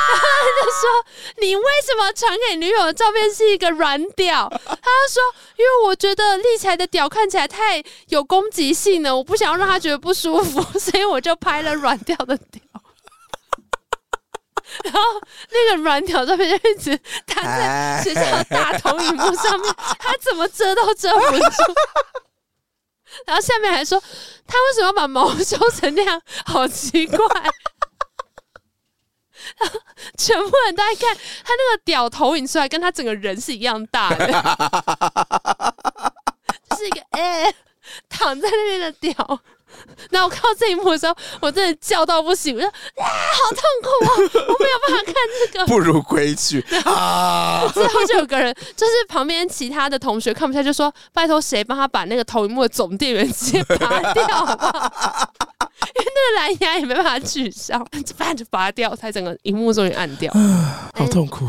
[0.07, 0.89] 他就说
[1.41, 5.21] ：“你为什么传给女友的照片是一个软屌？”他就说
[5.57, 12.61] ：“因为我觉得立起来的屌看起来太有攻击性了，我不想要让他觉得不舒服，所以我就拍了软掉的屌。”
[14.83, 14.99] 然后
[15.51, 21.39] 那个软条照片就一直弹在学校的大投影幕上面，他怎么遮都遮不住。
[23.25, 23.99] 然后下面还说
[24.45, 27.17] 他为什么要把毛修成那样，好奇怪。
[29.57, 29.79] 然后
[30.17, 34.27] 全部人都在看他那个屌投影出来，跟他整个人是一样大的，
[36.69, 37.55] 就是一个哎、欸、
[38.09, 39.41] 躺在那边的屌。
[40.11, 44.09] 那我看到这一幕的时候，我真的叫到不行，我说啊，好痛苦啊，
[44.47, 45.13] 我没有办法看
[45.51, 47.69] 这个，不如归去啊。
[47.73, 54.91] 之后就有个人，就是旁边其他的同学看不下去，就说拜托谁帮他把那个投影幕的总电源直接拔掉好不好？
[55.95, 57.77] 因为那个蓝牙也没办法取消，
[58.17, 60.31] 反正就拔掉，才整个荧幕终于暗掉，
[60.95, 61.47] 好痛苦。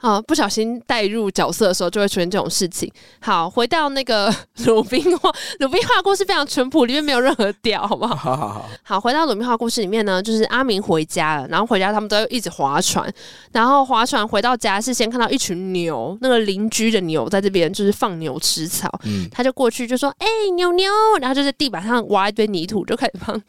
[0.00, 2.90] 好，不小心带入角色的时候，就会出现这种事情。
[3.20, 4.32] 好，回到那个
[4.66, 8.14] 鲁冰花，鲁冰花故事非常淳朴，里面没有任何屌，好不好？
[8.14, 8.68] 好好好。
[8.82, 13.12] 好，回到鲁冰花故事里面呢，就是阿明回家了，然后回家他们都一直划船，
[13.52, 23.40] 然后划船回到家是先看到一群牛，那个邻居的牛在这边就是放牛吃草，嗯，他就过去就说：“哎、欸，牛牛！”然后就在地板上挖一堆泥土，就开始放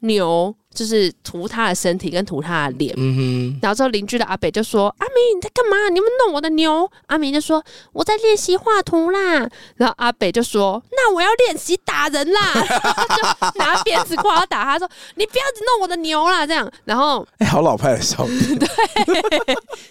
[0.00, 0.54] 牛。
[0.74, 3.58] 就是涂他的身体跟涂他的脸，嗯哼。
[3.62, 5.88] 然后之后邻居的阿北就说：“阿明你在干嘛？
[5.88, 7.64] 你们弄我的牛？”阿明就说
[7.94, 18.58] ：“我在练习画图啦。”然后阿北就说：“那我要练习打人啦！” 就拿鞭子过来打他，说：“你不要只弄我的牛啦！”这样，然后哎、欸，好老派的笑点。
[18.58, 18.68] 对。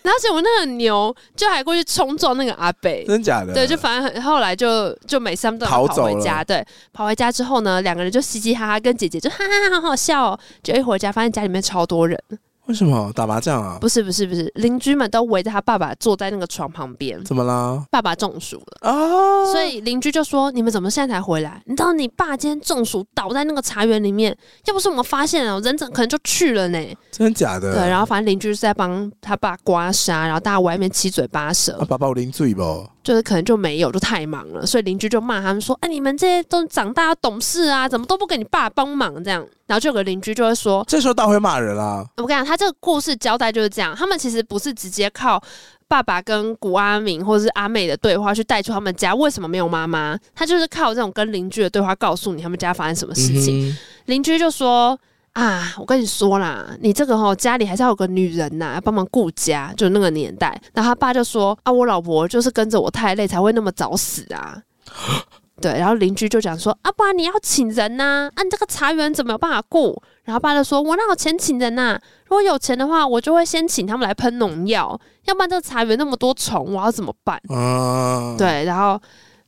[0.02, 3.54] 然后结果那个牛就还过去冲撞那个阿北，真假的？
[3.54, 10.40] 对，就反正后来就就每次他们都跑回家，对，跑回家之后呢，两个人就嘻嘻哈哈，跟姐姐就哈哈哈，好好笑哦。
[10.62, 12.22] 就一回家，发现家里面超多人。
[12.68, 13.78] 为什么打麻将啊？
[13.82, 17.22] 不是不是不是，邻居们都围着他爸爸坐在那个床旁边。
[17.26, 17.86] 怎么啦？
[17.92, 19.52] 爸爸中暑了啊！
[19.52, 21.62] 所以邻居就说：“你们怎么现在才回来？
[21.66, 24.34] 你知道你爸今天中暑倒在那个茶园里面，
[24.68, 26.80] 要不是我们发现了，人怎可能就去了呢？”
[27.12, 27.74] 真的假的？
[27.74, 31.78] 对，然后反正邻居是在帮他爸刮痧，然后大家外面七嘴八舌。
[31.80, 32.88] 啊、爸爸有淋醉不？
[33.04, 45.42] 就是可能就没有，就太忙了，所以邻居就骂他们说：“哎，你们这些都长大要懂事啊，怎么都不给你爸帮忙这样？”然后就有个邻居就会说：“这时候大会骂人啊！”我跟你讲，他这个故事交代就是这样，他们其实不是直接靠
[45.88, 53.76] 爸爸跟古阿明或者是阿美的对话去带出他们家为什么没有妈妈，他就是靠这种跟邻居的对话告诉你他们家发生什么事情。
[54.06, 54.98] 邻、嗯、居就说。
[55.34, 60.60] 啊，我跟你说啦，你这个哦家里还是要有个女人呐，要帮忙顾家，就那个年代。
[60.74, 64.62] 然后他爸就说啊，我老婆就是跟着我太累才会那么早死啊。
[65.62, 70.00] 对，然后邻居就讲说，啊，不然你要请人呐，啊，你这个茶园怎么有办法顾？
[70.24, 72.00] 然后爸就说，我哪有钱请人呐？
[72.26, 77.40] 如果有钱的话，我就会先请他们来喷农药，要不然这个茶园那么多虫，我要怎么办？
[77.50, 79.02] 啊，对，然后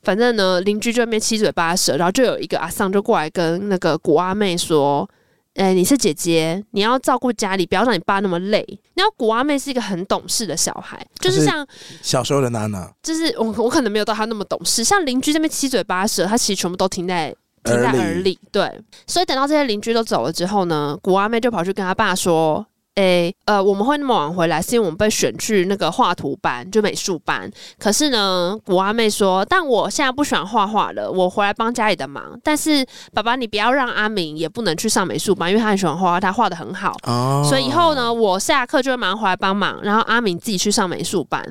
[0.04, 5.08] 反正呢，邻居就那边七嘴八舌，然后就有一个阿桑就过来跟那个古阿妹说。
[5.56, 8.66] 哎、欸，你是姐姐，你要照顾家里，不要让你爸那么累。
[8.94, 14.84] 然后古阿妹是一个很懂事的小孩，就是像是小时候的娜娜，就是我我可能没有到她那么懂事。
[14.84, 17.34] 像邻居这边七嘴八舌，她其实全部都听在
[17.64, 18.38] 听在耳里。
[18.52, 18.70] 对，
[19.08, 22.66] 所以等到这些邻居都走了之后呢，古阿妹就跑去跟她爸说。
[22.96, 27.52] 诶、欸，呃，我们会那么晚回来，是因为我们被选去那个画图班，就美术班。
[27.78, 32.40] 可是呢，古阿妹说，但我现在不喜欢画画了，我回来帮家里的忙。
[32.42, 36.96] 但是爸爸，你不要让阿明也不能去上美术班，因为他很喜欢画画，他画的很好。
[37.04, 37.46] 哦。
[37.50, 41.44] 所以以后呢，我下课就会马上回来帮忙，然后阿明自己去上美术班。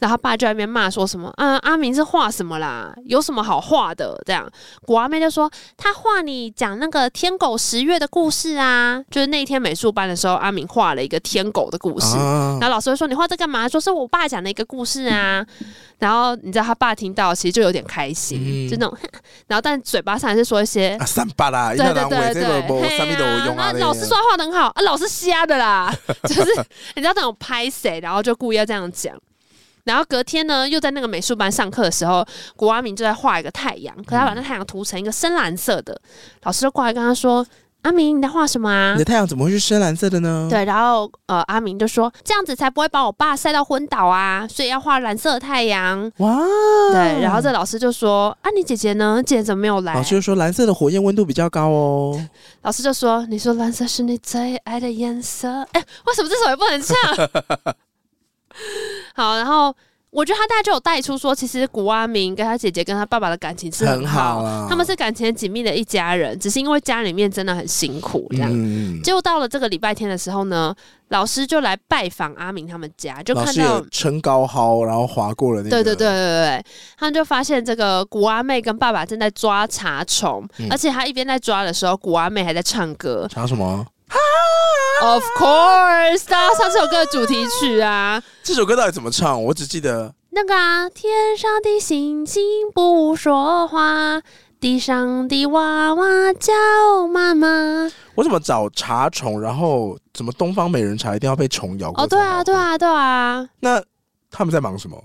[0.00, 2.92] 然后爸就在那边骂说什么，嗯，阿明是画什么啦？
[3.06, 4.20] 有什么好画的？
[4.26, 4.46] 这样，
[4.82, 10.89] 古阿妹就说，他画你讲那个天狗十月的故事啊，就是那天美术班的时候，阿明画。
[10.94, 13.68] 了一个天狗的故事，啊、然后老师会说，你画这干嘛？
[13.68, 15.44] 说是我爸讲的一个故事啊。
[15.98, 18.98] 然后你知道他爸听到，其实就有点开心，嗯、就那种。
[19.46, 22.42] 然后但嘴巴上还是说一些三八啦，对对对对，
[23.54, 25.94] 啊老师说画得很好啊，老师瞎的啦，
[26.24, 26.46] 就是
[26.94, 29.14] 你知道那种拍谁，然后就故意要这样讲。
[29.84, 32.26] 然后隔天呢，又在那个美术班上课的时候，
[32.56, 36.00] 古阿明就在画一个太阳，可他把那太阳涂成一个深蓝色的，
[36.44, 37.46] 老师就过来跟他说。
[37.82, 38.92] 阿明，你在画什么啊？
[38.92, 40.46] 你的太阳怎么会是深蓝色的呢？
[40.50, 46.00] 对，然后呃，阿明就说这样子才不会把我爸晒到昏倒啊，所以要画蓝色的太阳。
[46.18, 46.38] 哇，
[46.92, 49.22] 对，然后这老师就说啊，你姐姐呢？
[49.24, 49.94] 姐姐怎么没有来？
[49.94, 52.26] 老师就说蓝色的火焰温度比较高哦。
[52.62, 55.48] 老师就说，你说蓝色是你最爱的颜色？
[55.72, 56.96] 哎，为什么这首也不能唱？
[59.14, 59.74] 好，然后。
[60.10, 68.50] 我觉得他大概就有带出说，其实古阿明跟他姐姐跟他爸爸的感情是很好，很好他们是感情紧密的一家人，只是因为家里面真的很辛苦这样。
[68.52, 70.74] 嗯、结果到了这个礼拜天的时候呢，
[71.08, 75.70] 老师就来拜访阿明他们家，就看到撑高蒿，然后划过了那个。
[75.70, 76.64] 对对对对对，
[76.98, 83.28] 他们就发现这个古阿妹跟爸爸正在抓茶虫，嗯、而且他一边在抓的时候，古阿妹还在唱歌。
[83.30, 83.86] 唱什么
[85.02, 88.22] ？Of course，大家唱这首歌的主题曲啊！
[88.42, 89.42] 这首歌到底怎么唱？
[89.44, 94.20] 我只记得那个啊，天上的星星不说话，
[94.60, 96.52] 地上的娃娃叫
[97.08, 97.90] 妈妈。
[98.14, 99.40] 我怎么找茶虫？
[99.40, 102.04] 然后怎么东方美人茶一定要被虫咬过？
[102.04, 103.48] 哦，对啊，对啊，对啊。
[103.60, 103.82] 那
[104.30, 105.02] 他们在忙什么？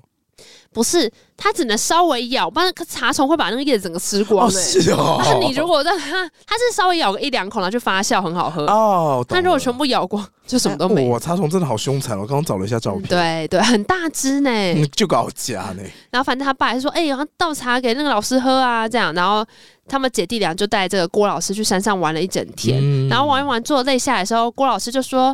[0.76, 4.58] 不是，它只能稍微咬，不然茶虫会把那个叶子整个吃光，欸。
[4.58, 5.22] 哦，是哦。
[5.24, 9.26] 那你如果让它，它是稍微咬个一两口，然后就发酵，很好喝哦。
[9.26, 11.14] 但如果全部咬光，就什么都没有。
[11.14, 12.20] 哇，茶虫真的好凶残！
[12.20, 15.84] 我刚刚找了一下照片，嗯、对对，很大只呢，嗯，就搞假呢。
[16.12, 19.46] 然后反正他爸还说：“哎、欸，要倒茶给那个老师喝啊。”这样，然后
[19.88, 22.80] 他们姐弟俩就带这个郭老师去山上玩了一整天。
[22.82, 25.34] 嗯、然后玩一玩，坐累下来的时候，郭老师就说。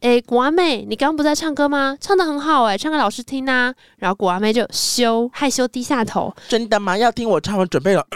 [0.00, 1.96] 哎、欸，古阿妹，你刚刚不在唱歌吗？
[2.00, 3.74] 唱的很好哎、欸，唱给老师听呐、啊。
[3.98, 6.32] 然后古阿妹就羞害羞低下头。
[6.48, 6.96] 真的吗？
[6.96, 8.06] 要听我唱，我准备了。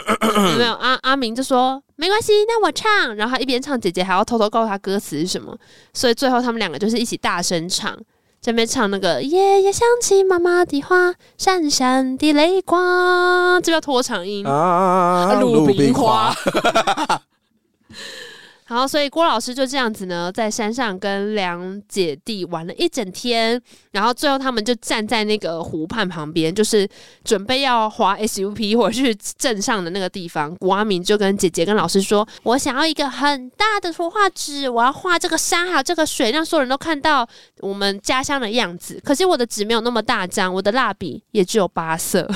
[0.57, 3.13] 没有，阿阿明就说没关系，那我唱。
[3.17, 5.57] 然后他一边唱，姐姐还要偷偷告诉他歌词是什么。
[5.93, 7.93] 所以最后他们两个就是一起大声唱，
[8.41, 16.33] 这边唱那个夜夜想起妈妈的话，闪闪的泪光，这叫拖长音啊，鲁冰花。
[18.73, 23.61] 然后，所以郭老师就这样子呢，在山上跟两姐弟玩了一整天。
[23.91, 26.89] 然后最后，他们就站在那个湖畔旁边，就是
[27.23, 30.55] 准备要滑 SUP 或者去镇上的那个地方。
[30.55, 37.27] 古阿明就跟姐姐跟老师说：“我想要一个很大的图画纸，我要画这个山还有这个水，让所有人都看到
[37.59, 38.99] 我们家乡的样子。
[39.05, 42.27] 可是我的纸没有那么大张，我的蜡笔也只有八色。”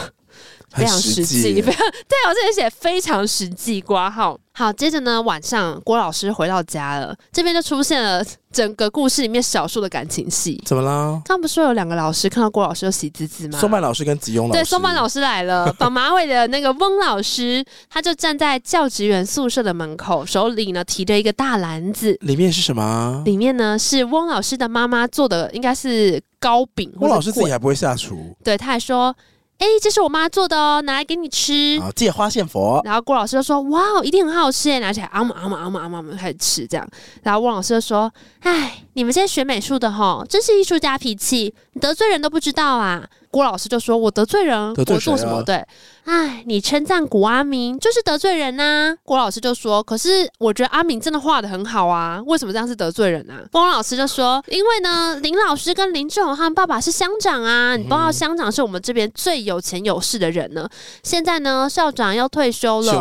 [0.75, 4.37] 非常实际，非常 对我这里写非常实际挂号。
[4.57, 10.59] 好，接着呢，晚上郭老师回到家了，这边就出现了整个故事里面少数的感情戏。
[10.65, 11.21] 怎么啦？
[11.23, 13.59] 刚不是说有两个老师看到郭老师就喜滋滋吗？
[13.59, 14.51] 松柏老师跟吉庸老师。
[14.53, 23.21] 对，松柏老师来了， 绑马尾的那个翁老师，他就站在教职员宿舍的门口，手里呢提着一个大篮子，里面是什么？
[23.25, 26.91] 里面呢是翁老师的妈妈做的，应该是糕饼。
[26.99, 29.15] 翁老师自己还不会下厨，对，他还说。
[29.59, 31.79] 哎，这是我妈做的哦，拿来给你吃。
[31.81, 32.79] 啊，借花献佛。
[32.85, 36.87] 然后郭老师就说：“哇，一定很好吃。”拿起来，啊嘛啊嘛啊嘛啊嘛，开始吃这样。
[37.23, 38.11] 然后汪老师就说
[38.41, 45.43] ：“哎，你们这些学美术的吼，真是艺术家脾气，你得罪人都不知道啊。”郭老师就说：“我得罪人，得罪我做什么？
[45.43, 45.63] 对。”
[46.05, 48.97] 哎，你称赞古阿明就是得罪人呐、啊。
[49.03, 60.67] 郭老师就说：“可是我觉得阿明真的画的很好啊，为什么这样是得罪人呢、啊？”翁老师就说：“因为呢，林老师跟林志宏他们爸爸是乡长啊，你不知道乡长是我们这边最有钱有势的人呢。
[61.03, 62.93] 现在呢，校长要退休了，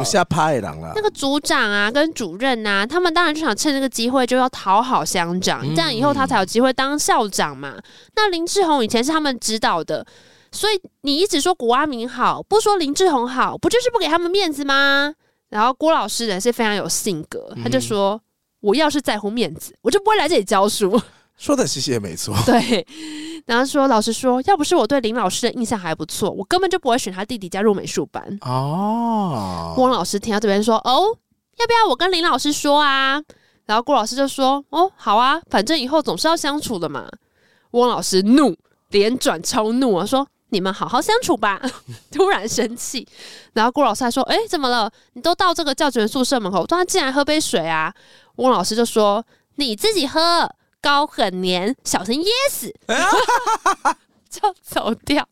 [0.95, 7.77] 那个组长啊跟主任啊，他们当然就想趁这个机会就要讨好乡长，这样以后他才有机会当校长嘛。
[8.15, 10.07] 那林志宏以前是他们指导的。”
[10.53, 15.13] 所以你一直说古阿明好，不说林志宏好，不就是不给他们面子吗？
[15.51, 18.21] 然后郭老师人是非常有性格，他就说：“嗯、
[18.61, 20.99] 我要是在乎面子，我就不会来这里教书。
[21.37, 22.35] ”说的其实也没错。
[22.47, 22.87] 对，
[23.45, 28.39] 然后说老师说，要不是我对林老师的印象还不错，我根本就不会选他弟弟加入美术班。
[28.41, 31.19] 哦，郭老师听到这边说：“哦，
[31.59, 33.23] 要不要我跟林老师说啊？”
[33.67, 37.09] 然后郭老师就说：“哦，好啊，反正以后总是要相处的嘛。”
[37.73, 38.57] 汪老师怒，
[38.91, 40.27] 脸转超怒啊，说。
[40.51, 41.61] 你们好好相处吧。
[42.13, 43.07] 突然生气，
[43.55, 44.89] 然后郭老师还说：“哎，怎么了？
[45.15, 47.93] 你都到这个教职员宿舍门口，突然进来喝杯水啊？”
[48.37, 49.23] 汪老师就说
[49.57, 50.49] ：“你自己喝，
[50.81, 52.73] 高很黏，小心噎死。
[54.31, 55.29] ”就走掉。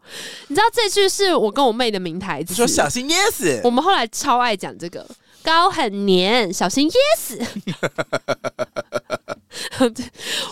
[0.49, 3.61] 你知道这句是我跟我妹的名台词，说“小心噎死”。
[3.63, 5.07] 我们后来超爱讲这个，
[5.45, 7.39] 膏很黏，小心噎死。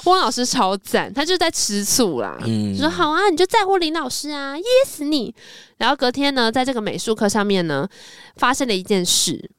[0.04, 5.34] 汪老师超赞，他就在吃醋啦，嗯、说好啊，你就在乎林老师啊，噎死你！
[5.78, 7.88] 然后隔天呢，在这个美术课上面呢，
[8.36, 9.50] 发生了一件事，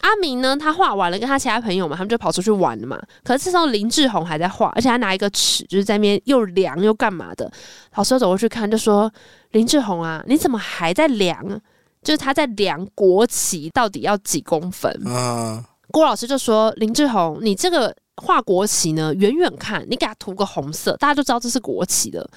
[0.00, 3.00] 阿明呢，他画完了，跟他其他朋友嘛，他们就跑出去玩了嘛。
[3.24, 7.50] 可是这时候林志宏还在画，而且他拿一个尺，就是在那边又量又干嘛的。
[7.94, 9.12] 老师走过去看，就说
[9.52, 11.60] ：“林志宏啊，你怎么还在量？
[12.02, 22.28] 就是他在量国旗到底要几公分？”嗯，郭老师就说：“林志宏，你这个画国旗呢，远远看，你给他涂个红色，大家就知道这是国旗了。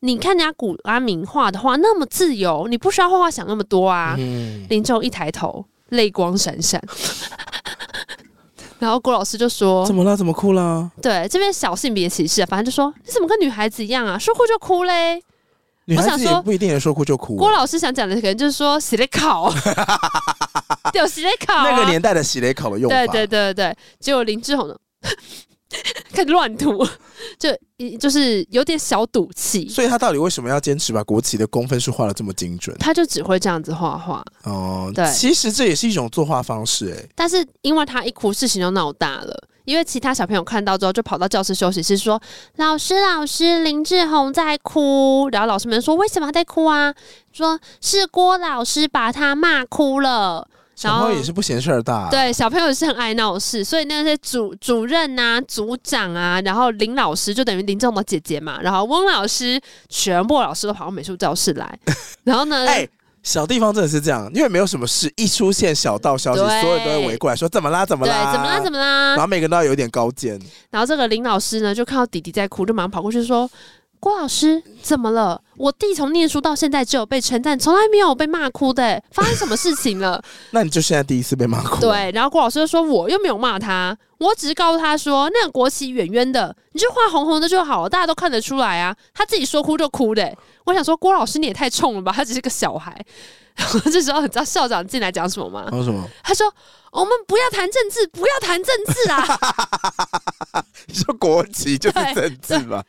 [0.00, 4.16] 你看人家古阿明画的画那么自由，你不需要画画想那么多啊。
[4.18, 5.64] 嗯”林志宏一抬头。
[5.90, 6.82] 泪光闪闪，
[8.80, 10.16] 然后郭老师就说：“怎么了？
[10.16, 14.18] 怎么哭了？”对，这边小性别歧视啊，反正就说你怎么跟女孩子一样啊？
[14.18, 15.22] 说哭就哭嘞。
[15.86, 17.36] 女孩子也不一定能说哭就哭。
[17.36, 19.52] 郭老师想讲的可能就是说洗雷考，
[20.94, 22.96] 有洗雷考，那个年代的洗雷考的用法。
[22.96, 24.74] 对对对对，结果林志宏呢？
[26.12, 26.86] 开始乱涂，
[27.36, 27.50] 就
[27.98, 29.68] 就是有点小赌气。
[29.68, 32.76] 所以他到底为什么要坚持把国旗的公分数画的这么精准？
[32.78, 34.24] 他就只会这样子画画。
[34.44, 37.08] 哦，对，其实这也是一种作画方式哎。
[37.16, 39.48] 但是因为他一哭，事情就闹大了。
[39.64, 42.20] 因为其他小朋友看到之后，就跑到教室休息室说
[42.56, 46.94] ：“老师，老师，林志宏在哭。”然后老师们说：“为什么他在哭啊？”
[47.32, 50.46] 说是郭老师把他骂哭了。
[50.76, 61.78] 小朋友也是不嫌事儿大，啊，对，小朋友也是很爱闹事，所以那些主主任啊、组长啊，然后林老师就等于林正的姐姐嘛，然后翁老师，全部老师都跑到美术教室来，
[62.24, 62.90] 然后呢，哎、欸，
[63.24, 70.38] 小地方真的是这样，因为没有什么事，一出现小道消息，所有人都会围过来说怎么啦，怎么啦，怎么啦，怎么啦，然后每个人都要有一点高见，
[70.70, 73.50] 然后这个林老师呢，就看到弟弟在哭，就马上跑过去说。
[74.00, 75.40] 郭老师怎么了？
[75.56, 79.02] 我弟从念书到现在只有被称赞，从来没有被骂哭的。
[79.10, 80.22] 发生什么事情了？
[80.52, 81.80] 那你就现在第一次被骂哭。
[81.80, 90.34] 对，然后郭老师就说：“我又没有骂他，我只是告诉他说，那个国旗远远的，你就画红红的就好了，大家都看得出来啊。”他自己说哭就哭的。
[90.64, 92.10] 我想说，郭老师你也太冲了吧？
[92.10, 93.04] 他只是个小孩。
[93.56, 95.68] 然后这时候你知道校长进来讲什么吗？
[95.70, 96.04] 说什么？
[96.24, 96.52] 他说
[96.90, 99.38] ：“我们不要谈政治，不要谈政治啊！”
[100.88, 102.82] 你说国旗就是政治吧？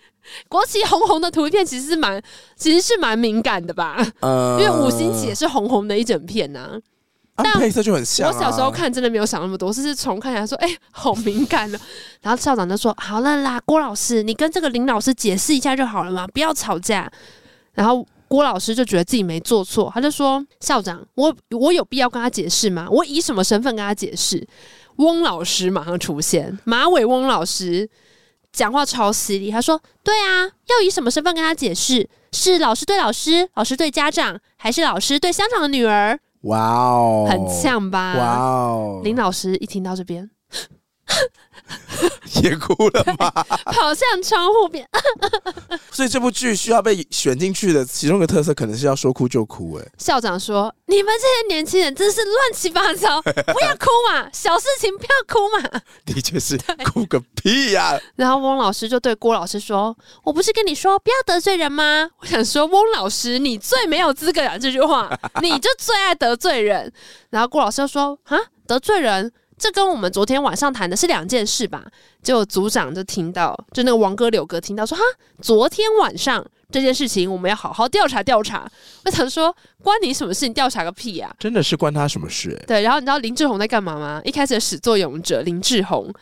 [0.50, 2.20] 国旗红红的图片其实是蛮，
[2.56, 3.96] 其实是蛮敏感的吧？
[4.22, 6.95] 呃，因为五星旗也是红红的一整片呐、啊。
[7.44, 8.34] 但配色就很像、啊。
[8.34, 11.80] 我小时候看真的没有想那么多，是是重看起来说，哎、欸，好敏感了。
[12.22, 17.12] 然后校长就说：“好了啦，郭老师，你跟这个林老师解释一下就好了嘛，不要吵架。”
[17.74, 22.88] 然后郭老师就觉得自己没做错，他就说：“校长，我我有必要跟他解释吗？
[22.90, 24.48] 我以什么身份跟他解释？”
[24.98, 27.90] 翁老师马上出现，马尾翁老师。
[28.54, 32.08] 讲话超犀利，他说：“对啊，要以什么身份跟他解释？
[32.32, 38.18] 是老师对老师，老师对家长，还是老师对乡长的女儿？”哇哦，很呛吧？
[38.18, 40.30] 哇哦，林老师一听到这边。
[42.44, 43.32] 也哭了吗？
[43.66, 44.88] 跑向窗户边。
[45.92, 49.78] 所以这部剧需要被选进去的其中一个特色，可能是要说哭就哭。
[49.78, 58.00] 哎，校长说：“你们这些年轻人真是乱七八糟， 不要哭嘛，小事情不要哭嘛。”的确是，哭个屁呀！
[58.16, 65.10] 然后翁老师就对郭老师说：“我不是跟你说不要得罪人吗？”我想说，翁老师你最没有资格讲这句话，
[65.42, 66.92] 你就最爱得罪人。
[67.30, 68.38] 然后郭老师就说：“啊，
[68.68, 71.86] 得罪人。”这跟我们昨天晚上谈的是两件事吧？
[72.22, 75.04] 就组长就听到，就那个王哥、柳哥听到说：“哈，
[75.42, 78.70] 昨天晚上这件事情我们要好好调查调查。”
[79.06, 80.46] 我想说，关你什么事？
[80.48, 81.34] 你调查个屁呀！
[81.40, 82.62] 真的是关他什么事？
[82.68, 84.22] 对，然后你知道林志宏在干嘛吗？
[84.26, 86.14] 一开始的始作俑者林志宏，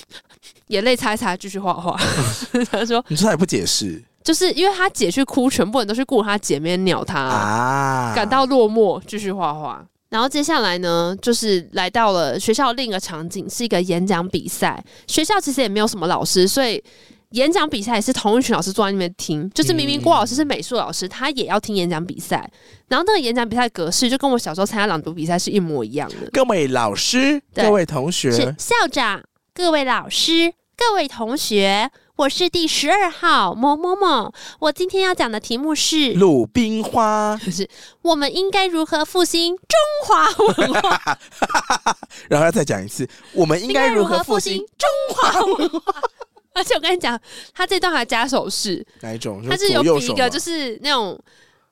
[0.68, 1.94] 眼泪擦一擦，继续画画。
[2.72, 14.84] 他说：“你说他也不解释，就是因为他姐去哭，全部人都去顾他姐妹鸟他啊，感到落寞，继续画画。”然后接下来呢，就是来到了学校另一个场景，是一个演讲比赛。
[15.06, 16.84] 学校其实也没有什么老师，所以
[17.30, 19.48] 演讲比赛也是同一群老师坐在那边听。
[19.54, 22.46] 就是明明郭老师是美术老师，他也要听演讲比赛。
[22.88, 26.28] 然后那个演讲比赛格式就跟我小时候参加朗读比赛是一模一样的。
[26.30, 29.22] 各位老师，各位同学，是校长，
[29.54, 31.90] 各位老师，各位同学。
[32.22, 37.68] 我是第十二号某某某，我今天要讲的题目是《鲁冰花》，就是
[38.00, 39.66] 我们应该如何复兴中
[40.06, 40.30] 华
[40.62, 41.18] 文化。
[42.30, 46.00] 然后要再讲一次，我们应该如何复兴中华文化？
[46.54, 47.20] 而且我跟你讲，
[47.52, 49.42] 他这段还加手势，哪一种？
[49.50, 51.20] 他是有比一个，就是那种。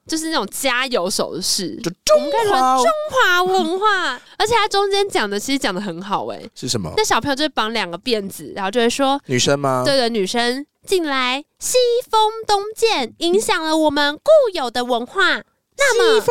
[0.06, 6.92] 就是那种加油手势，就中华中华文化，而且它中间讲的其实讲的很好哎、欸，是什么？
[6.96, 9.82] 那小朋友就会绑两个辫子，然后就会说女生吗？
[9.84, 11.78] 对的，女生进来，西
[12.10, 15.42] 风东渐影响了我们固有的文化，
[15.76, 16.24] 那么？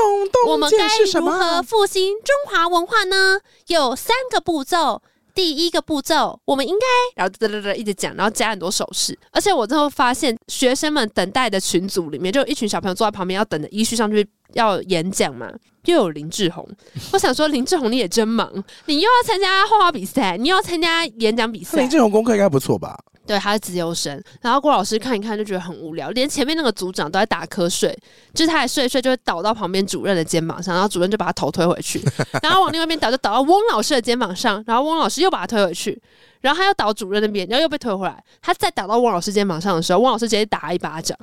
[0.48, 0.88] 我们该
[1.20, 3.40] 如何复兴中华文化呢？
[3.68, 5.02] 有三个步骤，
[5.34, 6.86] 第一个步骤，我们应该，
[7.16, 9.18] 然后嘚嘚嘚一直讲，然后加很多手势。
[9.32, 15.52] 而且我最后发现，学生们等待的群组里面，就有一群小朋友坐在旁边，要等着依序上去要演讲嘛。
[15.86, 16.68] 又有林志宏，
[17.14, 18.52] 我想说林志宏你也真忙，
[18.86, 21.80] 你又要参加画画比赛，你又要参加演讲比赛。
[21.80, 22.96] 林志宏功课应该不错吧？
[23.30, 27.96] 对，他是自由生，然后郭老师看一看就觉得很无聊，连前面那个组长都在打瞌睡，
[28.34, 32.04] 就是他还睡睡就会倒到旁边主任的肩膀上，然后主任就把他头推回去，
[32.42, 36.02] 然后往另外一边倒就倒到翁老师的肩膀上，然后翁老师又把他推回去，
[36.42, 41.16] 然后他又倒主任那边，然后又被推回来，他再倒到翁老师肩膀上的时候，翁老师直接打他一巴掌，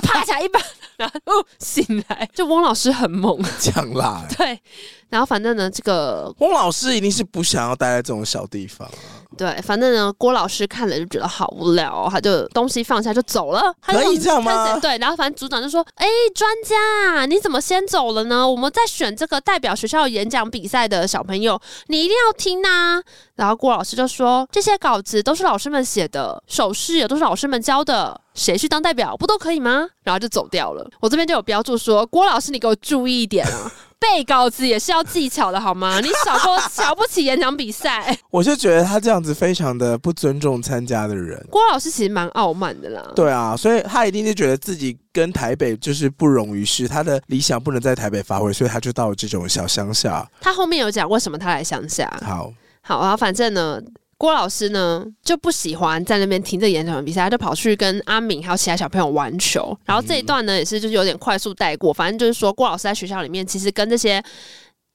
[0.00, 0.60] 啪起来一巴，
[0.96, 4.60] 然后哦 醒来，就翁老师很猛， 这样辣，对。
[5.08, 9.17] 然后反正呢，这个翁老师一定是不想要待在这种小地方啊。
[9.38, 13.72] 对，反正呢，郭老师看了就觉得好无聊哦，他就东西放下就走了。
[13.80, 14.76] 可以这样吗？
[14.80, 18.46] 对，然后反正组长就说：“哎，专家，你怎么先走了呢？
[18.46, 23.00] 我们在选这个代表学校演讲比赛的小朋友，你一定要听呐。”
[23.36, 30.84] 然后郭老师就说：“这些稿子都是老师们写的，手势也都是老师们教的，谁去当代表不都可以吗？”然后就走掉了。
[31.00, 35.98] 我这边就有标注说：“郭老师，你给我注意一点啊。”背稿子也是要技巧的，好吗？
[36.00, 38.16] 你少说瞧不起演讲比赛。
[38.30, 41.44] 我就觉得他这样子非常的不尊重参加的人。
[41.50, 43.12] 郭老师其实蛮傲慢的啦。
[43.16, 50.26] 对啊，所以他一定是觉得自己跟台北就是不容于世，他的理想不能在台北发挥，所以他就到了这种小乡下。
[50.40, 52.08] 他后面有讲为什么他来乡下。
[52.24, 52.52] 好，
[52.82, 53.80] 好啊，反正呢。
[54.18, 59.74] 郭老师呢就不喜欢在那边听着演讲比赛，他就跑去跟阿敏还有其他小朋友玩球。
[59.84, 64.20] 然后这一段呢也是就是有点快速带过，反正就是说郭老师在学校里面其实跟这些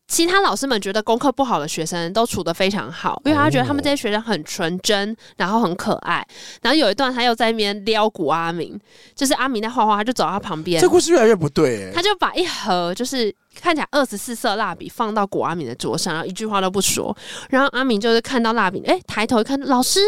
[0.09, 6.25] 其他老师们觉得功课不好的学生都处得非常好，因为他觉得他们这些学生很纯真，然后很可爱。
[6.61, 8.77] 然后有一段他又在那边撩古阿明，
[9.15, 10.81] 就是阿明在画画，他就走到他旁边。
[10.81, 13.33] 这故事越来越不对，欸，他就把一盒就是。
[13.59, 17.15] 看起来二十四色蜡笔放到古阿敏的桌上，然后一句话都不说。
[17.49, 19.99] 然后阿敏就是看到蜡笔，哎、欸，抬头一看老师，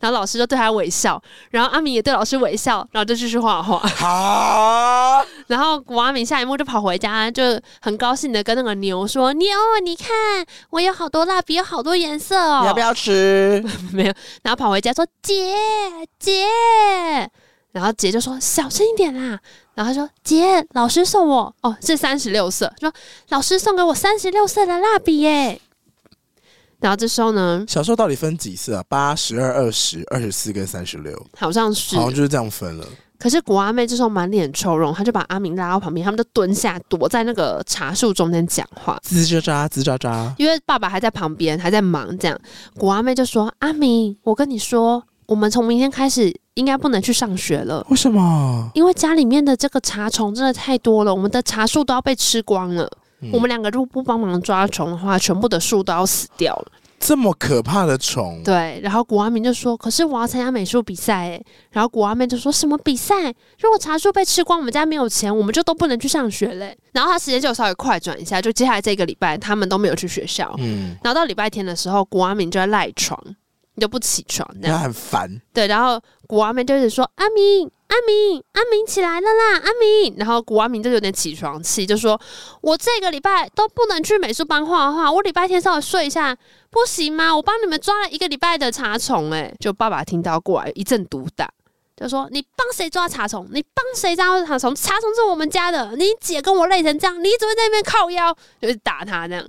[0.00, 1.18] 然后老师 就对他微笑，
[1.50, 3.78] 然后阿敏也对老师微笑，然后就继续画画。
[3.78, 9.48] 好，然后古阿敏下一幕就跑回家，就很高兴的跟那个牛说：“牛，
[9.82, 10.08] 你看
[10.70, 11.08] 我有好。
[11.14, 11.80] 多蜡笔，有好。
[11.80, 13.62] 多颜色哦，你要不要吃？”
[13.92, 14.12] 没有，
[14.42, 15.54] 然后跑回家说：“姐
[16.18, 16.44] 姐。”
[17.70, 19.38] 然后姐就说：“小声一点啦。”
[19.74, 22.72] 然后他说：“姐，老师送我哦，是三十六色。
[22.80, 22.92] 说
[23.30, 25.60] 老师送给我三十六色的蜡笔耶。”
[26.80, 28.84] 然后这时候呢，小时候到底分几色啊？
[28.88, 32.86] 八、十二、二十、二十四跟三十六，好像是，好像就是这样分了。
[33.18, 40.30] 可是古阿妹这时候满脸愁容，她就把阿明拉到旁边，他们就蹲下，躲在那个茶树中间讲话，吱吱喳吱喳喳。
[40.36, 42.16] 因为爸爸还在旁边，还在忙。
[42.18, 42.38] 这样，
[42.76, 47.84] 古阿妹就说：“阿明，我跟你说。”我们从明天开始应该不能去上学了。
[47.90, 48.70] 为什么？
[48.74, 52.90] 因为家里面的这个茶虫真的太多了，我们的茶树都要被吃光了。
[53.20, 56.66] 嗯、我们两个如果不帮忙抓虫的话，全部的树都要死掉了。
[57.00, 58.42] 这么可怕的虫？
[58.42, 58.80] 对。
[58.82, 63.26] 然后古阿明就说：“可是我要参加美术比赛。”诶，然后古阿妹就说什么比赛？
[63.58, 66.74] 如果茶树被吃光，我们家没有钱，我们就都不能去上学嘞。
[66.92, 70.54] 然后他时间就稍微快转一下，就接下来这个礼拜他们都没有去学校。
[70.58, 70.96] 嗯。
[71.02, 73.18] 然后到礼拜天的时候，古阿明就在赖床。
[73.76, 75.40] 你就不起床，这样很烦。
[75.52, 82.20] 对，然后古阿明就一直说：“阿明，阿明，阿明起来了啦，阿明。”然后古阿明就有点起床气，就说
[82.62, 86.36] ：“我这个礼拜都不能去美术班画画，我礼拜天稍微睡一下，
[86.70, 87.34] 不行吗？
[87.34, 91.50] 我帮你们抓了一个礼拜的茶虫。”哎，就爸爸听到过来一阵毒打，
[91.96, 93.48] 就说：“你帮谁抓茶虫？
[93.50, 94.72] 你帮谁抓茶虫？
[94.72, 98.32] 茶虫是我们家的，你姐跟我累成这样，你怎么在那边靠腰？”
[98.62, 99.44] 就是打他这样，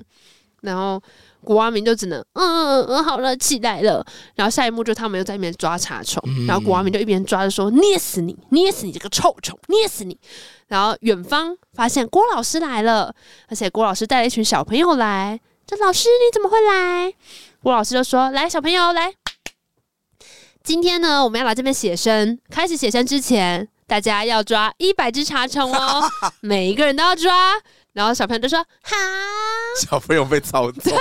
[0.62, 1.00] 然后。
[1.46, 4.06] 古阿明就只能嗯嗯嗯，好了，起来了。
[4.34, 10.20] 然后下一幕就他们又在那边抓茶虫，嗯、然后古阿明就一边抓着说：“捏死你，捏死你这个臭虫，捏死你！”
[10.68, 13.14] 然后远方发现郭老师来了，
[13.48, 15.40] 而且郭老师带了一群小朋友来。
[15.68, 17.14] 这老师你怎么会来？
[17.62, 19.14] 郭老师就说：“来，小朋友来，
[20.64, 22.38] 今天呢，我们要来这边写生。
[22.50, 26.04] 开始写生之前，大家要抓一百只茶虫哦，
[26.42, 27.54] 每一个人都要抓。”
[27.96, 28.96] 然后小朋友就说：“好。”
[29.80, 30.84] 小朋友被操纵。
[30.84, 30.94] 对，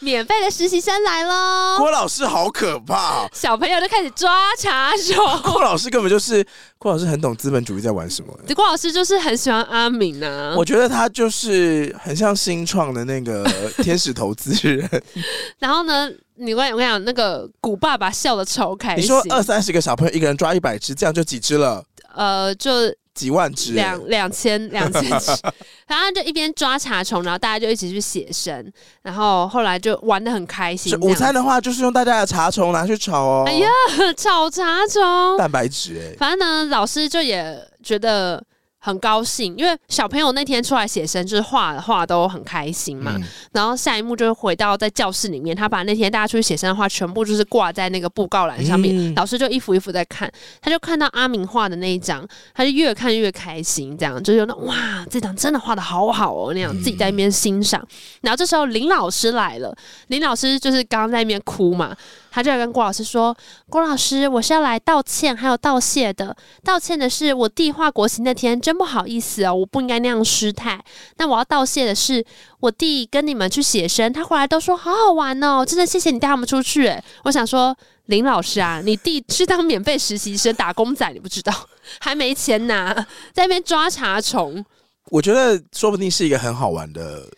[0.00, 1.76] 免费的实习生来喽。
[1.76, 3.28] 郭老师好可怕。
[3.34, 5.14] 小朋友就开始抓茶手。
[5.44, 6.44] 郭老师根本就是
[6.78, 8.34] 郭老师，很懂资本主义在玩什么。
[8.54, 10.54] 郭老师就是很喜欢阿敏呐、啊。
[10.56, 13.44] 我觉得他就是很像新创的那个
[13.82, 14.88] 天使投资人。
[15.60, 19.04] 然后呢，你我跟你讲，那个古爸爸笑的超开心。
[19.04, 21.84] 你说二三十个小朋友，一个人抓一百只，这样就几只了？
[22.14, 22.70] 呃，就。
[23.14, 25.30] 几万只，两两千 两千只，
[25.86, 28.72] 然后就一边抓茶虫，然后大家就一起去写生，
[29.02, 30.98] 然后后来就玩的很开心。
[31.00, 33.44] 午餐的话，就是用大家的茶虫拿去炒哦。
[33.46, 33.68] 哎呀，
[34.16, 36.16] 炒茶虫，蛋白质哎。
[36.18, 38.42] 反正呢，老师就也觉得
[38.84, 43.12] 很高兴，因为小朋友那天出来写生，就是画画都很开心嘛。
[43.14, 43.22] 嗯、
[43.52, 50.28] 然后下一幕就是回到在教室里面，他把那天大家出去写生的画全部就是挂在那个布告栏上面，嗯、老师就一幅一幅在看，
[50.60, 57.80] 他就看到阿明画的那一张，他就越看越开心，这样就有那哇，这张真的画的好好哦，那样自己在那边欣赏。
[57.80, 59.72] 嗯、然后这时候林老师来了，
[60.08, 61.96] 林老师就是刚刚在那边哭嘛。
[62.34, 63.36] 他就要跟郭老师说
[63.68, 66.34] ：“郭老师，我是要来道歉，还有道谢的。
[66.64, 70.82] 道歉的是我弟画国旗那天真不好意思哦，我不应该那样失态。
[71.18, 72.24] 那我要道谢的是，
[72.60, 76.86] 我弟跟你们去写生，他回来都说好好玩哦，真的谢谢你带他们出去。
[76.86, 77.76] 诶，我想说，
[78.06, 81.52] 林老师啊，你弟是当免费实习生打工仔，你不知道，
[82.00, 82.94] 还没钱拿，
[83.34, 84.64] 在那边抓查虫。
[85.10, 87.28] 我觉得说不定是一个很好玩的。”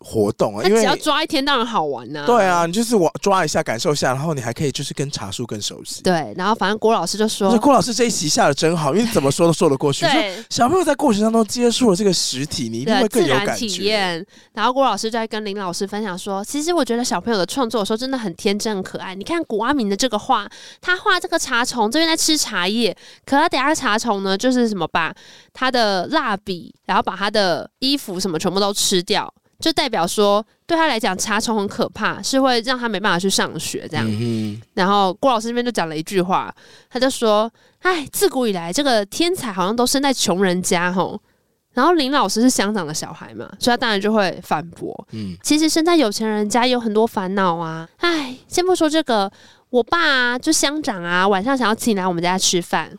[0.00, 2.24] 活动啊，因为只要抓一天当然好玩呐。
[2.24, 6.02] 对啊，你就是我抓一下，感受一下，然后你还可以就是跟茶树更熟悉。
[6.02, 10.06] 对，然后反正郭老师就说：“郭老师这一集下的真好，因为怎么说都说得过去。
[10.10, 13.66] ”对，小朋友在过程当中接触了这个实体，你一定会更有感觉。
[13.66, 14.24] 体验。
[14.52, 19.14] 然后郭老师就在跟林老师分享说：“其实我觉得小朋友的创作的时候真的很天真、很可爱。
[19.16, 20.48] 你看古阿明的这个画，
[20.80, 22.96] 他画这个茶虫这边在吃茶叶，
[23.26, 25.12] 可他等下茶虫呢，就是什么把
[25.52, 34.06] 他的蜡笔，然后把他的衣服什么全部都吃掉。”就代表说，对他来讲，查虫很可怕，是会让他没办法去上学这样。
[34.08, 36.54] 嗯、然后郭老师那边就讲了一句话，
[36.88, 37.50] 他就说
[37.82, 41.20] ：“哎，自古以来，这个天才好像都生在穷人家吼。”
[41.74, 47.88] 然后林老师是乡长的小孩嘛，所以他当然就会反驳：“嗯，其实生在有钱人家有很多烦恼啊。
[47.96, 49.28] 哎，先不说这个，
[49.70, 52.90] 我爸啊，就乡长啊，晚上想要请你来我们家吃饭。”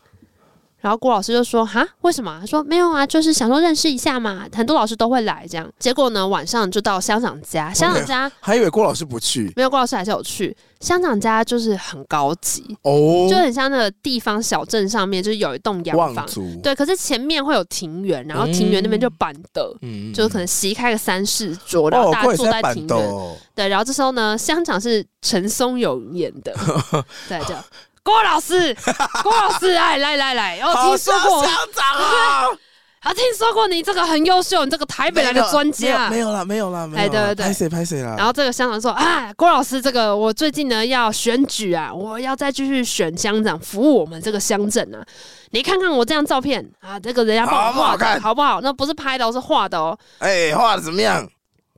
[0.80, 4.46] 然后郭老师就说：“哈，为什么？”他说：“没有啊，就是想说认识一下嘛。
[4.54, 5.70] 很多老师都会来这样。
[5.78, 10.56] 结果呢，晚上就到乡长家，乡长家还以为郭老师不去，没有，郭老师还是有去。
[10.80, 16.26] 乡长家就是很高级哦，就很像那个地方小镇上面，就是有一栋洋房，
[16.62, 16.74] 对。
[16.74, 22.96] 可是前面会有庭园，然后庭园那边就板凳，嗯，就是可能席开个三四桌，然后大家坐在庭园。
[22.96, 26.56] 哦、对，然后这时候呢，乡长是陈松勇演的，
[27.28, 27.62] 对，这样。
[28.02, 28.74] 郭老师，
[29.22, 32.44] 郭老师，哎，来来来，我听说过乡长啊，
[33.02, 38.16] 他听说过你这个很优秀，你这个台北来的专家，没有了，没有了，没有了，哎，对对对，拍谁拍谁了。
[38.16, 45.04] 然后这个乡长说，啊，郭老师，这个我最近呢要选举啊，我要再继续选乡长，服务我们这个乡镇啊。
[45.50, 48.60] 你看看我这张照片啊，这个人家帮我画的，好不好？
[48.60, 49.98] 那不是拍的哦，是画的哦。
[50.18, 51.28] 哎，画的怎么样？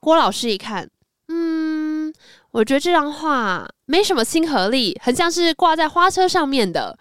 [0.01, 0.91] 郭老师一看，嗯。
[2.53, 6.97] 我觉得这张画没什么亲和力，很像是挂在花车上面的，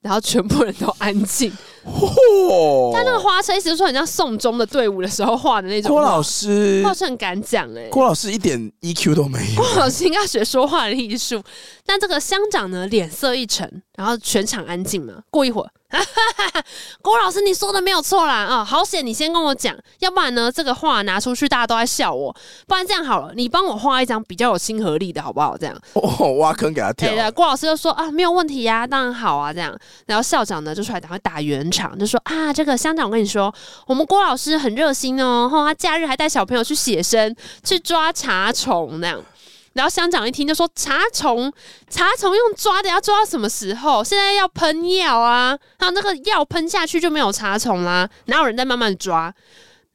[0.00, 1.52] 然后全部人都安静。
[1.86, 2.92] 嚯！
[2.92, 5.90] 他那个花车意思就是说，很像送终的队伍的时候画的那种。
[5.90, 7.88] 郭老师，郭老师很敢讲哎。
[7.90, 9.62] 郭老师一点 EQ 都没有。
[9.62, 11.42] 郭老师应该学说话的艺术。
[11.84, 15.14] 但这个乡长呢，脸色一沉，然后全场安静嘛。
[15.30, 15.70] 过一会儿。
[17.00, 18.64] 郭老师，你说的没有错啦啊！
[18.64, 22.34] 好险，你先跟我讲，要不然呢，这个画拿出去，大家都在笑我。
[22.66, 25.56] 不然这样好了，你帮我画一张比较有亲和力的，好不好？
[25.56, 27.08] 这样哦，挖坑给他跳。
[27.08, 29.74] 对的，郭老师就说啊，没有问题呀，当然好啊，这样。
[30.06, 33.54] 然后校长呢就出来赶快打圆场，就说啊，这个乡长，我跟你说，
[33.86, 39.22] 我们郭老师很热心哦，哈，他假日还带小朋友去写生，去抓茶虫那样。
[39.74, 41.52] 然后乡长一听就说：“茶虫，
[41.90, 44.02] 茶虫用抓的，要抓到什么时候？
[44.02, 45.54] 现在要喷药啊！
[45.78, 49.30] 还有那个药喷下去就没有茶虫啦，哪有人在慢慢抓？”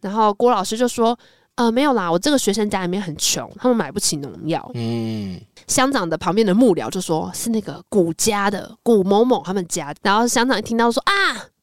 [0.01, 1.17] 然后郭老师就说
[1.57, 11.11] ：“呃，没有啦，我这个学生家里面很穷，他们买不起农药。”嗯，乡长的旁边的幕僚就说：“是那个古家的古某某他们家。”然后乡长一听到说：“啊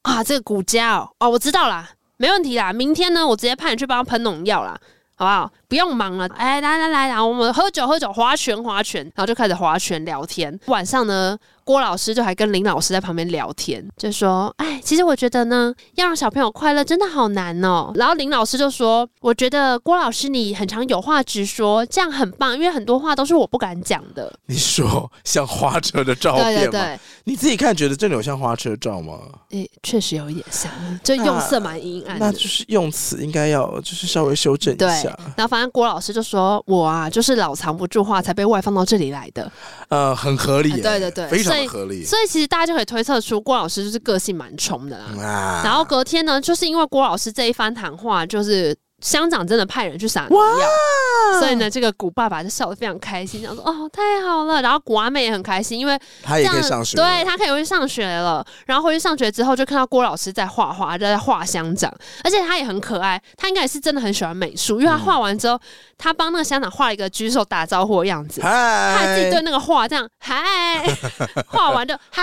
[0.08, 4.78] 啊，这个骨胶哦，哦，我知道啦，没问题啦，明天呢，我直接派你去帮他喷农药啦。”
[5.20, 5.52] 好不好？
[5.68, 10.58] 不用忙了，哎，来来来，然后我们喝酒喝酒，划拳划拳，然后就开始划拳聊天。
[10.66, 26.52] 晚上呢，郭老师就还跟林老师在旁边聊天，就说：“哎，其实我觉得呢，要让小朋友快乐真的好难哦。”然后林老师就说：“我觉得郭老师你很常有话直说，这样很棒，因为很多话都是我不敢讲的。”你说像花车的照片吗？
[26.52, 29.18] 对对对，你自己看觉得真的有像花车照吗？
[29.50, 30.72] 哎，确实有一点像，
[31.04, 32.26] 就用色蛮阴暗的。
[32.26, 35.02] 那就是用词应该要就是稍微修正一下。
[35.02, 39.50] 对，然后反正郭老师就说：“我啊，就是老藏不住话，才被外放到这里来的。”
[39.90, 40.70] 呃，很合理。
[40.80, 42.04] 对对对，非常合理。
[42.04, 45.20] 所以其实大家就可以推测出郭老师就是个性蛮冲的啦。
[45.20, 58.44] 啊、然后隔天呢，就是因为郭老师这一番谈话，就是乡长真的派人去撒农药，哇所以呢，这个古爸爸就笑得非常开心，讲说：“哦，太好了。”然后古阿妹也很开心，因为他也可以上学，对他可以回去上学了。
[58.66, 61.92] 然后回去上学之后，就看到郭老师在画画，在画乡长，
[62.24, 63.22] 而且他也很可爱。
[63.36, 65.60] 他应该也是真的很喜欢美术，因为他画完之后，
[65.98, 70.86] 他帮那个乡长画了一个举手打招呼的样子，他还自己对那个画这样嗨，
[71.48, 72.22] 画完就嗨，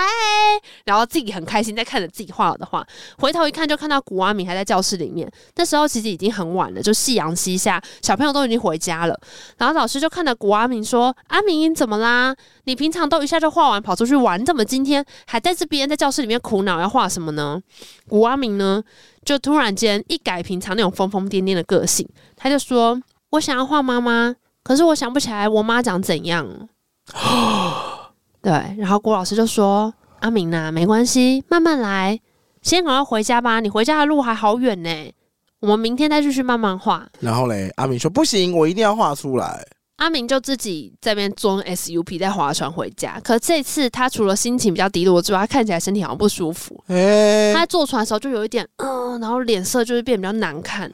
[0.86, 2.84] 然后自己很开心在看着自己画好的画，
[3.18, 5.30] 回头一看就看到古阿明还在教室里面。
[5.56, 9.14] 那时候其实已经很晚了，就夕阳西下，小朋友都已经回家了。
[9.58, 12.34] 然后老师就看着古阿明说：“阿明怎么啦？
[12.64, 17.60] 你平常都一下就画完跑出去玩，怎么今天还在这边在教室里面苦恼要画什么呢？”
[18.08, 18.82] 古阿明呢
[19.22, 22.98] 就突然间一改平常那种疯疯癫癫的个性，他就说。
[23.30, 26.68] 我想要画妈妈，可是我想不起来我妈长怎样。
[28.40, 32.20] 对，然后郭老师就说：“阿明呐、啊，没关系，慢慢来，
[32.62, 33.60] 先赶快回家吧。
[33.60, 35.12] 你回家的路还好远呢，
[35.60, 39.66] 我们明天再继续慢慢画。”然后嘞，阿明说：“不行，我一定要画出来。”
[39.96, 43.18] 阿明就自己在那边坐 SUP 在划船回家。
[43.24, 46.78] 可这次他除了心情比较低落之外，他看起来身体好像不舒服。
[46.88, 50.92] 欸、他在坐船的时候就有一点嗯、呃，然后脸色就是变得比较难看。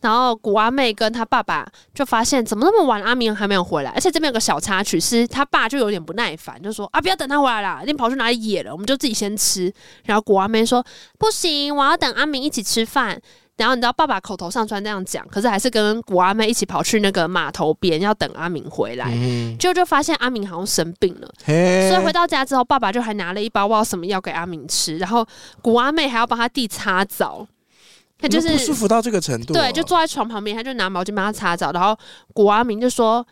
[0.00, 8.72] 然后古阿妹跟她爸爸就发现怎么那么晚，阿明还没有回来，而且这边有个小插曲，是他爸就有点不耐烦，就说啊，不要等他回来了，你跑去哪里野了？
[8.72, 9.72] 我们就自己先吃。
[10.04, 10.84] 然后古阿妹说
[11.18, 13.20] 不行，我要等阿明一起吃饭。
[13.56, 19.10] 然后你知道爸爸口头上虽然这样讲，可是还是跟古阿妹一起跑去那个码头边要等阿明回来。
[19.58, 25.26] 结果、嗯、就发现阿明好像生病了，所以回到家之后，爸爸就还拿了一包不知道什么药给阿明吃，然后
[25.60, 27.48] 古阿妹还要帮他弟擦澡。
[28.18, 31.70] 他就是不舒服到这个程度，对，就坐在床旁边，他就拿毛巾帮他擦澡。
[31.70, 31.96] 然后
[32.34, 33.24] 古阿明就说：“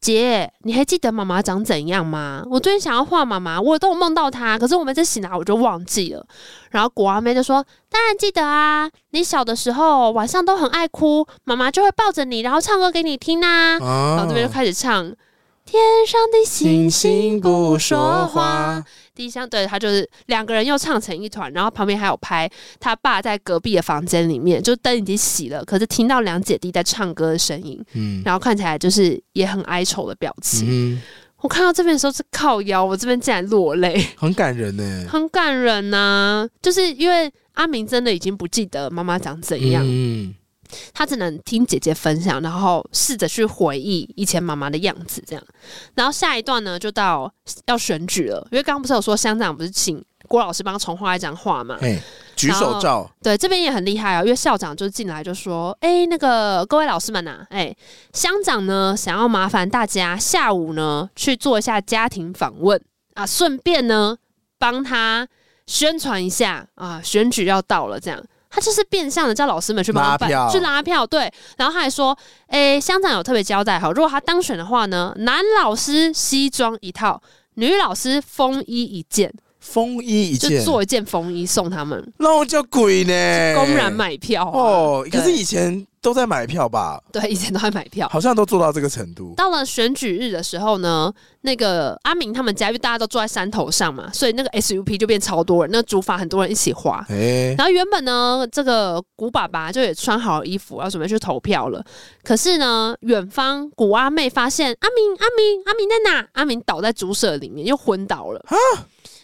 [0.00, 2.44] 姐，你还记得妈妈长怎样吗？
[2.50, 6.24] 我最近想要画妈妈，我都有梦到她，可是我们在醒来我就忘记了。”
[6.70, 13.78] 然后古阿妹就说：“当然记得啊，你小的时候晚上都很爱哭，妈妈就会抱着你，然后唱歌给你听啊。
[13.80, 15.12] 啊”然后这边就开始唱。
[15.72, 18.84] 天上的星星不说话。
[19.14, 22.46] 第一箱对，他就是两个人又唱成一团，然后旁边还有拍
[22.78, 30.66] 他爸在隔壁的房间里面，就灯已经熄了，可是听到两姐弟在唱歌的声音，嗯，然后看起来就是也很哀愁的表情。
[30.68, 31.02] 嗯，
[31.38, 39.82] 我看到这边的时候是靠腰，我这边竟然落泪，很感人呢，很感人呐、啊，就是因为阿明真的已经不记得妈妈长怎样。
[39.86, 40.34] 嗯。
[40.92, 45.44] 他只能听姐姐分享，然后试着去回忆以前妈妈的样子，这样。
[45.94, 47.32] 然后下一段呢，就到
[47.66, 51.76] 要选举了，因为刚刚不是有说乡长不是请郭老师帮他重画一张画嘛？
[51.80, 52.00] 哎，
[52.36, 53.10] 举手照。
[53.22, 57.76] 对，这边也很厉害啊，因为校长就进来就说：“哎，那个各位老师们呐、啊，哎，
[58.12, 62.80] 乡长呢想要麻烦大家下午呢去做一下家庭访问
[63.14, 64.16] 啊，顺便呢
[64.58, 65.28] 帮他
[65.66, 71.32] 宣传一下啊，选举要到了，这样。”他就是变相的叫老师们去帮他办，拉票去拉票，对。
[71.56, 72.16] 然后他还说，
[72.48, 77.20] 诶、欸，乡长有特别交代，好，如果他当选的话呢，男老师西装一套，
[77.54, 79.32] 女老师风衣一件。
[79.58, 83.54] 风衣一件，就做一件风衣送他们，那我叫鬼呢！
[83.54, 87.00] 公然买票、啊、哦，可是以前都在买票吧？
[87.12, 89.34] 对，以前都在买票，好像都做到这个程度。
[89.36, 91.10] 到了选举日的时候呢，
[91.42, 97.06] 那个阿明他们家，因为大家都坐在山头上嘛，所以那个 SUP 就变超多人，那竹筏很多人一起划。
[97.10, 101.82] 欸、然后原本呢，这个古爸爸就也穿好衣服，要准备去投票了。
[102.24, 106.28] 可是呢，远方古阿妹发现阿明，阿明，阿明在哪？
[106.32, 108.44] 阿明倒在竹舍里面，又昏倒了。
[108.48, 108.56] 哈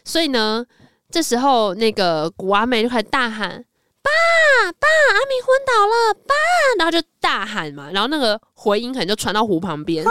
[0.05, 0.65] 所以呢，
[1.11, 3.63] 这时候那个古阿妹就开始大喊
[4.09, 6.35] ：“爸爸，阿明昏倒了，爸！”
[6.79, 10.05] 然后就大喊嘛，然后那个回音可能就传到湖旁边。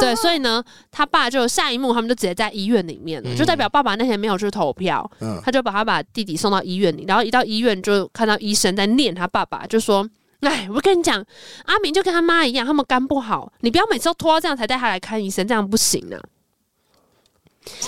[0.00, 5.08] 对，所以呢，他爸就下一幕，他们就直接在医院里面了，嗯、就代表爸爸那天没有去投票。
[5.20, 10.08] 嗯、他就把他把弟弟送到医院里，然后一到医院就看到医生在念他爸爸，就说
[10.40, 11.24] ：“哎，我跟你讲，
[11.66, 16.18] 阿明就跟他妈一样，他们肝不好，你不要每次都拖到这样才带他来看医生，这样不行啊。”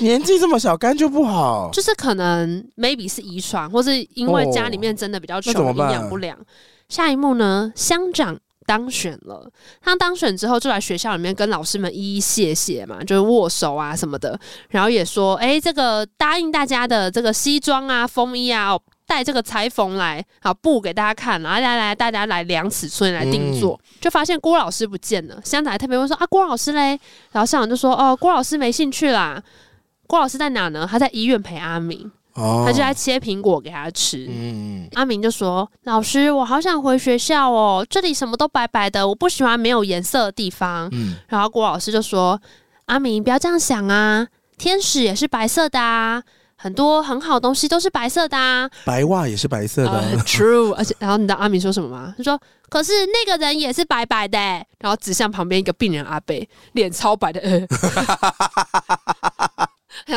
[0.01, 6.37] 年纪这么小，肝就不好，就是可能 maybe 是遗传，或是因为家里面真的比较穷，营养不良。
[6.89, 14.39] 下一幕呢，乡长当选了，他当选之后就来学校里面跟老师们一一谢谢嘛，就是握手啊什么的，
[14.69, 26.99] 然后也说，哎、欸，这个答应大家的这个西装啊、风衣啊，带这个裁缝来，好布给大家看，然后来来大家来量尺寸来定做，嗯、就发现郭老师不见了，乡长还特别问说啊，郭老师嘞？
[27.33, 29.43] 然后校长就说，哦，郭老师没兴趣啦。
[30.07, 30.87] 郭老师在哪呢？
[30.89, 34.27] 他在医院陪阿明，哦、他就在切苹果给他吃。
[34.31, 40.89] 嗯、阿明就说：“老师，我好想回学校哦，这里什么都白白的，我不喜欢没有颜色的地方。
[40.93, 42.41] 嗯”然后郭老师就说
[42.87, 44.27] ：“阿明，不要这样想啊，
[44.59, 46.23] 天使也是白色的啊，
[46.57, 49.91] 很多很好的东西都是白色的啊，白袜也是白色的。
[49.91, 52.15] 呃” True，而且然后你知道阿明说什么吗？
[52.19, 54.39] 他说：“可是那个人也是白白的。”
[54.81, 57.41] 然后指向旁边一个病人阿贝，脸超白的。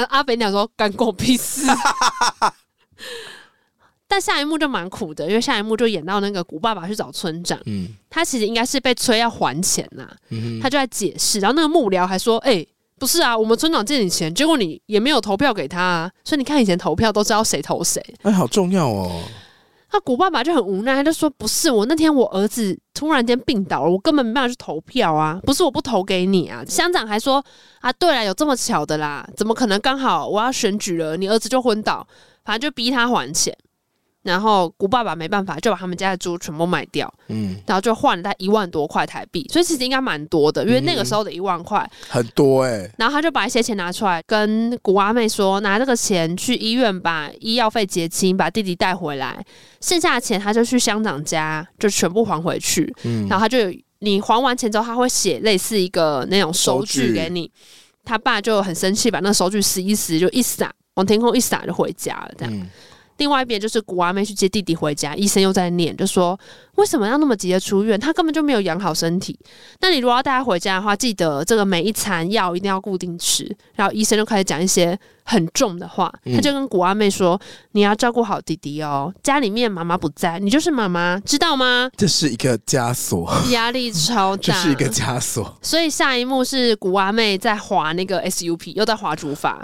[0.09, 1.65] 阿肥讲说：“干狗屁事！”
[4.09, 19.23] 但下一幕就蛮苦的，因为下一幕就演到那个古爸爸去找村长，嗯，他其实应该是被催要还钱呐、啊，嗯他就在解释，然后那个幕僚还说，哎、欸，不是啊，我们村长借你钱，结果你也没有投票给他啊，所以你看以前投票都知道谁投谁，哎，好重要哦。
[19.91, 26.63] 那古爸爸就很无奈，他就说，不是我那天我儿子突然间病倒了，我根本没办法去投票啊，不是我不投给你啊。
[26.67, 27.43] 乡长还说，
[27.79, 32.05] 啊，对了，有这么巧的啦，怎么可能刚好我要选举了，你儿子就昏倒，
[32.43, 33.57] 反正就逼他还钱。
[34.27, 42.91] 然后古爸爸没办法，就把他们家的猪全部卖掉，嗯，然后就换了他一万多块台币，所以其实应该蛮多的，因为那个时候的一万块、嗯、很多哎、欸。
[42.97, 49.41] 然后他就把一些钱拿出来，跟古阿妹说，拿这个钱去医院把医药费结清，把弟弟带回来，
[49.79, 57.49] 剩下的钱他就去乡长家就全部还回去，嗯，然后他就你还完钱之后，他会写类似一个那种收据给你，
[58.03, 62.53] 他爸就很生气，把那个收据撕一撕，就一撒往天空一撒就回家了，这样。
[62.53, 62.69] 嗯
[63.17, 66.39] 另外一边就是古阿妹去接弟弟回家，医生又在念，就说
[66.75, 67.99] 为什么要那么急着出院？
[67.99, 69.37] 他根本就没有养好身体。
[69.79, 73.55] 那你如果要带他回家的话，记得这个每一餐药一定要固定吃。
[73.75, 85.57] 然后医生就开始讲一些很重的话，他就跟古阿妹说：“嗯、你要照顾好弟弟哦，家里面妈妈不在，你就是妈妈，知道吗？”这是一个枷锁，压力超大，这是一个枷锁。
[85.61, 89.59] 所以下一幕是古阿妹在滑那个 SUP，又在滑竹筏。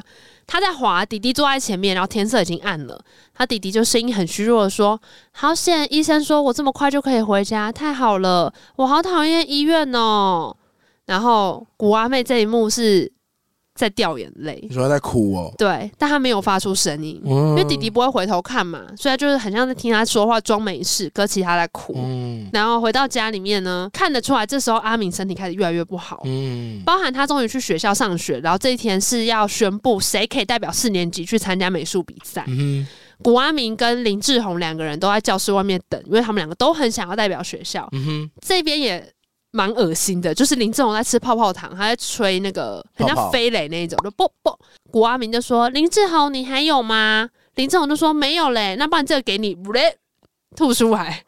[0.46, 3.04] 他在滑，弟弟坐在前面，然后天色已经暗了。
[3.34, 5.00] 他弟弟就声音很虚弱的说
[5.32, 10.56] ：“好险，医生说我这么快就可以回家，太好了，我好讨厌医院哦。”
[11.08, 13.12] 然后古阿妹这一幕是。
[13.76, 15.52] 在掉眼泪，你说他在哭哦？
[15.58, 21.94] 对，但他没有发出声音，嗯，因为弟弟不会回头看嘛，所以他就是很像在听他说话，装没事，可其实他在哭。
[21.98, 26.22] 嗯，然后回到家里面呢，看得出来，这时候阿明身体开始越来越不好。
[26.26, 32.46] 嗯，包含他终于去学校上学，然后这一天是要宣布谁可以代表四年级去参加美术比赛。
[32.48, 32.86] 嗯，
[33.24, 37.90] 古阿明跟林志宏两个人都在教室外面等，因为他们两个都很想要代表学校。
[37.94, 39.04] 嗯哼，这边也。
[39.56, 44.60] 蛮恶心的，就是林志宏在吃泡泡糖，他在吹那个很像飞雷那一种，就啵啵。
[44.92, 49.96] 古阿明就说：“林志宏，你还有吗？”林志宏就说：“没有嘞，那不然这个给你，不嘞，
[50.56, 51.24] 吐出来。”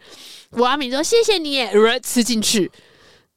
[0.50, 1.72] 古阿明说：“谢谢你耶，
[2.04, 2.72] 吃进去，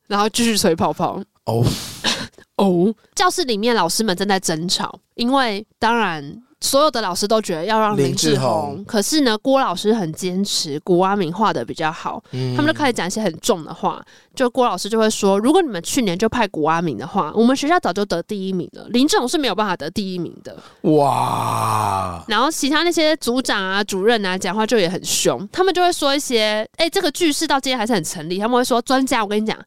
[0.07, 1.63] 然后继续吹泡泡。”哦
[2.57, 6.43] 哦，教室里面老师们正在争吵，因为当然。
[6.61, 14.05] 所有的老师都觉得要让林志宏，可是呢，郭老师很坚持古阿明画的比较好，嗯，他们就开始讲一些很重的话。
[14.39, 18.87] 就郭老师就会说，如果你们去年就派古阿明的话，我们学校早就得第一名了。
[18.91, 20.57] 林志宏是没有办法得第一名的。
[20.83, 22.23] 哇！
[22.29, 28.39] 然后其他那些组长啊、主任啊，讲话就也很凶，他们就会说一些，哎，这个句式到今天还是很成立。
[28.39, 29.59] 他们会说，专家，我跟你讲，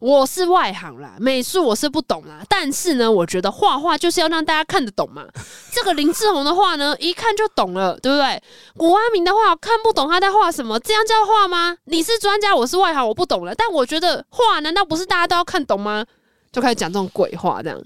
[0.00, 5.26] 我是外行啦，美术我是不懂啦，但是呢，我觉得画画就是要让大家看得懂嘛。
[5.70, 6.46] 这个林志宏。
[6.46, 8.40] 的画呢，一看就懂了，对不对？
[8.76, 11.76] 古阿明的话，看不懂他在画什么，这样叫画吗？
[11.86, 13.52] 你是专家，我是外行，我不懂了。
[13.52, 16.04] 但我觉得画，难道不是大家都要看懂吗？
[16.52, 17.82] 就开始讲这种鬼话，这样。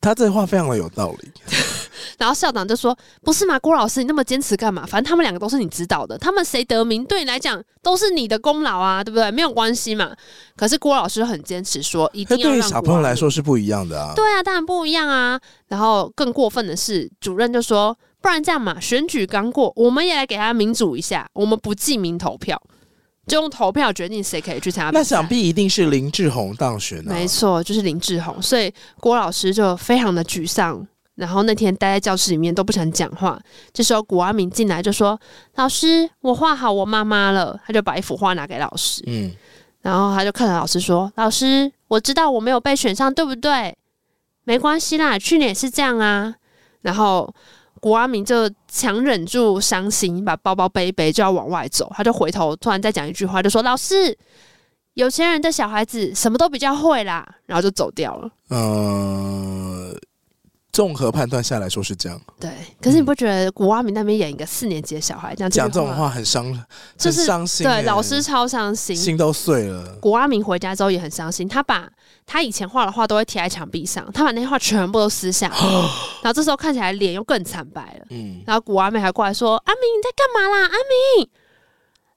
[0.00, 1.30] 他这话非常的有道理。
[2.18, 4.86] 然后校长就说：“不是嘛，郭老师，你那么坚持干嘛？
[4.86, 9.28] 反正他们两个都是你指导的，他们谁得名对你来讲都是你的功劳啊，对不对？
[9.32, 10.14] 没有关系嘛。
[10.56, 12.52] 可是郭老师很坚持说，一定要让。
[12.52, 14.12] 对于小朋友来说是不一样的啊。
[14.14, 15.40] 对啊，当然不一样啊。
[15.66, 22.60] 然后更过分的是，主任就说：不然这样嘛，选举刚过，我们也来给他民主一下，我们不记名投票，
[23.26, 24.90] 就用投票决定谁可以去参加。
[24.90, 27.12] 那想必一定是林志宏当选啊。
[27.12, 28.40] 没错，就是林志宏。
[28.42, 33.38] 所以郭老师就非常的沮丧。”然后那天待在教室里面都不想讲话。
[33.70, 35.20] 这时候古阿明进来就说
[35.56, 39.02] ：“老师，我画好我妈妈了。”他就把一幅画拿给老师。
[39.06, 39.30] 嗯，
[39.82, 43.76] 然后他就看着老师说：“老师，我知道我没有被选上，对不对？
[44.44, 46.34] 没关系啦，去年也是这样啊。”
[46.80, 47.32] 然后
[47.82, 51.90] 古阿明就强忍住伤心，把包包背一背就要往外走。
[51.96, 54.16] 他就回头突然再讲一句话，就说：“老师，
[54.94, 58.30] 有钱人的小孩子什么都比较会啦。”然后就走掉了。
[58.50, 59.98] 呃。
[60.72, 62.50] 综合判断下来说是这样，对。
[62.80, 66.50] 可是你不觉得古阿明那边演一个四年级的小孩这样讲这种话很伤，
[66.96, 67.62] 就是伤心。
[67.62, 69.98] 对，老师超伤心，心都碎了。
[70.00, 71.86] 古阿明回家之后也很伤心，他把
[72.32, 75.56] 他以前画的画都会贴在墙壁上，他把那些画全部都撕下来，
[76.24, 78.06] 然后这时候看起来脸又更惨白了。
[78.08, 80.72] 嗯，然后古阿妹还过来说：“阿明你在干嘛啦？”阿
[81.18, 81.28] 明，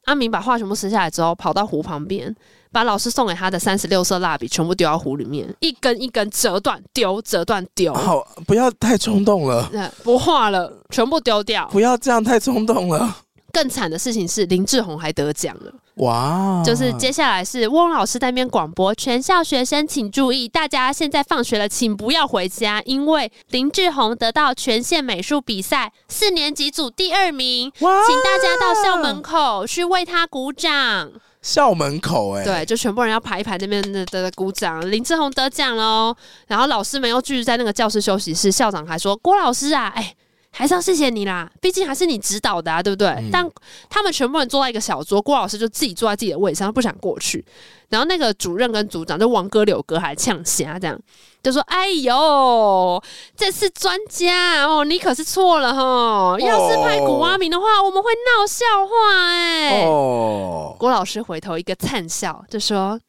[0.05, 2.33] 阿明把画全部撕下来之后，跑到湖旁边。
[2.71, 7.93] 把老师送给他的三十六色蜡笔全部丢到湖里面，一根一根折断丢，折断丢。
[7.93, 9.69] 好，不要太冲动了。
[10.03, 11.67] 不画了，全部丢掉。
[11.71, 13.17] 不要这样太冲动了。
[13.55, 15.71] 更惨的事情是林志宏还得奖了。
[16.03, 16.61] 哇！
[16.65, 31.13] 就是接下来是翁老师在那边广播，全校学生请注意，大家现在放学了，请不要回家，因为林志宏得到全县美术比赛四年级组第二名，哇请大家到校门口去为他鼓掌。
[31.41, 36.13] 校门口哎、欸，对，就全部人要排一排，那边的的鼓掌，林志宏得奖喽。
[36.47, 40.13] 然后老师们又聚集在那个教室休息室，校长还说：“郭老师啊，哎。”
[40.57, 43.09] 还是要谢谢你啦，毕竟还是你指导的啊，对不对？
[43.09, 43.45] 嗯、但
[43.89, 47.43] 他们全部人坐在一个小桌，郭老师就自己坐在自己的位置上，不想过去。
[47.89, 50.97] 然后那个主任跟组长就王哥、柳哥还呛声，这样
[51.43, 53.03] 就说：“哎呦，
[53.35, 55.81] 这是专家哦，你可是错了哈！
[55.81, 59.85] 哦、要是派古阿明的话，我们会闹笑话哎。
[59.85, 62.99] 哦”郭老师回头一个灿笑，就说：“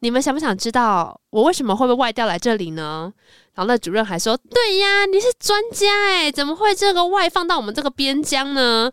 [0.00, 3.12] 你们想不想知道我为什么会被外调来这里呢？”
[3.54, 8.90] 然后那主任还说：“对呀，你是专家哎，怎么会这个外放到我们这个边疆呢？”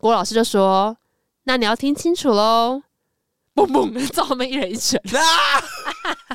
[0.00, 0.96] 郭老师就说
[1.44, 2.82] ：“那你要听清楚喽！”
[3.56, 5.62] 嘣嘣，照他们一人一拳，啊、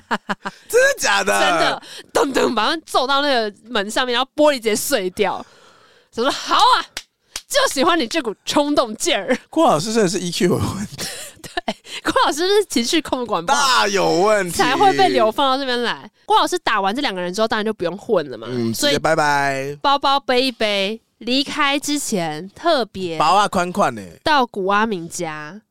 [0.69, 1.81] 真的假的？
[2.13, 5.45] 真的，噔噔，把他们揍到那个门上面，然后玻璃直接碎掉。
[6.13, 6.83] 他说：“好啊，
[7.47, 11.07] 就喜欢你这股冲动劲儿。”郭老师真的是 EQ 有问题。
[11.43, 16.09] 对，郭老师是情绪控管不好，大有问题，才会被流放到这边来。
[16.25, 18.47] 郭老师打完这两个人之后，当然就不用混了嘛。
[18.49, 25.61] 嗯，所以拜拜，包包背一背，离开之前特别薄啊宽宽呢，到古阿明家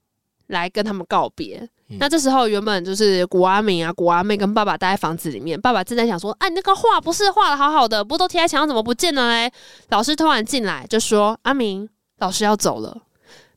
[0.49, 1.69] 来跟他们告别。
[1.90, 9.51] 嗯、那这时候原本就是古阿明啊、古阿妹跟爸爸待在房子里面，爸爸正在想说：“哎、啊，你那个画不是画的好好的，不都贴在墙上，怎么不见了嘞？”
[9.89, 11.89] 老师突然进来就说：“阿明，
[12.19, 12.95] 老师要走了，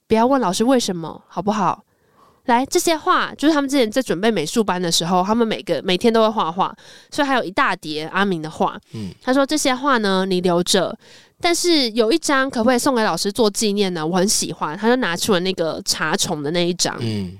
[0.07, 1.83] 不要问老师为什么，好不好？”
[2.51, 6.75] 来，这些画就是他们之前在准备美术班的时候，他们每个每天都会画画，
[7.09, 8.79] 所以还有一大叠阿明的画。
[8.93, 10.95] 嗯，他说这些画呢，你留着，
[11.39, 14.05] 但是有一张可不可以送给老师做纪念呢？
[14.05, 16.95] 我很喜欢，他就拿出了那个茶虫的那一张。
[16.99, 17.37] 嗯，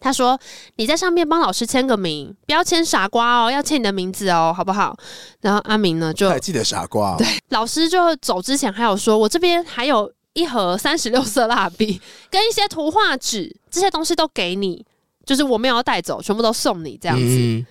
[0.00, 0.38] 他说
[0.76, 4.96] 你在上面帮老师签个名，不要签傻瓜哦，要签你的名字哦，好不好？
[5.40, 7.16] 然后阿明呢就还记得傻瓜哦。
[7.18, 10.12] 对，老师就走之前还有说，我这边还有。
[10.34, 12.00] 一盒三十六色蜡笔
[12.30, 14.84] 跟一些图画纸，这些东西都给你，
[15.24, 17.24] 就是我没有要带走，全部都送你这样子。
[17.24, 17.66] 嗯、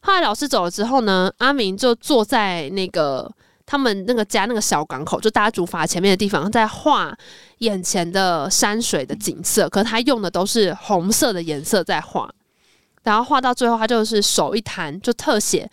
[0.00, 3.32] 后来老师走了之后呢，阿明就坐在那个
[3.64, 7.16] 他们那个家那个小港口，就大家竹筏前面的地方，在画
[7.58, 9.68] 眼前的山水的景色。
[9.68, 12.28] 可是他用的都是红色的颜色在画，
[13.04, 15.70] 然后画到最后，他就是手一弹，就特写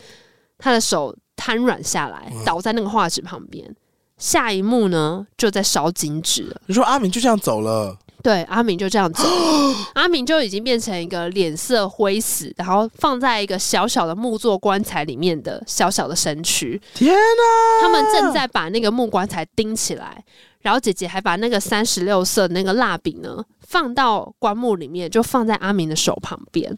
[0.60, 3.76] 他的手瘫软下来，倒在那个画纸旁边。
[4.22, 6.62] 下一幕呢，就在烧金纸了。
[6.68, 7.98] 你说阿明就这样走了？
[8.22, 9.24] 对，阿明就这样走，
[9.96, 16.80] 阿明就已经变成一个脸色灰死，然后放在一个小小的木做棺材里面的小小的身躯。
[16.94, 17.82] 天哪！
[17.82, 20.24] 他们正在把那个木棺材钉起来，
[20.60, 26.78] 然后姐姐还把那个三十六色的那个蜡笔呢放到棺木里面，就放在阿明的手旁边。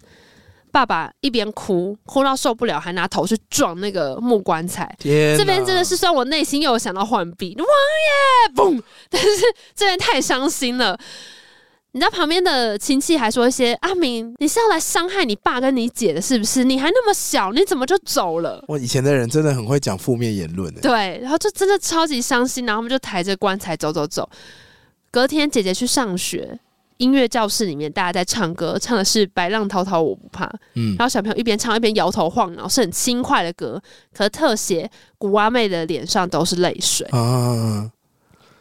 [0.73, 4.91] 爸爸一边哭，哭到受不了，还拿头去撞那个木棺材。
[4.97, 8.81] 天，这边真的是算我内心又有想到浣碧王爷，嘣！
[9.07, 9.27] 但是
[9.75, 10.99] 这边太伤心了。
[11.91, 16.63] 你知道旁边的亲戚还说一些：“阿明，你是要来伤害你爸跟你姐的，是不是？
[16.63, 20.73] 你还那么小，你怎么就走了？”我以前的人真的很会讲负面言论。
[20.81, 24.27] 对，然后就真的超级伤心，然后他们就抬着棺材走走走。
[25.11, 26.59] 隔天姐姐去上学。
[26.97, 30.45] 音乐教室里面，大家在唱歌，唱的是《白浪滔滔我不怕》。
[30.75, 33.81] 嗯，然后小朋友一边唱一边摇头晃脑，是很轻快的歌。
[34.13, 37.89] 可是特写古阿妹的脸上都是泪水啊！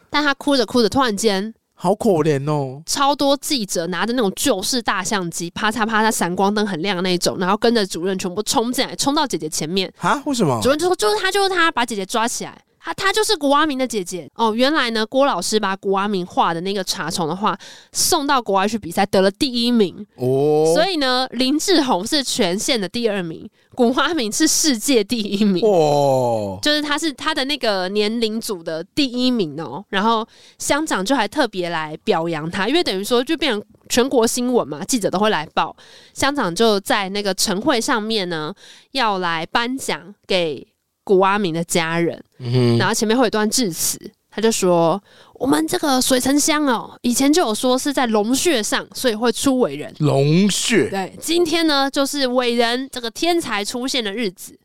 [0.09, 2.81] 但她哭着哭着，突然间好可怜哦！
[2.85, 10.21] 超多记者拿着那种旧式大相机，啪嚓啪嚓，闪光灯很亮的那种，然后跟着主任全部冲进来，冲到姐姐前面啊！
[10.25, 10.59] 为什么？
[10.61, 14.53] 主任就说：“就是他，就是他，把姐姐抓起来。”她她就是古阿明的姐姐哦。
[14.53, 17.57] 原来呢，郭老师把古阿明画的那个茶虫的画
[17.93, 20.73] 送到国外去比赛，得了第一名哦。
[20.73, 26.59] 所以呢，林志宏是全县的第二名，古阿明是世界第一名哦。
[26.61, 29.83] 就是他是他的那个年龄组的第一名哦。
[29.89, 30.27] 然后
[30.59, 35.73] 乡长就还特别来表扬他，因为等于说就变成全国新闻嘛，记者都会来报。
[36.13, 38.53] 乡长就在那个晨会上面呢，
[38.91, 40.67] 要来颁奖给。
[41.03, 43.99] 古阿明的家人，嗯、然后前面会有一段致辞，
[44.31, 45.01] 他就说
[45.35, 49.93] ：“我们这个水城乡哦，以前就有说是在龙穴上，所以会出伟人。
[49.99, 54.57] 龙穴对，今天呢就是伟人这个天才出现的日子。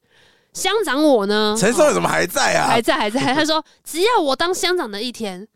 [0.55, 2.67] 乡长我呢，陈松勇怎么还在啊？
[2.67, 3.21] 还在还在。
[3.35, 5.47] 他说，只要我当乡长的一天，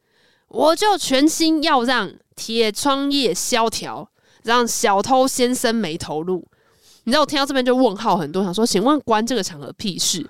[0.48, 4.08] 我就全心要让铁窗业萧条，
[4.42, 6.46] 让小偷先生没头路。
[7.04, 10.28] 你知道我听到这边就问号很多，想说，请问关这个场合屁事？”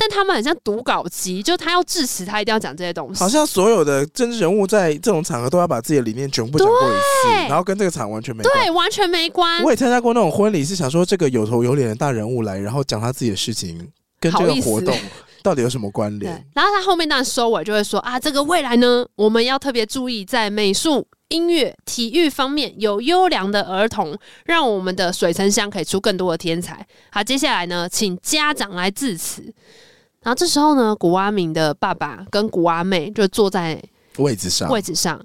[0.00, 3.20] 但他们很像读稿机，就他要致辞，他一定要讲这些东西。
[3.22, 9.62] 好像所有的政治人物在这种场合都要把自己的理念全部讲过一次，然后跟这个场完全没关对，完全没关。
[9.62, 14.96] 我也参加过那种婚礼，是想说这个有头有脸的大人物来，然后讲他自己的事情，跟这个活动
[15.44, 16.32] 到底有什么关联？
[16.54, 21.06] 然后他后面当然收尾就会说啊，这个未来呢，我们要特别注意在美术。
[21.30, 26.84] 音乐、体育方面有优良的儿童，让我们的水城乡可以出更多的天才。
[27.12, 29.40] 好，接下来呢，请家长来致辞。
[30.22, 33.82] 然后这时候呢，古阿明的爸爸跟古阿妹就坐在
[34.18, 35.20] 位置上，位置上。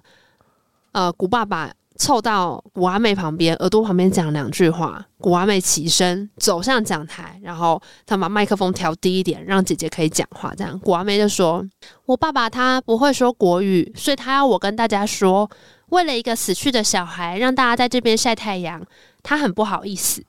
[0.94, 5.06] 呃，古爸爸凑到古阿妹旁边，耳朵旁边讲两句话。
[5.20, 10.54] 古阿妹起身走向讲台，然后他把麦克风调低一点，让姐姐可以讲话。
[10.56, 11.66] 这样，古阿妹就说
[12.06, 15.50] ：“我爸爸他不会说国语，所以他要我跟大家说。”
[15.90, 18.84] 为了一个死去的小孩，让大家在这边晒太阳，
[19.22, 20.24] 他很不好意思。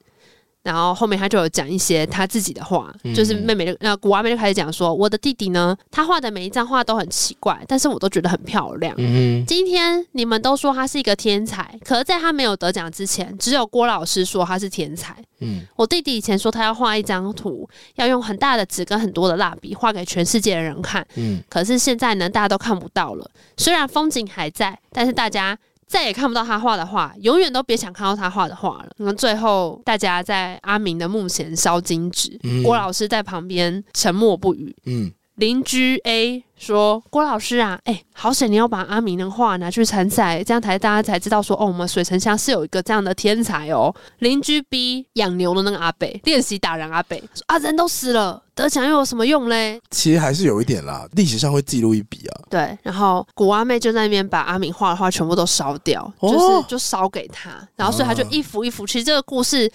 [0.66, 8.92] 然后后面他就有讲一些他自己的话，嗯、就是妹妹就呃古阿妹就开始讲说，我的弟弟呢，他画的每一张画都很奇怪，但是我都觉得很漂亮。
[8.98, 15.14] 嗯、今天你们都说他是一个天才，可是在他没有得奖之前，只有郭老师说他是天才。
[15.38, 21.06] 嗯，我弟弟以前说他要画一张图，要用很大的纸跟很多的蜡笔画给全世界的人看。
[21.14, 23.30] 嗯，可是现在呢，大家都看不到了。
[23.56, 25.56] 虽然风景还在，但是大家。
[25.86, 28.90] 再也看不到他画的画，永远都别想看到他画的画了。
[28.98, 34.74] 那最后，大家在阿明的墓前烧金纸，嗯、郭老师在旁边沉默不语。
[34.84, 35.12] 嗯。
[35.36, 52.40] 邻居 A 说：“郭老师啊，哎、欸，好险你要把阿明的画拿去参赛，这样才大家才知道说，哦，我们水城乡是有一个这样的天才哦。”邻居 B 养牛的那个阿北练习打人，阿北说：“啊，人都死了，得奖又有什么用嘞？”其实还是有一点啦，历史上会记录一笔啊。
[52.48, 58.86] 对，然后古阿妹就在那边把阿明画的画全部都烧掉，哦、就是就烧给他，然后所以他就一幅一幅。
[58.86, 59.70] 其实这个故事。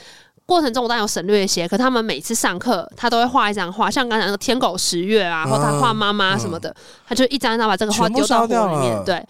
[0.46, 6.76] 过程中我当然有省略一些，可他们每次上课，他都会画一张画，像刚才那个天狗十月啊，或他画妈妈什么的，嗯、
[7.08, 9.26] 他就一张一张把这个画丢到火里面，对。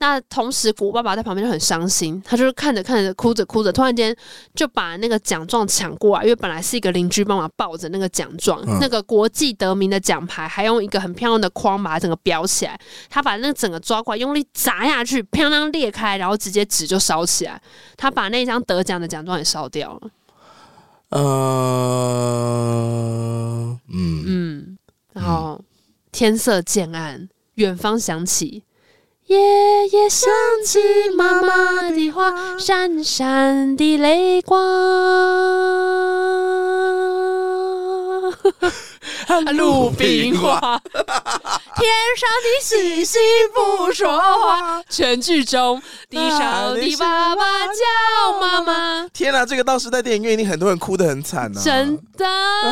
[0.00, 4.16] 那同时，古爸爸在旁边就很伤心，他就是看着看着，哭着哭着，突然间
[4.54, 12.78] 就把那个奖状抢过来，因为本来是一个邻居帮忙抱着那个奖状，嗯、那个国际得名的奖牌，还用一个很漂亮的框把它整个裱起来。
[13.10, 17.60] 他把那整个抓过来，用力砸下去，砰当裂开，然后直接纸就烧起来。
[17.96, 20.10] 他把那张得奖的奖状也烧掉了。
[21.08, 21.18] 呃，
[23.88, 24.78] 嗯嗯，
[25.12, 25.60] 然后
[26.12, 28.62] 天色渐暗，远方响起。
[29.28, 29.36] 夜
[29.88, 30.30] 夜想
[30.64, 30.80] 起
[31.14, 34.58] 妈妈的话，闪闪的泪光。
[39.52, 40.58] 鲁冰花，
[40.96, 41.04] 天
[42.16, 43.20] 上的星星
[43.54, 44.82] 不说话。
[44.88, 49.06] 全剧中，地上的爸爸叫妈妈。
[49.12, 51.60] 天哪，这个到时在电影院一定很多人哭得很惨啊！
[51.62, 52.24] 真的，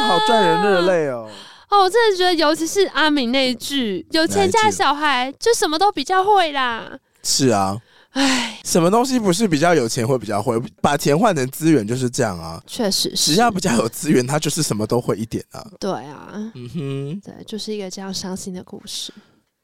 [0.08, 1.28] 好赚人热泪哦。
[1.68, 7.76] 哦，我真的觉得，尤其是阿敏那一句“有钱家小孩就什么都比较会啦”，是啊，
[8.12, 10.56] 唉，什么东西不是比较有钱会比较会？
[10.80, 15.66] 把钱换成资源就是这样啊，确实是，只要比较有资源，他就是什么都会一点啊。
[15.80, 19.12] 对啊，嗯哼，对，就是一个这样伤心的故事。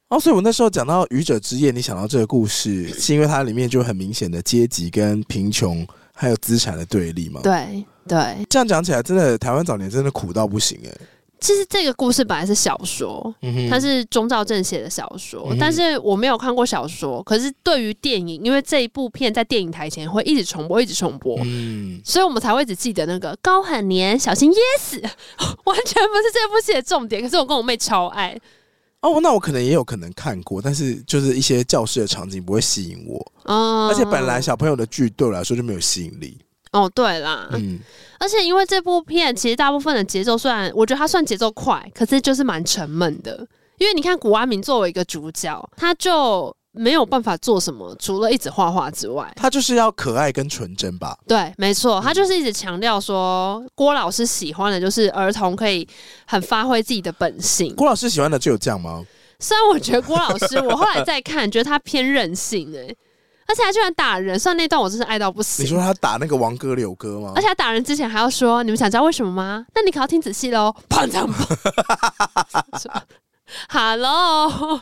[0.09, 7.41] 哦，所以我那时候讲到愚者之夜，你想到这个故事，是因为它里面就很明显的阶级跟贫穷还有资产的对立嘛？
[7.43, 11.01] 对对，这样讲起来，真的台湾早年真的苦到不行哎、欸。
[11.43, 17.21] 其实这个故事本来是小说，嗯、它是钟兆正写的小说，嗯、但是我没有看过小说。
[17.25, 24.97] 可是对于电影，因为这一部片在电影台前会一直重播，一直重播，嗯、所以我们才会只记得那个高喊年小心噎死，
[25.65, 27.21] 完全不是这部戏的重点。
[27.21, 28.39] 可是我跟我妹超爱
[29.01, 36.39] 哦，那我可能也有可能看过，但是就是一些教室的场景不会吸引我，嗯、而且本来小朋友的剧对我来说就没有吸引力。
[36.73, 37.79] 哦，对啦，嗯，
[38.19, 43.47] 而且因为这部片其实大部分的节奏，虽然我觉得它算节奏快，可是就是蛮沉闷的。
[43.79, 51.19] 因为你看古阿明作为一个主角，他就没有办法做什么，除了一直画画之外，他就是要可爱跟纯真吧？
[51.27, 55.87] 对，没错，他就是一直强调说，郭老师喜欢的就是儿童可以
[56.27, 57.75] 很发挥自己的本性。
[57.75, 59.05] 郭老师喜欢的就有这样吗？
[59.41, 62.97] 虽然我觉得郭老师，我后来再看，觉得他偏任性哎、欸。
[63.47, 65.65] 而且他居然打人，算那段我真是爱到不行。
[65.65, 67.33] 你说他打那个王哥柳哥吗？
[67.35, 69.67] 而且他打人之前还要说：“你们想知道为什么吗？
[69.75, 73.03] 那你可要听仔细喽。”砰砰砰
[73.69, 74.81] ！Hello，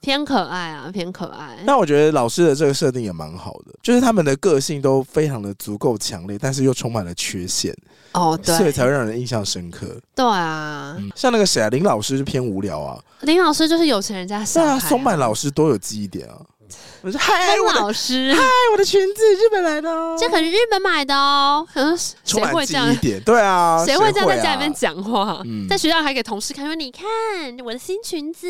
[0.00, 1.58] 偏可爱啊，偏可爱。
[1.64, 7.74] 那我觉得老师的这个设定也蛮好的，就是他们的个性都非常的足够强烈，但是又充满了缺陷
[8.12, 9.86] 哦，对，所以才会让人印象深刻。
[10.14, 13.00] 对啊，嗯、像那个谁啊，林老师就偏无聊啊。
[13.20, 14.78] 林老师就是有钱人家小孩、啊。
[14.78, 16.36] 对啊，松坂老师多有记忆点啊。
[17.02, 21.66] 我说嗨，我老师，嗨，我的裙子日本来的哦，这可是日本买的哦。
[21.72, 22.94] 可能 谁会这样？
[22.96, 25.42] 点对啊， 谁会这样在家里面讲话？
[25.44, 27.04] 嗯，在学校还给同事看，说你看
[27.64, 28.46] 我的新裙子。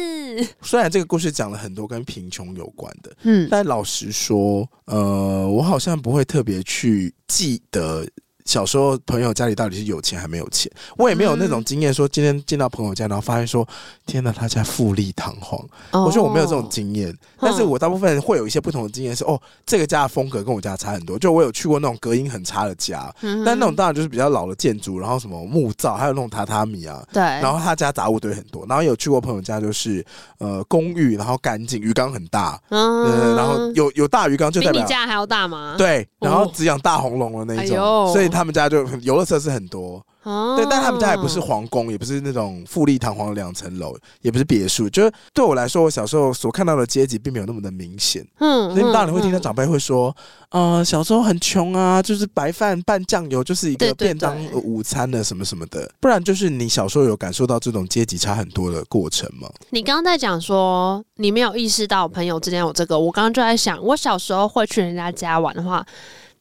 [0.63, 8.07] 虽然这个故事讲了很多跟贫穷有关的，嗯，但老实说，呃，我好像不会特别去记得。
[8.47, 11.93] 小时候朋友家里到底是有钱还没有钱，我也没有那种经验。
[11.93, 13.67] 说今天进到朋友家，然后发现说
[14.07, 15.61] 天哪，他家富丽堂皇。
[15.91, 19.15] 哦、我说我没有这种经验，但是我大部分会有一些不同的经验。
[19.15, 21.19] 是哦，这个家的风格跟我家差很多。
[21.19, 27.05] 就我有去过那种隔音很差的家，嗯、但那种当然就是比较老的建筑，然后什么木造，还有那种榻榻米啊。
[27.13, 27.21] 对。
[27.21, 28.65] 然后他家杂物堆很多。
[28.69, 30.05] 然后有去过朋友家，就是
[30.39, 32.61] 呃公寓，然后干净，鱼缸很大。
[32.69, 33.35] 嗯。
[33.35, 35.75] 然后有有大鱼缸，就代表比你家还要大吗？
[35.77, 36.07] 对。
[36.21, 38.31] 然后只养大红龙的那种，哦、所以。
[38.37, 44.89] 他们家就游乐设施很多，哦、对，但他们家也不是皇宫，也不是那种富丽堂皇的两层楼，也不是别墅。
[44.91, 48.27] 就是对我来说，我小时候所看到的阶级并没有那么的明显。
[48.39, 50.15] 嗯，所以当然你会听到长辈会说，
[50.51, 55.91] 嗯、呃，小时候很穷啊，就是白饭拌酱油，就是一个便当午餐的什么什么的。
[55.99, 59.49] 不然就是你小时候有感受到这种阶级差很多的过程吗？
[59.71, 65.87] 你刚刚在讲说你没有意识到朋友之间有这个，我刚刚就在想，我小时候会去人家家玩的话。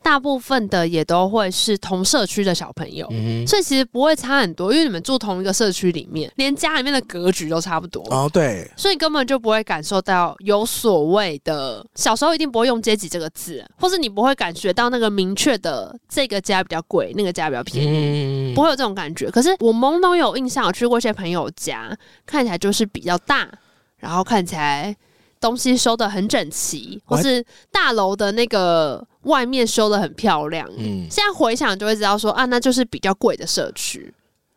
[0.06, 8.04] 大部分的也都会是同社区的小朋友，嗯、所以其实不会差很多，因为你们住同一个社区里面，连家里面的格局都差不多。
[8.12, 11.84] 哦，对，所以根本就不会感受到有所谓的。
[11.96, 19.32] 小时候一定不会用阶级这个字，或是你不会感觉到那个明确的这个家比较贵，那个家比较便宜，嗯、不会有这种感觉。
[19.32, 21.92] 可是我懵懂有印象，我去过一些朋友家，
[22.28, 23.50] 看起来就是比较大，
[23.98, 24.96] 然后看起来
[25.46, 29.06] 东西收得很整齐，或是大楼的那个。
[29.26, 34.14] 外面修得很漂亮，嗯，现在回想就会知道说啊，那就是比较贵的社区。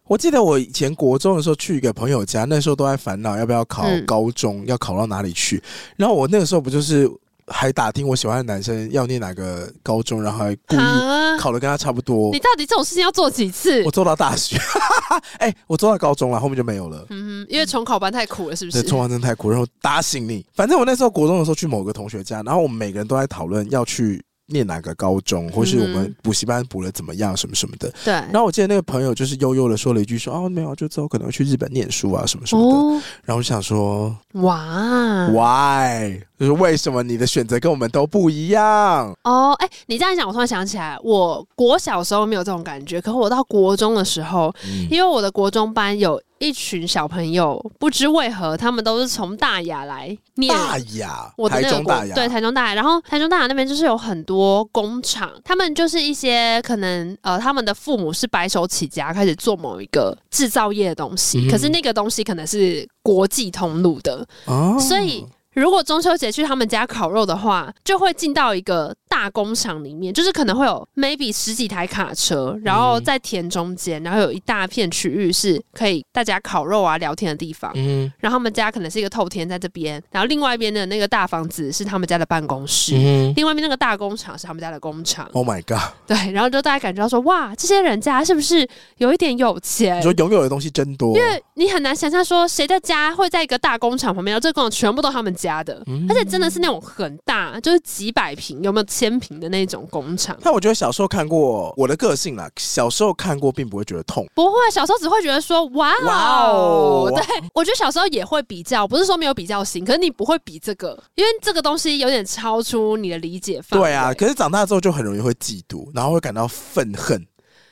[0.07, 5.63] 我记得我以前国中的时候去一个朋友家，那时候都在烦恼要不要考高中，嗯、要考到哪里去。
[5.97, 7.11] 然后我那个时候不就是
[7.51, 12.31] 还打听我喜欢的男生要念哪个高中，然后还故意考的跟他差不多。
[12.33, 13.83] 你到底这种事情要做几次？
[13.85, 14.57] 我做到大学，
[15.39, 17.07] 哎、欸，我做到高中了，后面就没有了。
[17.11, 18.83] 嗯哼，因为重考班太苦了，是不是？
[18.83, 20.45] 对，重考真的太苦，然后打醒你。
[20.55, 24.25] 反正我那时候国中的时候去某个同学家，然后我们每个人都在讨论要去。
[24.49, 27.93] 念哪个高中，或是我们补习班补的怎么样，什么什么的。
[28.05, 28.13] 对。
[28.13, 32.79] 然后我记得那个朋友就是悠悠的说了一句说：“哦，没有，就之后可能会去日本念书啊，什么什么的。
[32.79, 36.21] 哦”然后我想说：“哇，Why？
[36.39, 46.21] 就是为什么你的选择跟我们都不一样？”哦，哎，你这样讲，我突然想起来，我国小时候没有这种感觉，可是我到国中的时候，嗯、因为我的国中班有。
[46.39, 50.55] 一群小朋友不知为何，他们都是从大雅来念。
[50.55, 65.27] 大雅，我的那个国对台中大雅，然后台中大雅那边就是有很多工厂，他们就是一些可能呃，他们的父母是白手起家开始做某一个制造业的东西，嗯、可是那个东西可能是国际通路的，哦、所以。
[65.55, 77.73] 如果中秋节去他们家烤肉的话，就会进到一个大工厂里面，就是可能会有 maybe 十几台卡车，然后在田中间，然后有一大片区域是可以大家烤肉啊、聊天的地方。
[77.75, 85.29] 嗯，然后他们家可能是一个透天在这边，然后另外一边的那个大房子是他们家的办公室，嗯，另外一边那个大工厂是他们家的工厂。
[85.33, 85.93] Oh my god！
[86.07, 88.69] 对，然后就大家感觉到说，哇，这些人家是不是
[88.99, 89.99] 有一点有钱？
[89.99, 95.83] 你说拥有的东西真多，因为你很难想象说谁的家会在一个大工厂旁边，然后这个工厂全部都他们家的。
[96.09, 100.37] 而且真的是那种很大，就是几百平，有没有千平的那种工厂？
[100.43, 107.23] 但我觉得小时候看过，我的个性啦，小时候看过并不会觉得痛，不会，小时候只会觉得说哇哦，对，
[107.55, 113.89] 我觉得小时候也会比较，不是说没有比较心，可是你不会比这个，因为这个东西有点超出你的理解范围。
[113.89, 117.25] 对啊，可是长大之后就很容易会嫉妒，然后会感到愤恨。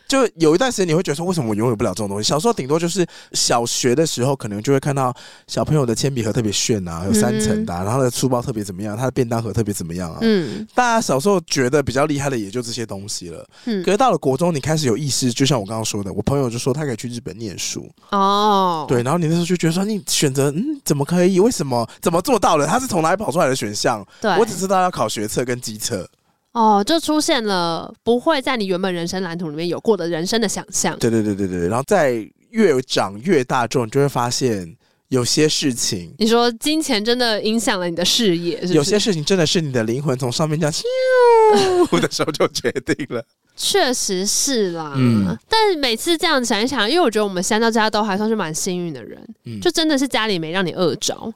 [0.08, 2.28] 就有一段时间，你会觉得说，为什么我拥有不了这种东西？
[2.28, 5.14] 小时候顶多就是小学的时候，可能就会看到
[5.46, 10.18] 小朋友的铅笔盒特别炫啊，有三层的，啊，然后他的书包特别怎么样，他的便当盒特别怎么样啊？
[10.22, 13.46] 嗯，大家小时候觉得比较厉害的也就这些东西了。
[13.64, 21.40] 嗯，可是到了国中，你开始有意识，就像我刚刚说的，我朋友就说他可以去日本念书哦，对，然后你那时候就觉得说，你选择嗯，怎么可以？
[21.40, 21.88] 为什么？
[22.00, 22.66] 怎么做到了？
[22.66, 24.06] 他是从哪里跑出来的选项？
[24.20, 26.08] 对，我只知道要考学测跟机测。
[26.56, 30.98] 哦，就出现了不会在你原本人生蓝图里面有过的人生的想象。
[30.98, 34.74] 对对对对对，然后在越长越大众，你就会发现
[35.08, 36.14] 有些事情。
[36.16, 38.72] 你说金钱真的影响了你的事业是是？
[38.72, 43.22] 有些事情真的是你的灵魂从上面这样咻 的时候就决定了。
[43.54, 51.34] 确实是啦，嗯，但每次这样想一想，因为我觉得我们三到家都还算是蛮幸运的人，嗯，就真的是家里没让你饿着。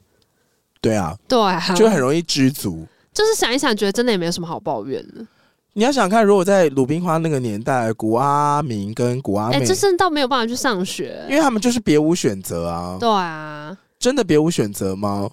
[0.80, 2.86] 对啊，对啊，就很容易知足。
[3.12, 5.26] 就是想一想，觉得真的也没有什么好抱怨的。
[5.74, 12.96] 你要想看，如果在鲁冰花那个年代，古阿明跟古阿妹，哎、欸，这是倒没有办法去上学，因为他们就是别无选择啊。
[12.98, 15.30] 对啊，真的别无选择吗？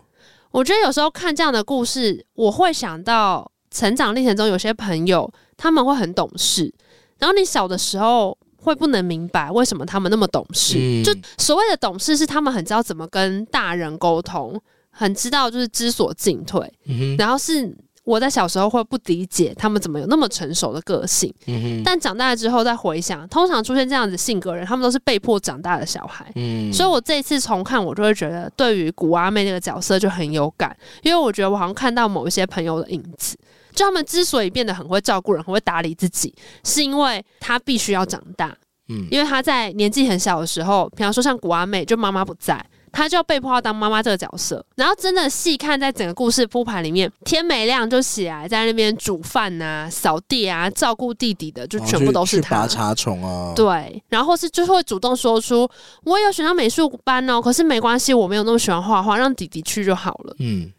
[0.51, 6.71] 我觉得有时候看这样的故事，我会想到成长历程中有些朋友他们会很懂事，
[7.17, 10.77] 然后你小的时候会不能明白为什么他们那么懂事。
[10.77, 14.59] 嗯、就所谓的懂事，是他们很知道怎么跟大人沟通，
[14.97, 16.73] 很知道就是知所进退。
[16.87, 17.77] 嗯、然后是。
[18.07, 26.31] 我在小时候会不理解他们怎么有那么成熟的个性，嗯、但长大了之后再回想，通常出现这样子性格的人，他们都是被迫长大的小孩。
[26.35, 33.35] 嗯，所以我这一次重看，我就会觉得对于古阿妹那个角色就很有感，因为我觉得我好像看到某一些朋友的影子。
[33.73, 36.33] 就他们之所以变得很会照顾人、很会打理自己，
[36.63, 38.57] 是因为他必须要长大。
[38.87, 42.65] 嗯，因为他在年纪很小的时候，比方说像古阿妹，就妈妈不在。
[42.97, 52.55] 他就被迫要当妈妈这个角色，然后真的细看在整个故事铺排里面，天没亮就起来在那边煮饭啊、扫地啊、照顾弟弟的，就全部都是他。
[52.55, 55.69] 拔查虫啊，对，然后是就会主动说出
[56.05, 60.35] 我有选到美术班哦，可是没关系，我没有那么喜欢画画，让弟弟去就好了。
[60.39, 60.71] 嗯，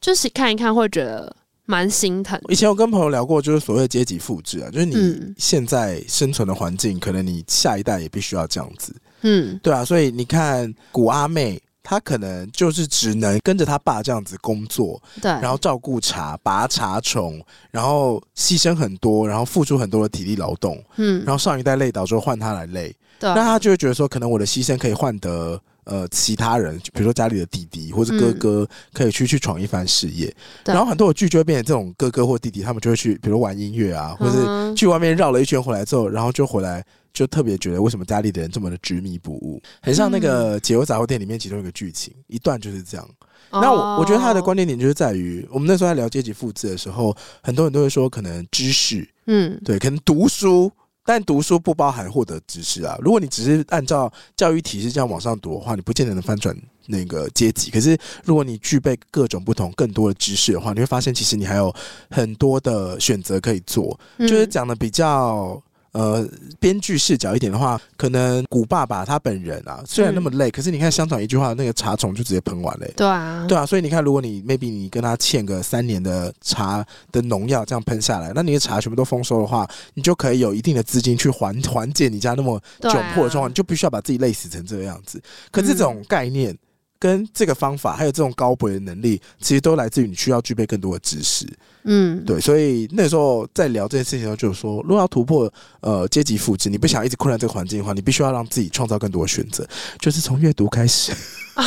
[0.00, 1.34] 就是看一看会觉得
[1.64, 2.40] 蛮心疼。
[2.48, 8.94] 以前我跟朋友聊过，就是所谓阶级复制啊，就是你现在生存的环境，可能你下一代也必须要这样子。
[9.28, 17.42] 嗯，对啊，所以你看古阿妹，她可能就是只能跟着她爸这样子工作，对，然后照顾茶、拔茶虫，
[17.72, 30.32] 然后牺牲很多，然后付出很多的体力劳动，嗯，然后上一代累倒之后换她来累，对，那她就会觉得说，可能我的牺牲可以换得呃其他人，比如说家里的弟弟或者哥哥，可以去去闯一番事业，
[30.66, 36.84] 然后很多的剧就会变成这种哥哥或弟弟，他们就会去，比如玩音乐啊，或者去外面绕了一圈回来之后，然后就回来。
[37.16, 43.08] 就特别觉得为什么家里的人这么的执迷不悟，很像那个解忧杂货店里面其中一个剧情一段就是这样。
[43.52, 50.70] 嗯、那我我觉得他的关键点就是在于，我们那时候在聊阶级复制的时候，很多人都会说可能知识，嗯，对，可能读书，
[51.06, 52.98] 但读书不包含获得知识啊。
[53.00, 56.54] 如果你只是按照教育体系这样往上读的话，你不见得能翻转
[56.86, 57.70] 那个阶级。
[57.70, 61.74] 可是如果你具备各种不同更多的知识的话，你会发现其实你还有
[62.10, 65.62] 很多的选择可以做，就是讲的比较。
[65.96, 66.28] 呃，
[66.60, 72.86] 编剧视角一点的话，可能古爸爸他本人啊，虽然那么累，嗯、可是你看香肠一句话，那个茶虫就直接喷完了。
[72.94, 85.18] 对啊，对啊，所以你看，如果你 maybe 你跟他欠个三年的茶的农药这样喷下来，那你的茶全部都丰收的话，你就可以有一定的资金去缓缓解你家那么窘迫的状况，啊、你就必须要把自己累死成这个样子。
[85.50, 86.52] 可是这种概念。
[86.52, 86.58] 嗯
[86.98, 91.46] 跟这个方法，还有这种高博的能力，其实都来自于你需要具备更多的知识。
[91.86, 95.50] 嗯，对，所以那时候在聊这件事情的时候，就是说，如果要突破
[95.80, 99.66] 呃阶级复制，你不想一直困在这个环境的话，你必须要让自己创造更多的选择，
[100.00, 101.12] 就是从阅读开始
[101.54, 101.64] 啊。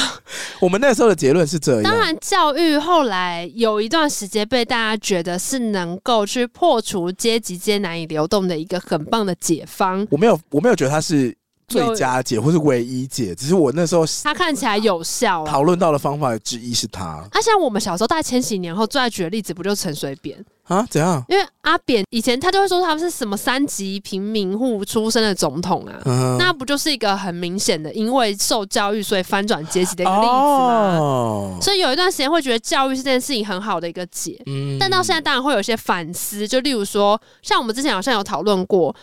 [0.59, 1.83] 我们那时候的结论是这样。
[1.83, 10.05] 当然，教育后来有一段时间被大家觉得是能够去破除阶级间难以流动的一个很棒的解方。
[10.11, 11.35] 我没有，我没有觉得它是。
[11.69, 15.45] 最佳解或是唯一解，只是我那时候他看起来有效。
[15.45, 17.23] 讨论到的方法之一是他。
[17.31, 20.85] 他像我们小时候，大概千禧年后最爱举的例子，不就是陈水扁啊？
[20.89, 21.23] 怎样？
[21.29, 30.97] 因为阿扁以前他就会说他们是什么三级平民户出身的总统啊，嗯、那不就是一个很明显的因为受教育所以翻转阶级的一个例子吗？
[30.99, 38.95] 哦、所以有一段时间会觉得教育是这件事情很好的一个解，嗯、但到现在当然会有一些反思，就例如说，像我们之前好像有讨论过。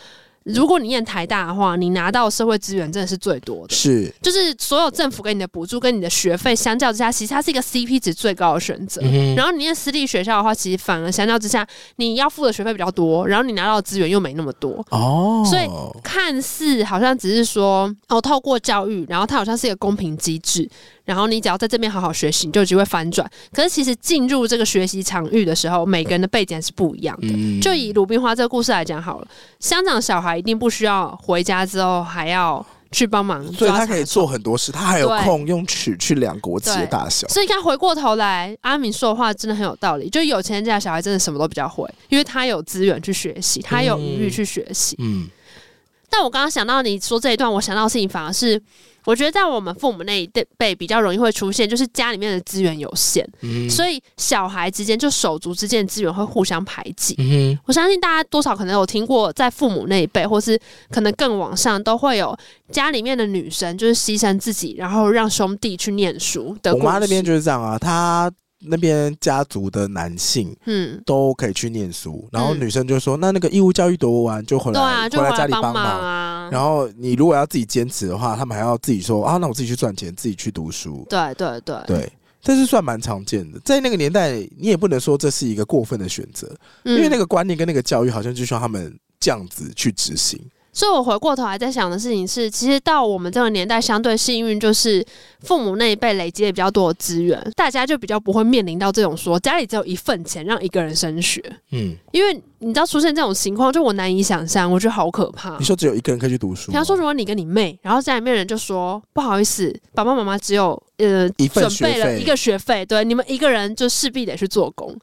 [0.47, 9.01] 如果你念台大的话，你拿到社会资源真的是最多的，是，就是所有政府给你的补助跟你的学费相较之下，其实它是一个 CP 值最高的选择。
[9.03, 11.67] 嗯、然后你念私立学校的话，其实反而相较之下，
[11.97, 14.85] 你要付的学费比较多，然后你拿到的资源又没那么多。
[14.91, 15.67] 哦，所以
[16.01, 20.69] 看似好像只是说哦，透过教育，然后它好像是一个公平机制。
[21.07, 23.25] 然后你只要在这边好好学习，你就有机会翻转。
[23.53, 27.29] 可是其实进入这个学习场域的时候，每个人的背景是不一样的。
[27.29, 29.27] 嗯、就以鲁冰花这个故事来讲好了，
[29.61, 37.25] 香港小孩一定不需要回家之后还要去帮忙，所以他可以做很多事，他还有空用尺去量国旗的大小。
[37.29, 40.09] 所以你看，回过头来，阿明说的话真的很有道理。
[40.09, 44.97] 就有钱人家的小孩真的什么都比较会，因为他有资源去学习，他有余裕去学习。
[44.99, 45.29] 嗯。
[46.07, 48.59] 嗯但我刚刚想到你说这一段，我想到的事情反而是，
[49.03, 57.13] 我觉得在我们父母那一辈比较容易会出现，就是家里面的资源有限，嗯、所以小孩之间就手足之间的资源会互相排挤。
[57.19, 60.59] 嗯、我相信大家多少可能有听过，在父母那一辈，或是
[60.89, 62.35] 可能更往上，都会有
[62.71, 66.73] 家里面的女生就是牺牲自己，然后让兄弟去念书的。
[66.73, 68.31] 我妈那边就是这样啊，她。
[68.59, 82.11] 那边家族的男性，嗯，都可以去念书，嗯、然后女生就说：“那那个义务教育读完就回来，啊、回来家里帮忙啊。”然后你如果要自己坚持的话，他们还要自己说：“啊，那我自己去赚钱，自己去读书。”对对对对，
[82.41, 83.59] 这是算蛮常见的。
[83.63, 86.51] 在那个年代，你也不能说这是一个过分的选择，
[86.83, 90.39] 嗯、因为那个观念跟那个教育好像就需要他们这样子去执行。
[90.77, 95.03] 所以我回过头来在想的事情是，其实到我们这个年代，相对幸运，就是
[95.39, 101.43] 父母那一辈累积的比较多的资源，大家就比较不会面临到这种说家里只有一份钱让一个人升学。
[101.71, 105.57] 嗯，因为你知道出现这种情况，就我难以想象，我觉得好可怕。
[105.57, 106.67] 你说只有一个人可以去读书？
[106.69, 114.95] 比方说，如果你跟你妹，然后家里面人就说不好意思，爸爸妈妈只有呃一份准备了一个学费，对，你们一个人就势必得去做工。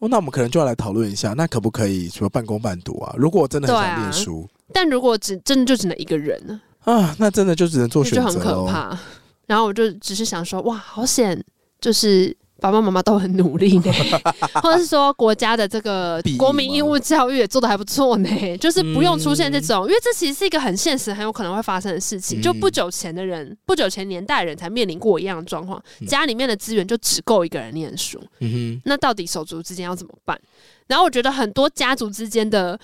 [0.00, 3.14] 哦，那我们可能就要来讨论一下，那可不可以说半工半读啊？
[3.16, 4.46] 如果我真的很想念书。
[4.72, 6.60] 但如果只真的就只能一个人呢？
[6.84, 8.98] 啊，那真的就只能做选择，就很可怕。
[9.46, 11.42] 然后我就只是想说，哇，好险，
[11.80, 13.92] 就是爸爸妈妈都很努力呢，
[14.62, 22.40] 或者是说国家的这个国民义务教育也做的还不错呢，就是不用出现这种，嗯、因为这其实是一个很现实、很有可能会发生的事情。
[22.40, 28.18] 就不久前的人，不久前年代人才面临过一样的状况，家里面的资源就只够一个人念书。
[28.84, 30.38] 那到底手足之间要怎么办？
[30.86, 32.78] 然后我觉得很多家族之间的。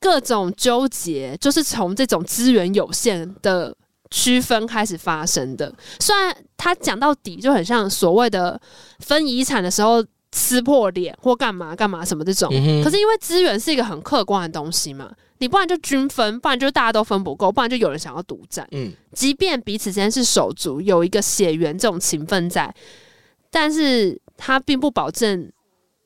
[0.00, 3.74] 各种纠结，就是从这种资源有限的
[4.10, 5.72] 区分开始发生的。
[6.00, 8.60] 虽然他讲到底就很像所谓的
[9.00, 18.66] 分遗产的时候撕破脸或干嘛干嘛什么这种，嗯、可是因为资源是一个很客观的东西嘛，你不然就均分，不然就大家都分不够，不然就有人想要独占。
[18.72, 22.74] 嗯，即便彼此之间是手足，有一个血缘这种情分在，
[23.50, 25.50] 但是他并不保证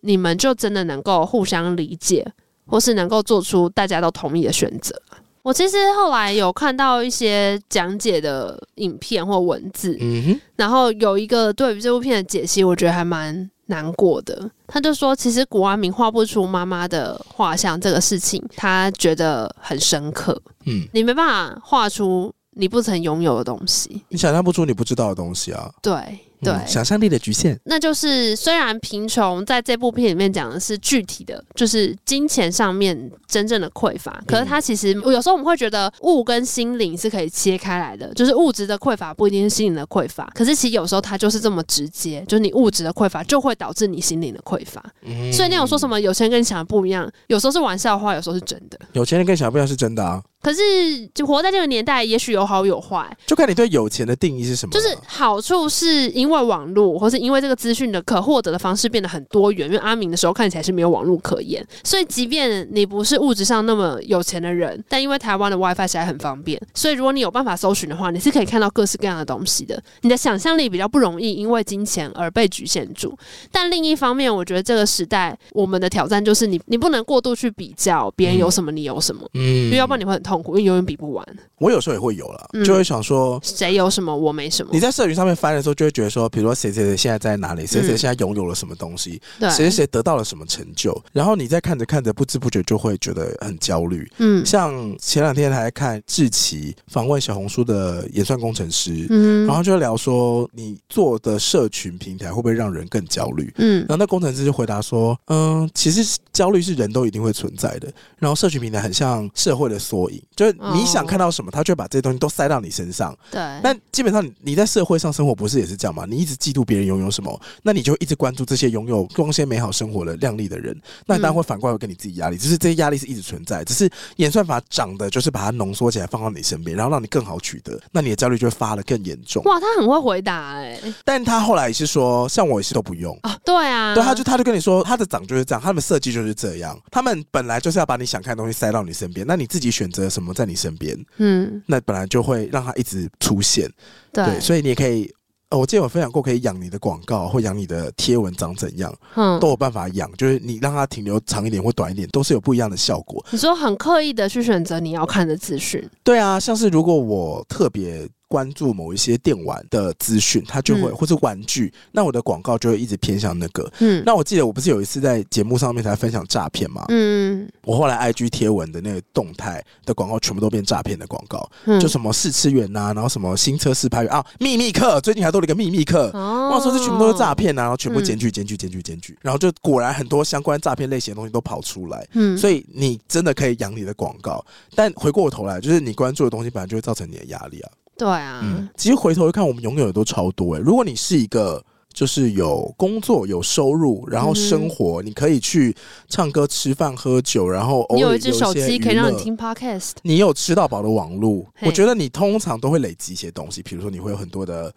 [0.02, 2.32] 你们就真的能够互相理解。
[2.70, 4.94] 或是能够做出大家都同意的选择。
[5.42, 14.50] 我其实后来有看到一些讲解的影片或文字，嗯哼，然后有一个对于这部片的解析，我觉得还蛮难过的。
[14.66, 20.40] 他就说，其实谷阿明画不出妈妈的画像这个事情，他觉得很深刻。
[20.66, 25.72] 嗯，你没办法画出你不曾拥有的东西，你想象不出你不知道的东西啊。
[25.80, 25.96] 对。
[26.42, 44.82] 对，嗯、想象力的局限，那就是虽然贫穷在这部片里面讲的是具体的，就是金钱上面真正的匮乏，可是它其实有时候我们会觉得物跟心灵是可以切开来的，就是物质的匮乏不一定是心灵的匮乏，可是其实有时候它就是这么直接，就是你物质的匮乏就会导致你心灵的匮乏。
[45.02, 48.78] 嗯、所以那种说什么有钱人跟你想的不一样，有时候是玩笑话，有时候是真的。
[48.92, 50.22] 有钱人跟你想的不一样是真的啊。
[50.42, 54.72] 可是，就活在这个年代，也许有好有坏，就看你对有钱的定义是什么。
[54.72, 59.68] 就是好处是因为网络，或是因为这个资讯的可获得的方式变得很多元。
[59.68, 69.80] 因为阿明的时候看起来是没有网络可言，所以即便你不是物质上那么有钱的人，但因为台湾的 WiFi 实在很方便，所以如果你有办法搜寻的话，你是可以看到各式各样的东西的。
[70.00, 73.16] 你的想象力比较不容易因为金钱而被局限住。
[73.52, 81.26] 但另一方面，我觉得这个时代我们的挑战就是你，你不能过度去比较别人有什么，你有什么，嗯，因为要不然你会很痛苦，因为永远比不完。
[81.58, 84.70] 我有时候也会有了，就会想说谁有什么，我没什么。
[84.72, 94.08] 你在社群上面翻的时候，就会觉得说，比如说谁谁谁现在在哪里，谁谁现在拥有了什么东西，谁谁谁得到了什么成就，然后你在看着看着，不知不觉就会觉得很焦虑。
[94.18, 103.52] 嗯，像前两天还在看志奇访问小红书的演算工程师，嗯，然后就聊说你做的社群平台会不会让人更焦虑？
[103.56, 113.16] 嗯，然后那工程师就回答说，嗯，其实焦虑是人都一定会存在的，然后社群平台很像社会的缩影，就是你想看到什么，他就会把这些东西都塞到你身上。
[113.30, 116.04] 对，那基本上你在社会上生活不是也是这样吗？
[116.08, 122.36] 你一直嫉妒别人拥有什么，那你就一直关注这些拥有光鲜美好生活的靓丽的人，那当然会反过来会给你自己压力。
[122.36, 129.42] 只是这些压力是一直存在，只是演算法长的就是把它浓缩起来放到你身边，然后让你更好取得，那你的焦虑就会发的更严重。
[129.44, 133.38] 哇，他很会回答哎、欸，但他后来也是说，像我也是都不用啊。
[133.44, 143.70] 对啊，对，他就他就跟你说，他的长就是这样，他们设计就是这样，他们本来就是要把你想看的东西塞到你身边，那你自己选择什么在你身边，嗯，那本来就会让它一直出现。
[144.12, 145.10] 对，对，所以你也可以。
[145.50, 150.08] 哦，我之前有分享过，可以养你的广告或养你的贴文长怎样，嗯，都有办法养。
[150.16, 153.24] 就是你让它停留长一点或短一点，都是有不一样的效果。
[153.30, 158.08] 你说很刻意的去选择你要看的资讯，对啊，像是如果我特别。
[158.30, 163.68] 关注某一些电玩的资讯，他就会、嗯、或是玩具，那我的广告就会一直偏向那个。
[163.80, 166.84] 嗯，那我记得我不是有一次在节目上面才分享诈骗吗？
[166.90, 182.06] 嗯，我后来 IG 贴文的那个动态的广告全部都变诈骗的广告，嗯、就什么试吃员呐、啊，然后什么新车试拍员啊，秘密课最近还多了一个秘密课，哦，我说这全部都是诈骗啊，然后全部检举检举检举检举，然后就果然很多相关诈骗类型的东西都跑出来。
[182.12, 184.44] 嗯，所以你真的可以养你的广告，
[184.76, 187.70] 但回过头来，就是你关注的东西本来就会造成你的压力啊。
[187.96, 190.60] 对啊，嗯，其实回头一看，我们拥有的都超多诶。
[190.60, 191.62] 如果你是一个
[191.92, 195.74] 就是有工作、有收入，然后生活，嗯、你可以去
[196.08, 203.62] 唱歌、吃饭、喝酒，然后偶尔有一只手机可以让你听 Podcast，你有吃到饱的网络，嘿我觉得你通常都会累积一些东西。
[203.62, 204.72] 比如说，你会有很多的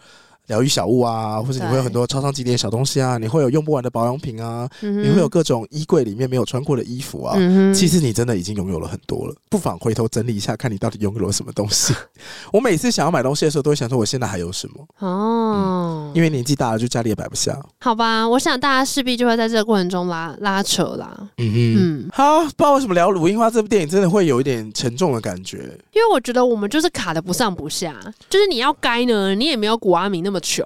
[0.47, 7.35] 疗愈小物啊，或者你会有很多超商景点小东西啊，你会有用不完的保养品啊，嗯、你会有各种衣柜里面没有穿过的衣服啊。
[7.37, 11.93] 嗯、其实你真的已经拥有了很多了，不妨回头整理一下，看你到底拥有了什么东西。
[12.51, 17.57] 我每次想要买东西的时候，都会想说我现在还有什么哦、嗯，因为年纪大了，就家里也摆不下。
[17.79, 21.29] 好吧，我想大家势必就会在这个过程中拉拉扯啦。
[21.37, 25.57] 嗯嗯，好，不知道为什么聊《鲁樱花》这部电影真的会有一点沉重的感觉，
[25.93, 27.95] 因为我觉得我们就是卡的不上不下，
[28.29, 30.65] 就是你要该呢，你也没有古阿明那么么穷。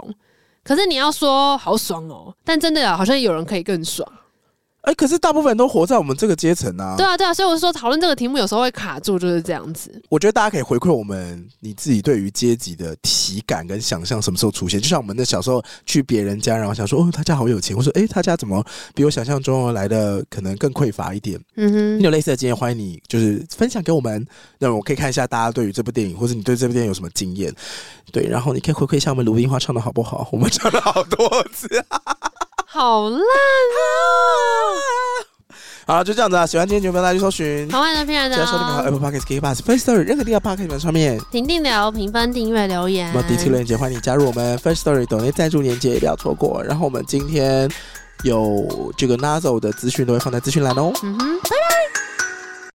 [0.63, 4.09] 可是你要说好爽哦，但真的好像有人可以更爽。
[4.87, 6.95] 哎、欸，可是大部分人都活在我们这个阶层啊。
[6.95, 10.01] 对啊，对啊，所以我说讨论这个题目有时候会卡住，就是这样子。
[10.07, 14.79] 我觉得大家可以回馈我们你自己对于阶级的体感跟想象，什么时候出现？
[14.79, 18.65] 就像我们的小时候去别人家，然后想说哦，他家好有钱，或者说哎，他家怎么
[18.95, 21.37] 比我想象中来的可能更匮乏一点？
[21.57, 24.25] 嗯哼，你有类似的经验，欢迎你就是分享给我们，
[24.57, 27.53] 那我可以看一下大家对于这部电影，或者你对这部电影有什么经验？
[28.13, 30.29] 对，然后你可以回馈一下我们鲁冰花唱的好不好？
[30.31, 31.67] 我们唱了好多次。
[32.69, 33.23] 好烂啊！
[35.87, 36.45] 好了，就这样子啊！
[36.45, 37.71] 喜欢今天节目，大家去搜寻。
[37.71, 43.09] 好玩的片人，只要收听好 Apple Podcast、K Bus、First Story 任何地方 Podcast 上面，评定聊评分、订阅、留言。
[43.13, 46.61] 那么第七个链接，欢迎你加入我们 First Story 抖内赞助链接，也不要错过。
[46.61, 47.71] 然后我们今天
[48.23, 50.91] 有这个 Nazo 的资讯都会放在资讯栏哦。
[51.03, 52.16] 嗯哼，拜拜。